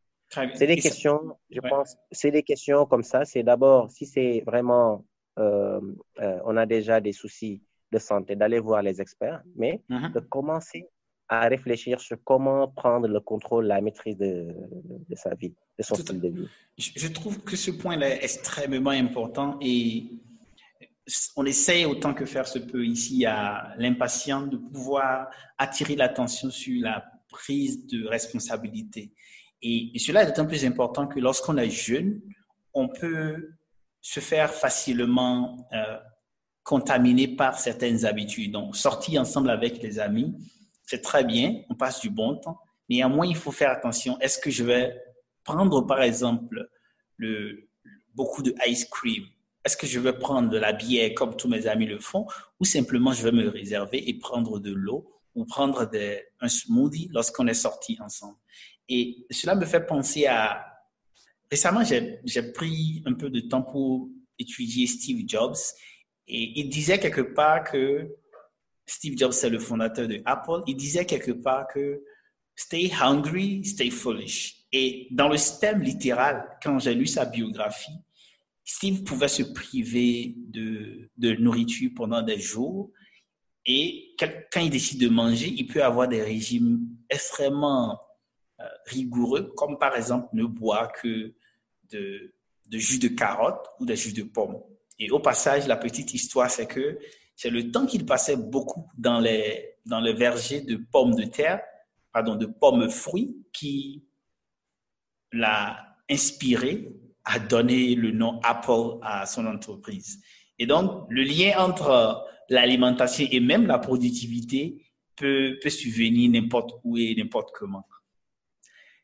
C'est 0.55 0.67
des 0.67 0.77
questions, 0.77 1.37
je 1.51 1.61
pense, 1.61 1.97
c'est 2.13 2.31
des 2.31 2.45
questions 2.45 2.87
comme 2.87 3.03
ça. 3.03 3.25
C'est 3.25 3.43
d'abord, 3.43 3.91
si 3.91 4.07
c'est 4.07 4.43
vraiment, 4.47 5.05
euh, 5.39 5.81
euh, 6.21 6.39
on 6.45 6.57
a 6.57 6.67
déjà 6.67 7.01
des 7.01 7.13
soucis 7.13 7.63
de 7.91 7.99
santé, 7.99 8.37
d'aller 8.37 8.61
voir 8.61 8.83
les 8.83 9.01
experts, 9.01 9.43
mais 9.57 9.83
mhm. 9.89 10.13
de 10.13 10.21
commencer 10.21 10.89
à 11.29 11.49
réfléchir 11.49 12.01
sur 12.01 12.17
comment 12.23 12.69
prendre 12.69 13.09
le 13.09 13.21
contrôle, 13.21 13.67
la 13.67 13.81
maîtrise 13.81 14.17
de, 14.17 14.55
de, 15.09 15.15
sa 15.17 15.35
vie, 15.35 15.55
de 15.79 15.83
son 15.83 15.97
style 15.97 16.21
de 16.21 16.29
vie. 16.29 16.49
Je 16.77 17.09
trouve 17.09 17.41
que 17.43 17.57
ce 17.57 17.71
point-là 17.73 18.09
est 18.11 18.25
extrêmement 18.25 18.91
important 18.91 19.57
et 19.61 20.05
on 21.37 21.45
essaye 21.47 21.85
autant 21.87 22.15
que 22.15 22.25
faire 22.25 22.47
se 22.47 22.59
peut 22.59 22.85
ici 22.85 23.25
à 23.27 23.75
l'impatience 23.79 24.49
de 24.49 24.57
pouvoir 24.57 25.31
attirer 25.59 25.97
l'attention 25.97 26.51
sur 26.51 26.83
la 26.83 27.05
prise 27.29 27.87
de 27.87 28.07
responsabilité. 28.07 29.13
Et, 29.63 29.99
cela 29.99 30.23
est 30.23 30.27
d'autant 30.27 30.47
plus 30.47 30.65
important 30.65 31.07
que 31.07 31.21
lorsqu'on 31.21 31.57
est 31.57 31.71
jeune, 31.71 32.21
on 32.75 32.89
peut 32.89 33.55
se 34.01 34.21
faire 34.21 34.53
facilement 34.53 35.69
euh, 35.73 35.99
contaminer 36.63 37.29
par 37.29 37.59
certaines 37.59 38.05
habitudes. 38.07 38.53
Donc, 38.53 38.77
sortir 38.77 39.21
ensemble 39.21 39.51
avec 39.51 39.83
les 39.83 39.99
amis, 39.99 40.35
c'est 40.87 41.03
très 41.03 41.25
bien, 41.25 41.63
on 41.69 41.75
passe 41.75 42.01
du 42.01 42.11
bon 42.11 42.37
temps. 42.37 42.59
Néanmoins, 42.89 43.27
il 43.27 43.37
faut 43.37 43.53
faire 43.53 43.71
attention. 43.71 44.19
Est-ce 44.21 44.39
que 44.39 44.51
je 44.51 44.65
vais 44.65 45.01
prendre, 45.45 45.83
par 45.87 46.03
exemple, 46.03 46.69
le, 47.17 47.69
beaucoup 48.15 48.43
de 48.43 48.55
ice 48.67 48.85
cream? 48.87 49.25
Est-ce 49.65 49.77
que 49.77 49.87
je 49.87 50.01
vais 50.01 50.13
prendre 50.13 50.49
de 50.49 50.59
la 50.59 50.73
bière 50.73 51.13
comme 51.15 51.37
tous 51.37 51.49
mes 51.49 51.67
amis 51.67 51.87
le 51.87 51.99
font 51.99 52.27
ou 52.59 52.65
simplement 52.65 53.13
je 53.13 53.25
vais 53.25 53.33
me 53.33 53.49
réserver 53.49 54.09
et 54.09 54.15
prendre 54.15 54.59
de 54.59 54.73
l'eau 54.73 55.11
ou 55.35 55.45
prendre 55.45 55.91
un 56.41 56.49
smoothie 56.49 57.09
lorsqu'on 57.13 57.47
est 57.47 57.55
sorti 57.55 57.99
ensemble? 58.01 58.37
Et 58.89 59.27
cela 59.31 59.55
me 59.55 59.65
fait 59.65 59.87
penser 59.87 60.27
à... 60.27 60.67
Récemment, 61.51 61.83
j'ai 61.85 62.53
pris 62.53 63.03
un 63.07 63.15
peu 63.15 63.29
de 63.29 63.41
temps 63.41 63.63
pour 63.63 64.09
étudier 64.39 64.87
Steve 64.87 65.25
Jobs 65.27 65.57
et 66.27 66.61
il 66.61 66.69
disait 66.69 66.99
quelque 66.99 67.21
part 67.21 67.65
que 67.65 68.09
Steve 68.87 69.17
Jobs, 69.17 69.33
c'est 69.33 69.51
le 69.51 69.59
fondateur 69.59 70.09
de 70.09 70.23
Apple, 70.25 70.63
il 70.67 70.77
disait 70.77 71.07
quelque 71.07 71.33
part 71.33 71.67
que 71.69 72.03
Stay 72.61 72.91
hungry, 73.01 73.65
stay 73.65 73.89
foolish. 73.89 74.67
Et 74.71 75.09
dans 75.11 75.29
le 75.29 75.39
système 75.39 75.81
littéral, 75.81 76.59
quand 76.63 76.79
j'ai 76.79 76.95
lu 76.95 77.07
sa 77.07 77.25
biographie, 77.25 77.99
Steve 78.73 79.03
pouvait 79.03 79.29
se 79.29 79.43
priver 79.43 80.35
de, 80.37 81.11
de 81.17 81.33
nourriture 81.33 81.91
pendant 81.97 82.23
des 82.23 82.39
jours 82.39 82.93
et 83.67 84.15
quand 84.19 84.61
il 84.61 84.71
décide 84.71 85.01
de 85.01 85.09
manger, 85.09 85.49
il 85.49 85.67
peut 85.67 85.83
avoir 85.83 86.07
des 86.07 86.23
régimes 86.23 86.89
extrêmement 87.09 88.01
euh, 88.61 88.65
rigoureux, 88.87 89.53
comme 89.57 89.77
par 89.77 89.97
exemple 89.97 90.29
ne 90.35 90.45
boire 90.45 90.93
que 90.93 91.35
de, 91.91 92.33
de, 92.69 92.79
jus 92.79 93.01
de 93.01 93.09
carotte 93.09 93.67
ou 93.81 93.87
de 93.87 93.95
jus 93.97 94.13
de 94.13 94.23
pomme. 94.23 94.63
Et 95.01 95.11
au 95.11 95.19
passage, 95.19 95.67
la 95.67 95.77
petite 95.77 96.15
histoire, 96.15 96.49
c'est 96.49 96.69
que 96.69 96.99
c'est 97.35 97.51
le 97.51 97.73
temps 97.73 97.87
qu'il 97.87 98.07
passait 98.07 98.37
beaucoup 98.37 98.87
dans 98.97 99.19
les, 99.19 99.75
dans 99.85 100.01
les 100.01 100.13
vergers 100.13 100.61
de 100.61 100.77
pommes 100.77 101.17
de 101.17 101.25
terre, 101.25 101.61
pardon, 102.13 102.37
de 102.37 102.47
pommes 102.47 102.89
fruits, 102.89 103.37
qui 103.53 104.05
l'a 105.33 105.97
inspiré 106.09 106.93
a 107.31 107.39
donné 107.39 107.95
le 107.95 108.11
nom 108.11 108.41
Apple 108.43 108.99
à 109.03 109.27
son 109.27 109.47
entreprise. 109.47 110.21
Et 110.59 110.67
donc, 110.67 111.07
le 111.09 111.23
lien 111.23 111.59
entre 111.59 112.25
l'alimentation 112.49 113.27
et 113.31 113.41
même 113.41 113.67
la 113.67 113.79
productivité 113.79 114.85
peut, 115.17 115.59
peut 115.63 115.71
survenir 115.71 116.31
n'importe 116.31 116.73
où 116.85 116.97
et 116.97 117.15
n'importe 117.15 117.51
comment. 117.55 117.87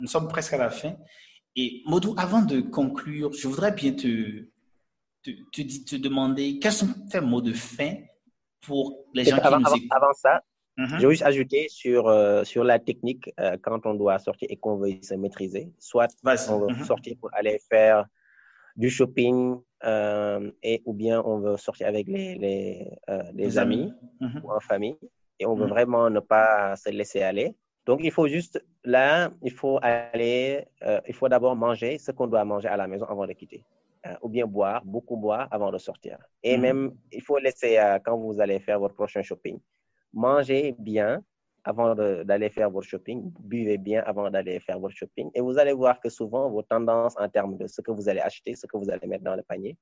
Nous 0.01 0.09
sommes 0.09 0.29
presque 0.29 0.53
à 0.53 0.59
la 0.59 0.71
fin. 0.71 0.97
Et 1.55 1.83
Modou, 1.87 2.15
avant 2.19 2.43
de 2.43 2.61
conclure, 2.61 3.33
je 3.33 3.49
voudrais 3.49 3.73
bien 3.73 3.93
te, 3.93 4.49
te, 5.23 5.31
te, 5.53 5.97
demander 5.97 6.59
quels 6.59 6.73
sont 6.73 6.89
tes 7.11 7.21
mots 7.21 7.41
de 7.41 7.53
fin 7.53 7.95
pour 8.61 9.07
les 9.15 9.25
gens 9.25 9.39
qui 9.39 9.49
nous 9.49 9.77
écoutent? 9.77 9.93
Avant 9.93 10.13
ça, 10.13 10.43
Mm-hmm. 10.79 11.01
Je 11.01 11.07
vais 11.07 11.13
juste 11.13 11.23
ajouter 11.23 11.69
sur, 11.71 12.09
euh, 12.09 12.45
sur 12.45 12.63
la 12.63 12.79
technique 12.79 13.33
euh, 13.41 13.57
quand 13.63 13.87
on 13.87 13.95
doit 13.95 14.19
sortir 14.19 14.49
et 14.51 14.57
qu'on 14.57 14.77
veut 14.77 14.99
se 15.03 15.15
maîtriser. 15.15 15.73
Soit 15.79 16.09
on 16.23 16.31
veut 16.31 16.67
mm-hmm. 16.67 16.85
sortir 16.85 17.17
pour 17.19 17.31
aller 17.33 17.59
faire 17.71 18.05
du 18.77 18.91
shopping 18.91 19.59
euh, 19.85 20.51
et 20.63 20.83
ou 20.85 20.93
bien 20.93 21.23
on 21.25 21.39
veut 21.39 21.57
sortir 21.57 21.87
avec 21.89 22.07
les, 22.09 22.35
les, 22.37 22.99
les 23.35 23.59
amis, 23.59 23.93
mm-hmm. 24.21 24.43
ou 24.43 24.53
en 24.53 24.61
famille 24.61 24.97
et 25.39 25.47
on 25.47 25.55
veut 25.55 25.67
vraiment 25.67 26.09
ne 26.11 26.21
pas 26.21 26.77
se 26.77 26.91
laisser 26.91 27.23
aller. 27.23 27.55
Donc, 27.85 28.01
il 28.03 28.11
faut 28.11 28.27
juste, 28.27 28.65
là, 28.85 29.31
il 29.43 29.53
faut 29.53 29.79
aller, 29.83 30.67
il 31.07 31.15
faut 31.15 31.29
d'abord 31.29 31.55
manger 31.55 31.99
ce 31.99 32.11
qu'on 32.11 32.27
doit 32.27 32.45
manger 32.45 32.69
à 32.69 32.77
la 32.77 32.89
maison 32.89 33.07
avant 33.07 33.27
de 33.27 33.33
quitter. 33.33 33.65
ou 34.23 34.29
bien 34.29 34.47
boire, 34.47 34.83
beaucoup 34.85 35.17
boire 35.17 35.49
avant 35.51 35.71
de 35.71 35.79
sortir. 35.79 36.19
Et 36.43 36.57
même, 36.57 36.95
il 37.13 37.23
faut 37.23 37.39
laisser, 37.39 37.79
quand 38.05 38.17
vous 38.17 38.41
allez 38.41 38.61
faire 38.61 38.79
votre 38.79 38.95
prochain 38.95 39.23
shopping, 39.23 39.59
mangez 40.13 40.75
bien 40.79 41.23
avant 41.67 41.97
d'aller 41.97 42.49
faire 42.49 42.71
votre 42.71 42.87
shopping, 42.87 43.33
buvez 43.41 43.77
bien 43.77 44.01
avant 44.07 44.31
d'aller 44.31 44.61
faire 44.61 44.79
votre 44.79 44.95
shopping. 44.95 45.31
Et 45.35 45.41
vous 45.41 45.59
allez 45.59 45.73
voir 45.73 45.99
que 45.99 46.09
souvent, 46.09 46.49
vos 46.49 46.63
tendances 46.63 47.15
en 47.19 47.29
termes 47.29 47.57
de 47.59 47.67
ce 47.67 47.81
que 47.81 47.91
vous 47.91 48.09
allez 48.09 48.21
acheter, 48.21 48.55
ce 48.55 48.67
que 48.69 48.77
vous 48.77 48.89
allez 48.89 49.07
mettre 49.09 49.25
dans 49.25 49.35
le 49.35 49.43
panier, 49.43 49.77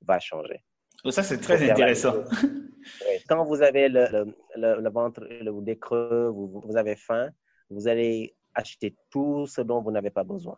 va 0.00 0.18
changer. 0.18 0.62
Ça, 1.10 1.22
c'est 1.22 1.38
très 1.38 1.70
intéressant. 1.70 2.14
Quand 3.28 3.44
vous 3.44 3.60
avez 3.60 3.90
le, 3.90 4.34
le, 4.56 4.90
ventre, 4.90 5.20
le, 5.28 5.52
des 5.62 5.78
creux, 5.78 6.28
vous, 6.34 6.62
vous, 6.64 6.76
avez 6.78 6.96
faim, 6.96 7.28
vous 7.68 7.86
allez 7.86 8.34
acheter 8.54 8.96
tout 9.10 9.46
ce 9.46 9.60
dont 9.60 9.82
vous 9.82 9.90
n'avez 9.90 10.10
pas 10.10 10.24
besoin. 10.24 10.56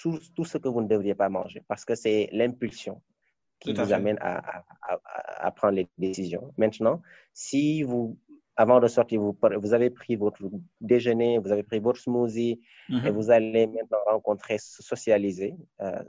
Tout, 0.00 0.20
tout, 0.36 0.44
ce 0.44 0.58
que 0.58 0.68
vous 0.68 0.82
ne 0.82 0.88
devriez 0.88 1.14
pas 1.16 1.28
manger 1.28 1.62
parce 1.66 1.84
que 1.84 1.94
c'est 1.94 2.28
l'impulsion 2.32 3.02
qui 3.58 3.72
vous 3.72 3.92
amène 3.92 4.18
à, 4.20 4.62
à, 4.88 5.00
à, 5.46 5.50
prendre 5.50 5.74
les 5.74 5.88
décisions. 5.98 6.52
Maintenant, 6.58 7.02
si 7.32 7.82
vous 7.82 8.18
avant 8.60 8.78
de 8.78 8.88
sortir, 8.88 9.20
vous, 9.22 9.34
vous 9.62 9.72
avez 9.72 9.88
pris 9.88 10.16
votre 10.16 10.42
déjeuner, 10.82 11.38
vous 11.38 11.50
avez 11.50 11.62
pris 11.62 11.78
votre 11.78 11.98
smoothie 11.98 12.60
mm-hmm. 12.90 13.06
et 13.06 13.10
vous 13.10 13.30
allez 13.30 13.66
maintenant 13.66 14.02
rencontrer, 14.06 14.56
socialiser, 14.58 15.54
euh, 15.80 16.02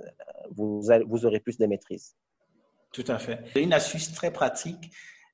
vous, 0.58 0.82
vous 1.12 1.26
aurez 1.26 1.40
plus 1.40 1.58
de 1.58 1.66
maîtrise. 1.66 2.14
Tout 2.92 3.06
à 3.08 3.18
fait. 3.20 3.40
C'est 3.54 3.64
une 3.64 3.72
astuce 3.72 4.12
très 4.12 4.32
pratique 4.34 4.92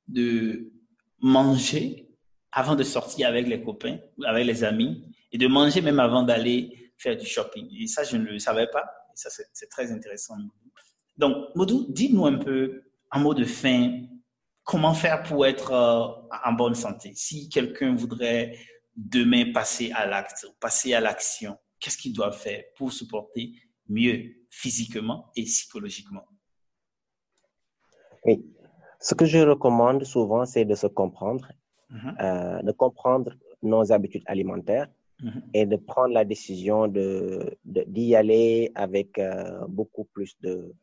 de 0.07 0.71
manger 1.19 2.07
avant 2.51 2.75
de 2.75 2.83
sortir 2.83 3.27
avec 3.29 3.47
les 3.47 3.63
copains, 3.63 3.97
avec 4.23 4.45
les 4.45 4.63
amis, 4.63 5.03
et 5.31 5.39
de 5.39 5.47
manger 5.47 5.81
même 5.81 5.99
avant 5.99 6.21
d'aller 6.21 6.91
faire 6.99 7.17
du 7.17 7.25
shopping. 7.25 7.67
Et 7.79 7.87
ça, 7.87 8.03
je 8.03 8.15
ne 8.17 8.25
le 8.25 8.37
savais 8.37 8.67
pas. 8.67 8.85
Et 9.11 9.17
ça, 9.17 9.29
c'est 9.31 9.69
très 9.69 9.91
intéressant. 9.91 10.35
Donc, 11.17 11.35
Modou, 11.55 11.87
dis-nous 11.89 12.27
un 12.27 12.37
peu, 12.37 12.83
en 13.11 13.19
mot 13.21 13.33
de 13.33 13.43
fin, 13.43 14.03
comment 14.67 14.93
faire 14.93 15.23
pour 15.23 15.45
être 15.47 15.71
euh, 15.71 16.37
en 16.45 16.53
bonne 16.53 16.75
santé? 16.75 17.13
Si 17.15 17.47
quelqu'un 17.49 17.95
voudrait 17.95 18.53
demain 18.95 19.53
passer 19.53 19.91
à 19.93 20.05
l'acte, 20.05 20.45
passer 20.59 20.93
à 20.93 20.99
l'action, 20.99 21.57
qu'est-ce 21.79 21.97
qu'il 21.97 22.13
doit 22.13 22.33
faire 22.33 22.63
pour 22.75 22.91
se 22.91 23.05
porter 23.05 23.53
mieux 23.87 24.19
physiquement 24.49 25.31
et 25.37 25.43
psychologiquement? 25.43 26.25
Oui. 28.25 28.45
Ce 28.99 29.15
que 29.15 29.25
je 29.25 29.39
recommande 29.39 30.03
souvent, 30.03 30.45
c'est 30.45 30.65
de 30.65 30.75
se 30.75 30.87
comprendre, 30.87 31.47
mm-hmm. 31.91 32.15
euh, 32.21 32.61
de 32.61 32.71
comprendre 32.73 33.31
nos 33.63 33.91
habitudes 33.93 34.23
alimentaires 34.25 34.89
mm-hmm. 35.21 35.41
et 35.53 35.65
de 35.65 35.77
prendre 35.77 36.13
la 36.13 36.25
décision 36.25 36.87
de, 36.87 37.57
d'y 37.63 38.15
aller 38.15 38.71
avec 38.75 39.17
euh, 39.17 39.65
beaucoup 39.69 40.03
plus 40.03 40.35
de, 40.41 40.73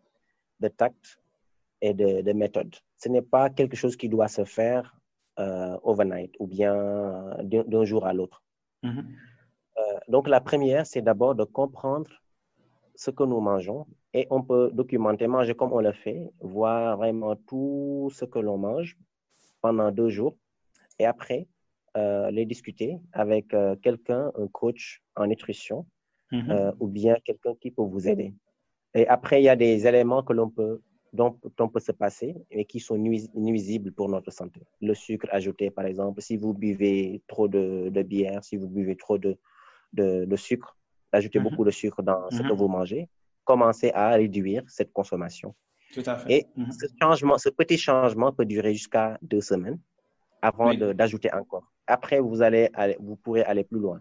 de 0.61 0.69
tact 0.69 1.19
et 1.87 1.93
de, 1.95 2.23
de 2.29 2.33
méthode 2.33 2.75
ce 3.05 3.11
n'est 3.11 3.29
pas 3.37 3.51
quelque 3.51 3.77
chose 3.77 3.97
qui 3.97 4.09
doit 4.09 4.29
se 4.29 4.45
faire 4.45 4.97
euh, 5.39 5.77
overnight 5.83 6.33
ou 6.39 6.47
bien 6.47 6.75
d'un 7.43 7.85
jour 7.85 8.07
à 8.07 8.13
l'autre. 8.15 8.43
Mhm. 8.83 9.05
Euh, 9.79 9.99
donc, 10.09 10.27
la 10.29 10.41
première, 10.41 10.87
c'est 10.87 11.03
d'abord 11.03 11.35
de 11.35 11.45
comprendre 11.45 12.11
ce 12.95 13.11
que 13.11 13.25
nous 13.25 13.41
mangeons 13.41 13.87
et 14.15 14.27
on 14.31 14.43
peut 14.43 14.71
documenter, 14.73 15.27
manger 15.27 15.55
comme 15.55 15.73
on 15.73 15.81
le 15.81 15.93
fait, 15.93 16.23
voir 16.41 16.97
vraiment 16.97 17.35
tout 17.49 18.09
ce 18.19 18.25
que 18.25 18.39
l'on 18.39 18.57
mange 18.57 18.97
pendant 19.61 19.91
deux 19.91 20.09
jours 20.09 20.37
et 20.99 21.05
après 21.05 21.47
euh, 21.97 22.31
les 22.31 22.47
discuter 22.47 22.91
avec 23.13 23.53
euh, 23.53 23.77
quelqu'un, 23.83 24.33
un 24.43 24.49
coach 24.49 25.03
en 25.17 25.27
nutrition 25.27 25.85
mhm. 26.31 26.73
ou 26.81 26.87
bien 26.87 27.17
quelqu'un 27.27 27.55
qui 27.61 27.71
peut 27.71 27.83
vous 27.83 28.09
aider. 28.09 28.33
Et 28.95 29.07
après, 29.09 29.43
il 29.43 29.45
y 29.45 29.49
a 29.51 29.57
des 29.57 29.87
éléments 29.89 30.23
que 30.23 30.33
l'on 30.33 30.49
peut 30.49 30.81
dont, 31.15 31.39
on 31.61 31.69
peut 31.69 31.81
se 31.81 31.93
passer 31.93 32.35
et 32.51 32.65
qui 32.65 32.81
sont 32.81 32.99
nuisibles 32.99 33.93
pour 33.93 34.09
notre 34.09 34.33
santé. 34.33 34.61
Le 34.83 34.95
sucre 34.95 35.29
ajouté, 35.31 35.71
par 35.71 35.87
exemple, 35.87 36.21
si 36.21 36.37
vous 36.37 36.53
buvez 36.53 37.23
trop 37.29 37.47
de, 37.47 37.89
de 37.89 38.03
bière, 38.03 38.43
si 38.43 38.57
vous 38.57 38.69
buvez 38.69 38.97
trop 38.97 39.17
de, 39.17 39.39
de, 39.93 40.37
sucre, 40.37 40.77
ajoutez 41.13 41.39
mhm. 41.39 41.45
beaucoup 41.45 41.65
de 41.65 41.71
sucre 41.71 42.03
dans 42.03 42.29
ce 42.31 42.39
que 42.39 42.53
mhm. 42.53 42.59
vous 42.59 42.69
mangez, 42.69 43.09
commencez 43.45 43.93
à 43.95 44.11
réduire 44.11 44.65
cette 44.67 44.93
consommation. 44.93 45.55
Tout 45.93 46.03
à 46.05 46.17
fait. 46.17 46.33
Et 46.33 46.47
mhm. 46.57 46.73
ce, 46.73 46.87
changement, 47.01 47.39
ce 47.39 47.49
petit 47.49 47.79
changement 47.79 48.33
peut 48.33 48.45
durer 48.45 48.73
jusqu'à 48.73 49.17
deux 49.23 49.41
semaines 49.41 49.79
avant 50.43 50.75
d'ajouter 50.75 51.33
encore. 51.33 51.71
Après, 51.87 52.19
vous, 52.19 52.43
allez, 52.43 52.71
vous 52.99 53.17
pourrez 53.17 53.45
aller 53.45 53.63
plus 53.63 53.79
loin. 53.79 54.01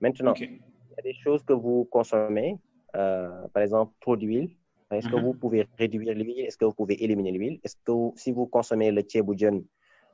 Maintenant, 0.00 0.34
il 0.34 0.50
y 0.50 0.98
a 0.98 1.02
des 1.02 1.14
choses 1.14 1.44
que 1.44 1.52
vous 1.52 1.84
consommez, 1.84 2.58
euh, 2.96 3.46
par 3.54 3.62
exemple, 3.62 3.92
trop 4.00 4.16
d'huile. 4.16 4.50
Est-ce 4.90 5.08
que 5.08 5.16
vous 5.16 5.34
pouvez 5.34 5.66
réduire 5.78 6.14
l'huile? 6.14 6.40
Est-ce 6.40 6.56
que 6.56 6.64
vous 6.64 6.72
pouvez 6.72 7.02
éliminer 7.02 7.32
l'huile? 7.32 7.60
Est-ce 7.62 7.76
que 7.84 7.92
si 8.16 8.32
vous 8.32 8.46
consommez 8.46 8.90
le 8.90 9.02
tchéboujon 9.02 9.64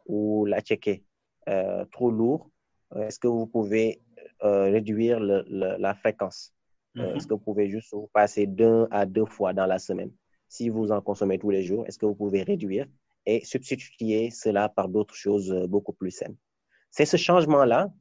ou 0.07 0.45
la 0.47 0.61
tchéké 0.61 1.05
euh, 1.49 1.85
trop 1.93 2.11
lourd, 2.11 2.51
est-ce 2.97 3.19
que 3.19 3.29
vous 3.29 3.47
pouvez 3.47 4.01
euh, 4.43 4.71
réduire 4.71 5.21
la 5.21 5.95
fréquence? 5.95 6.53
Euh, 6.97 7.11
mhm. 7.11 7.17
Est-ce 7.17 7.27
que 7.27 7.35
vous 7.35 7.41
pouvez 7.41 7.69
juste 7.69 7.93
vous 7.93 8.09
passer 8.13 8.47
d'un 8.47 8.87
à 8.91 9.07
deux 9.07 9.27
fois 9.27 9.53
dans 9.53 9.67
la 9.67 9.79
semaine? 9.79 10.11
Si 10.49 10.69
vous 10.69 10.93
en 10.93 11.01
consommez 11.01 11.39
tous 11.39 11.51
les 11.51 11.65
jours, 11.65 11.85
est-ce 11.87 11.99
que 11.99 12.07
vous 12.07 12.15
pouvez 12.15 12.43
réduire 12.43 12.87
et 13.27 13.45
substituer 13.45 14.31
cela 14.31 14.69
par 14.69 14.89
d'autres 14.89 15.15
choses 15.15 15.51
euh, 15.51 15.67
beaucoup 15.67 15.93
plus 15.93 16.11
saines? 16.11 16.37
C'est 16.91 17.07
ce 17.07 17.17
changement-là 17.17 17.93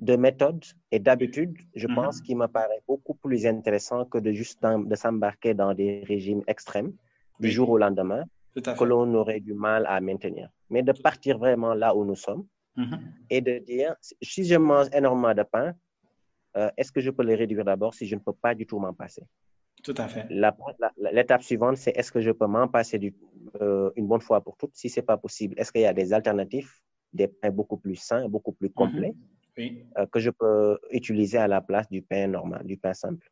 de 0.00 0.16
méthode 0.16 0.64
et 0.90 0.98
d'habitude, 0.98 1.56
je 1.74 1.86
mhm. 1.86 1.94
pense, 1.94 2.20
qui 2.20 2.34
me 2.34 2.46
paraît 2.46 2.82
beaucoup 2.88 3.14
plus 3.14 3.46
intéressant 3.46 4.04
que 4.04 4.18
de 4.18 4.32
juste 4.32 4.60
de 4.62 4.96
s'embarquer 4.96 5.54
dans 5.54 5.72
des 5.74 6.02
régimes 6.08 6.42
extrêmes 6.46 6.92
du 7.38 7.50
jour 7.50 7.70
au 7.70 7.78
lendemain 7.78 8.24
que 8.54 8.84
l'on 8.84 9.14
aurait 9.14 9.40
du 9.40 9.54
mal 9.54 9.86
à 9.86 10.00
maintenir. 10.00 10.50
Mais 10.70 10.82
de 10.82 10.92
partir 10.92 11.38
vraiment 11.38 11.74
là 11.74 11.94
où 11.94 12.04
nous 12.04 12.16
sommes 12.16 12.44
Mm-hmm. 12.76 12.98
Et 13.30 13.40
de 13.40 13.58
dire, 13.58 13.94
si 14.22 14.44
je 14.44 14.56
mange 14.56 14.88
énormément 14.92 15.34
de 15.34 15.42
pain, 15.42 15.74
euh, 16.56 16.70
est-ce 16.76 16.92
que 16.92 17.00
je 17.00 17.10
peux 17.10 17.22
le 17.22 17.34
réduire 17.34 17.64
d'abord 17.64 17.94
si 17.94 18.06
je 18.06 18.14
ne 18.14 18.20
peux 18.20 18.32
pas 18.32 18.54
du 18.54 18.66
tout 18.66 18.78
m'en 18.78 18.94
passer? 18.94 19.22
Tout 19.82 19.94
à 19.96 20.08
fait. 20.08 20.26
L'étape 21.12 21.42
suivante, 21.42 21.76
c'est 21.76 21.92
est-ce 21.96 22.12
que 22.12 22.20
je 22.20 22.30
peux 22.30 22.46
m'en 22.46 22.68
passer 22.68 22.98
du, 22.98 23.14
euh, 23.60 23.90
une 23.96 24.06
bonne 24.06 24.20
fois 24.20 24.40
pour 24.40 24.56
toutes? 24.56 24.74
Si 24.74 24.88
ce 24.88 25.00
n'est 25.00 25.06
pas 25.06 25.16
possible, 25.16 25.54
est-ce 25.58 25.72
qu'il 25.72 25.82
y 25.82 25.86
a 25.86 25.92
des 25.92 26.12
alternatives, 26.12 26.70
des 27.12 27.28
pains 27.28 27.50
beaucoup 27.50 27.76
plus 27.76 27.96
sains, 27.96 28.28
beaucoup 28.28 28.52
plus 28.52 28.70
complets, 28.70 29.14
euh, 29.58 30.06
que 30.12 30.20
je 30.20 30.30
peux 30.30 30.78
utiliser 30.90 31.38
à 31.38 31.48
la 31.48 31.60
place 31.60 31.88
du 31.90 32.02
pain 32.02 32.26
normal, 32.26 32.66
du 32.66 32.76
pain 32.76 32.94
simple? 32.94 33.30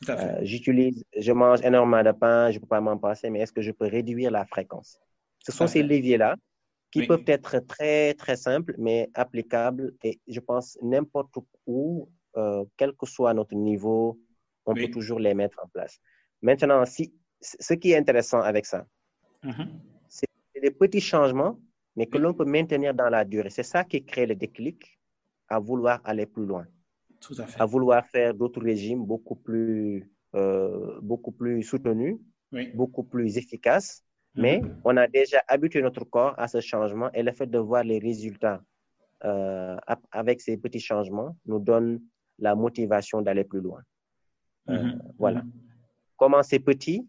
Tout 0.00 0.12
à 0.12 0.16
fait. 0.16 0.46
J'utilise, 0.46 1.04
je 1.16 1.32
mange 1.32 1.62
énormément 1.62 2.02
de 2.02 2.12
pain, 2.12 2.50
je 2.50 2.56
ne 2.56 2.60
peux 2.60 2.66
pas 2.66 2.80
m'en 2.80 2.98
passer, 2.98 3.30
mais 3.30 3.40
est-ce 3.40 3.52
que 3.52 3.62
je 3.62 3.72
peux 3.72 3.86
réduire 3.86 4.30
la 4.30 4.44
fréquence? 4.44 4.98
Ce 5.38 5.52
sont 5.52 5.66
ces 5.66 5.82
leviers-là 5.82 6.36
qui 6.90 7.06
peuvent 7.06 7.24
être 7.26 7.60
très, 7.60 8.14
très 8.14 8.36
simples, 8.36 8.74
mais 8.78 9.10
applicables. 9.14 9.94
Et 10.02 10.20
je 10.26 10.40
pense 10.40 10.78
n'importe 10.82 11.36
où, 11.66 12.08
euh, 12.36 12.64
quel 12.76 12.92
que 12.92 13.06
soit 13.06 13.32
notre 13.34 13.54
niveau, 13.54 14.18
on 14.66 14.74
peut 14.74 14.90
toujours 14.90 15.20
les 15.20 15.34
mettre 15.34 15.58
en 15.62 15.68
place. 15.68 16.00
Maintenant, 16.42 16.84
si, 16.84 17.14
ce 17.40 17.74
qui 17.74 17.92
est 17.92 17.96
intéressant 17.96 18.40
avec 18.40 18.66
ça, 18.66 18.86
mm-hmm. 19.44 19.68
c'est 20.08 20.26
des 20.60 20.70
petits 20.70 21.00
changements, 21.00 21.58
mais 21.94 22.06
que 22.06 22.18
l'on 22.18 22.34
peut 22.34 22.44
maintenir 22.44 22.94
dans 22.94 23.08
la 23.08 23.24
durée. 23.24 23.50
C'est 23.50 23.62
ça 23.62 23.84
qui 23.84 24.04
crée 24.04 24.26
le 24.26 24.34
déclic 24.34 24.98
à 25.48 25.58
vouloir 25.58 26.00
aller 26.04 26.26
plus 26.26 26.46
loin. 26.46 26.66
Tout 27.20 27.34
à 27.38 27.46
fait. 27.46 27.60
À 27.60 27.66
vouloir 27.66 28.04
faire 28.06 28.34
d'autres 28.34 28.62
régimes 28.62 29.04
beaucoup 29.04 29.36
plus, 29.36 30.10
euh, 30.34 30.98
beaucoup 31.02 31.32
plus 31.32 31.62
soutenus, 31.62 32.16
beaucoup 32.74 33.04
plus 33.04 33.36
efficaces 33.36 34.06
mais 34.36 34.60
mhm. 34.60 34.80
on 34.84 34.96
a 34.96 35.08
déjà 35.08 35.42
habitué 35.48 35.82
notre 35.82 36.04
corps 36.04 36.34
à 36.38 36.46
ce 36.46 36.60
changement 36.60 37.10
et 37.12 37.22
le 37.22 37.32
fait 37.32 37.46
de 37.46 37.58
voir 37.58 37.82
les 37.82 37.98
résultats 37.98 38.62
euh, 39.24 39.76
avec 40.12 40.42
ces 40.42 40.58
petits 40.58 40.80
changements 40.80 41.36
nous 41.46 41.58
donne 41.58 42.02
la 42.38 42.54
motivation 42.54 43.22
d'aller 43.22 43.44
plus 43.44 43.60
loin. 43.60 43.80
Euh, 44.68 44.82
mhm. 44.82 45.02
Voilà. 45.18 45.42
Mhm. 45.42 45.52
Commencez 46.16 46.58
petit, 46.58 47.08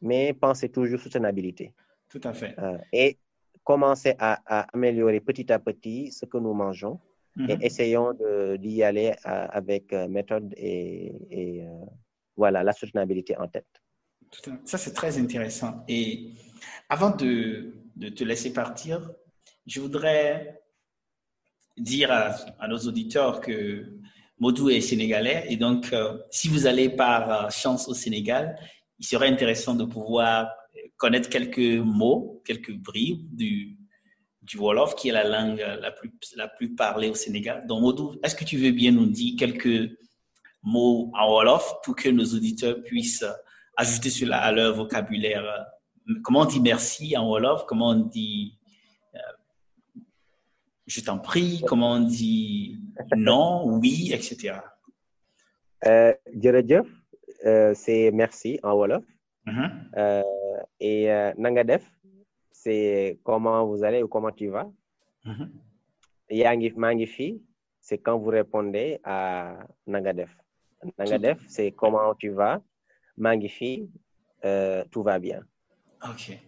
mais 0.00 0.32
pensez 0.32 0.68
toujours 0.68 1.00
soutenabilité. 1.00 1.74
Tout 2.08 2.20
à 2.24 2.32
fait. 2.32 2.56
Et 2.92 3.18
commencez 3.64 4.14
à, 4.18 4.62
améliorer 4.72 5.20
petit 5.20 5.52
à 5.52 5.58
petit 5.58 6.10
ce 6.12 6.24
que 6.24 6.38
nous 6.38 6.54
mangeons 6.54 7.00
et 7.48 7.56
essayons 7.60 8.14
d'y 8.58 8.82
aller 8.82 9.14
avec 9.22 9.92
méthode 9.92 10.52
et, 10.56 11.12
et 11.30 11.64
voilà, 12.36 12.62
la 12.62 12.72
soutenabilité 12.72 13.36
en 13.36 13.48
tête. 13.48 13.66
Ça, 14.64 14.78
c'est 14.78 14.92
très 14.92 15.18
intéressant. 15.18 15.84
Et 15.88 16.30
avant 16.88 17.10
de, 17.10 17.74
te 18.16 18.24
laisser 18.24 18.52
partir, 18.52 19.10
je 19.66 19.80
voudrais 19.80 20.60
dire 21.76 22.10
à, 22.12 22.68
nos 22.68 22.78
auditeurs 22.78 23.40
que 23.40 23.86
Modou 24.38 24.70
est 24.70 24.80
sénégalais 24.80 25.46
et 25.48 25.56
donc 25.56 25.92
euh, 25.92 26.16
si 26.30 26.48
vous 26.48 26.66
allez 26.66 26.90
par 26.90 27.46
euh, 27.46 27.50
chance 27.50 27.88
au 27.88 27.94
Sénégal, 27.94 28.56
il 29.00 29.04
serait 29.04 29.28
intéressant 29.28 29.74
de 29.74 29.84
pouvoir 29.84 30.48
connaître 30.96 31.28
quelques 31.28 31.80
mots, 31.84 32.40
quelques 32.44 32.72
bribes 32.72 33.34
du, 33.34 33.76
du 34.48 34.58
Wolof 34.58 34.94
qui 34.94 35.08
est 35.08 35.12
la 35.12 35.24
langue 35.24 35.64
la 35.80 35.90
plus, 35.90 36.10
la 36.36 36.48
plus 36.48 36.74
parlée 36.74 37.10
au 37.10 37.14
Sénégal. 37.14 37.66
Donc 37.66 37.82
Modou, 37.82 38.16
est-ce 38.22 38.34
que 38.34 38.44
tu 38.44 38.56
veux 38.56 38.70
bien 38.70 38.92
nous 38.92 39.06
dire 39.06 39.34
quelques 39.38 39.90
mots 40.62 41.10
en 41.14 41.30
Wolof 41.30 41.80
pour 41.84 41.94
que 41.94 42.08
nos 42.08 42.24
auditeurs 42.24 42.82
puissent 42.82 43.26
ajouter 43.76 44.10
cela 44.10 44.38
à 44.38 44.52
leur 44.52 44.74
vocabulaire? 44.74 45.66
Comment 46.22 46.40
on 46.40 46.46
dit 46.46 46.60
merci 46.60 47.16
en 47.16 47.28
Wolof, 47.28 47.64
comment 47.66 47.90
on 47.90 48.06
dit 48.06 48.58
euh, 49.14 49.18
je 50.86 51.00
t'en 51.02 51.18
prie, 51.18 51.62
comment 51.66 51.92
on 51.92 52.00
dit 52.00 52.78
non, 53.16 53.66
oui, 53.66 54.10
etc. 54.12 54.60
Euh, 55.86 56.12
euh, 57.46 57.72
c'est 57.74 58.10
merci 58.12 58.58
en 58.62 58.72
Wolof. 58.74 59.04
Mm-hmm. 59.46 59.70
Euh, 59.96 60.22
et 60.80 61.32
Nangadef, 61.38 61.84
c'est 62.68 63.18
comment 63.24 63.64
vous 63.66 63.82
allez 63.82 64.02
ou 64.02 64.08
comment 64.08 64.30
tu 64.30 64.48
vas. 64.48 64.70
Mm-hmm. 65.24 65.48
Yangi 66.30 66.72
Mangifi, 66.76 67.40
c'est 67.80 67.98
quand 67.98 68.18
vous 68.18 68.28
répondez 68.28 69.00
à 69.04 69.54
Nangadef. 69.86 70.36
Nangadef, 70.98 71.38
c'est 71.48 71.72
comment 71.72 72.14
tu 72.14 72.28
vas. 72.28 72.60
Mangifi, 73.16 73.88
tout 74.90 75.02
va 75.02 75.18
bien. 75.18 75.40
Ok. 76.04 76.38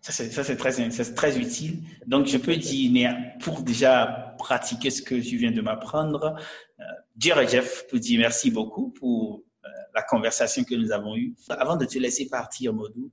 Ça, 0.00 0.12
c'est 0.12 0.56
très, 0.56 0.72
très 1.14 1.38
utile. 1.38 1.82
Donc, 2.06 2.26
je 2.26 2.38
peux 2.38 2.56
dire, 2.56 3.14
pour 3.40 3.62
déjà 3.62 4.34
pratiquer 4.38 4.90
ce 4.90 5.02
que 5.02 5.16
tu 5.16 5.36
viens 5.36 5.50
de 5.50 5.60
m'apprendre, 5.60 6.36
euh, 6.80 7.46
Jeff 7.48 7.86
peut 7.90 7.98
dire 7.98 8.20
merci 8.20 8.50
beaucoup 8.50 8.90
pour 8.90 9.42
euh, 9.64 9.68
la 9.94 10.02
conversation 10.02 10.62
que 10.62 10.76
nous 10.76 10.92
avons 10.92 11.16
eue. 11.16 11.34
Avant 11.48 11.76
de 11.76 11.84
te 11.86 11.98
laisser 11.98 12.28
partir, 12.28 12.72
Modou, 12.72 13.10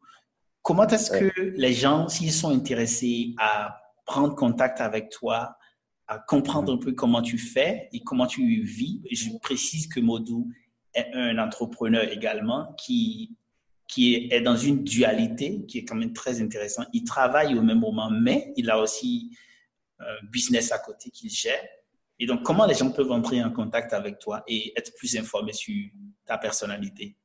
comment 0.64 0.88
est-ce 0.88 1.11
que 1.11 1.51
les 1.55 1.74
gens, 1.74 2.07
s'ils 2.07 2.34
sont 2.34 2.49
intéressés 2.49 3.36
à 3.38 3.80
prendre 4.05 4.36
contact 4.36 4.82
avec 4.82 5.09
toi, 5.09 5.55
à 6.07 6.20
comprendre 6.20 6.74
un 6.74 6.78
peu 6.78 6.93
comment 6.93 7.22
tu 7.22 7.38
fais 7.38 7.89
et 7.93 8.01
comment 8.03 8.28
tu 8.28 8.64
vis, 8.64 9.01
je 9.11 9.30
précise 9.41 9.88
que 9.88 9.99
Modou 9.99 10.49
est 10.93 11.07
un 11.14 11.38
entrepreneur 11.38 12.03
également 12.11 12.74
qui 12.78 13.38
qui 13.88 14.28
est, 14.32 14.41
dans 14.41 14.55
une 14.55 14.84
dualité 14.84 15.66
qui 15.68 15.80
est 15.80 15.86
quand 15.86 15.95
même 15.95 16.14
très 16.14 16.41
intéressante. 16.41 16.88
Il 16.93 17.03
travaille 17.03 17.55
au 17.55 17.61
même 17.61 17.80
moment, 17.80 18.09
mais 18.09 18.51
il 18.55 18.72
a 18.72 18.80
aussi 18.80 19.38
un 19.99 20.26
business 20.32 20.72
à 20.72 20.80
côté 20.80 21.11
qu'il 21.11 21.30
gère. 21.30 21.64
Et 22.18 22.26
donc, 22.26 22.41
comment 22.41 22.66
les 22.66 22.74
gens 22.74 22.89
peuvent 22.89 23.11
entrer 23.11 23.43
en 23.43 23.51
contact 23.51 23.93
avec 23.93 24.18
toi 24.18 24.43
et 24.47 24.74
être 24.76 24.95
plus 24.95 25.16
informés 25.16 25.53
sur 25.53 25.76
ta 26.26 26.39
personnalité? 26.39 27.16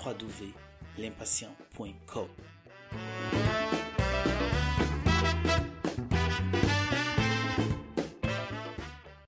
www.l'impatient.com 0.04 2.28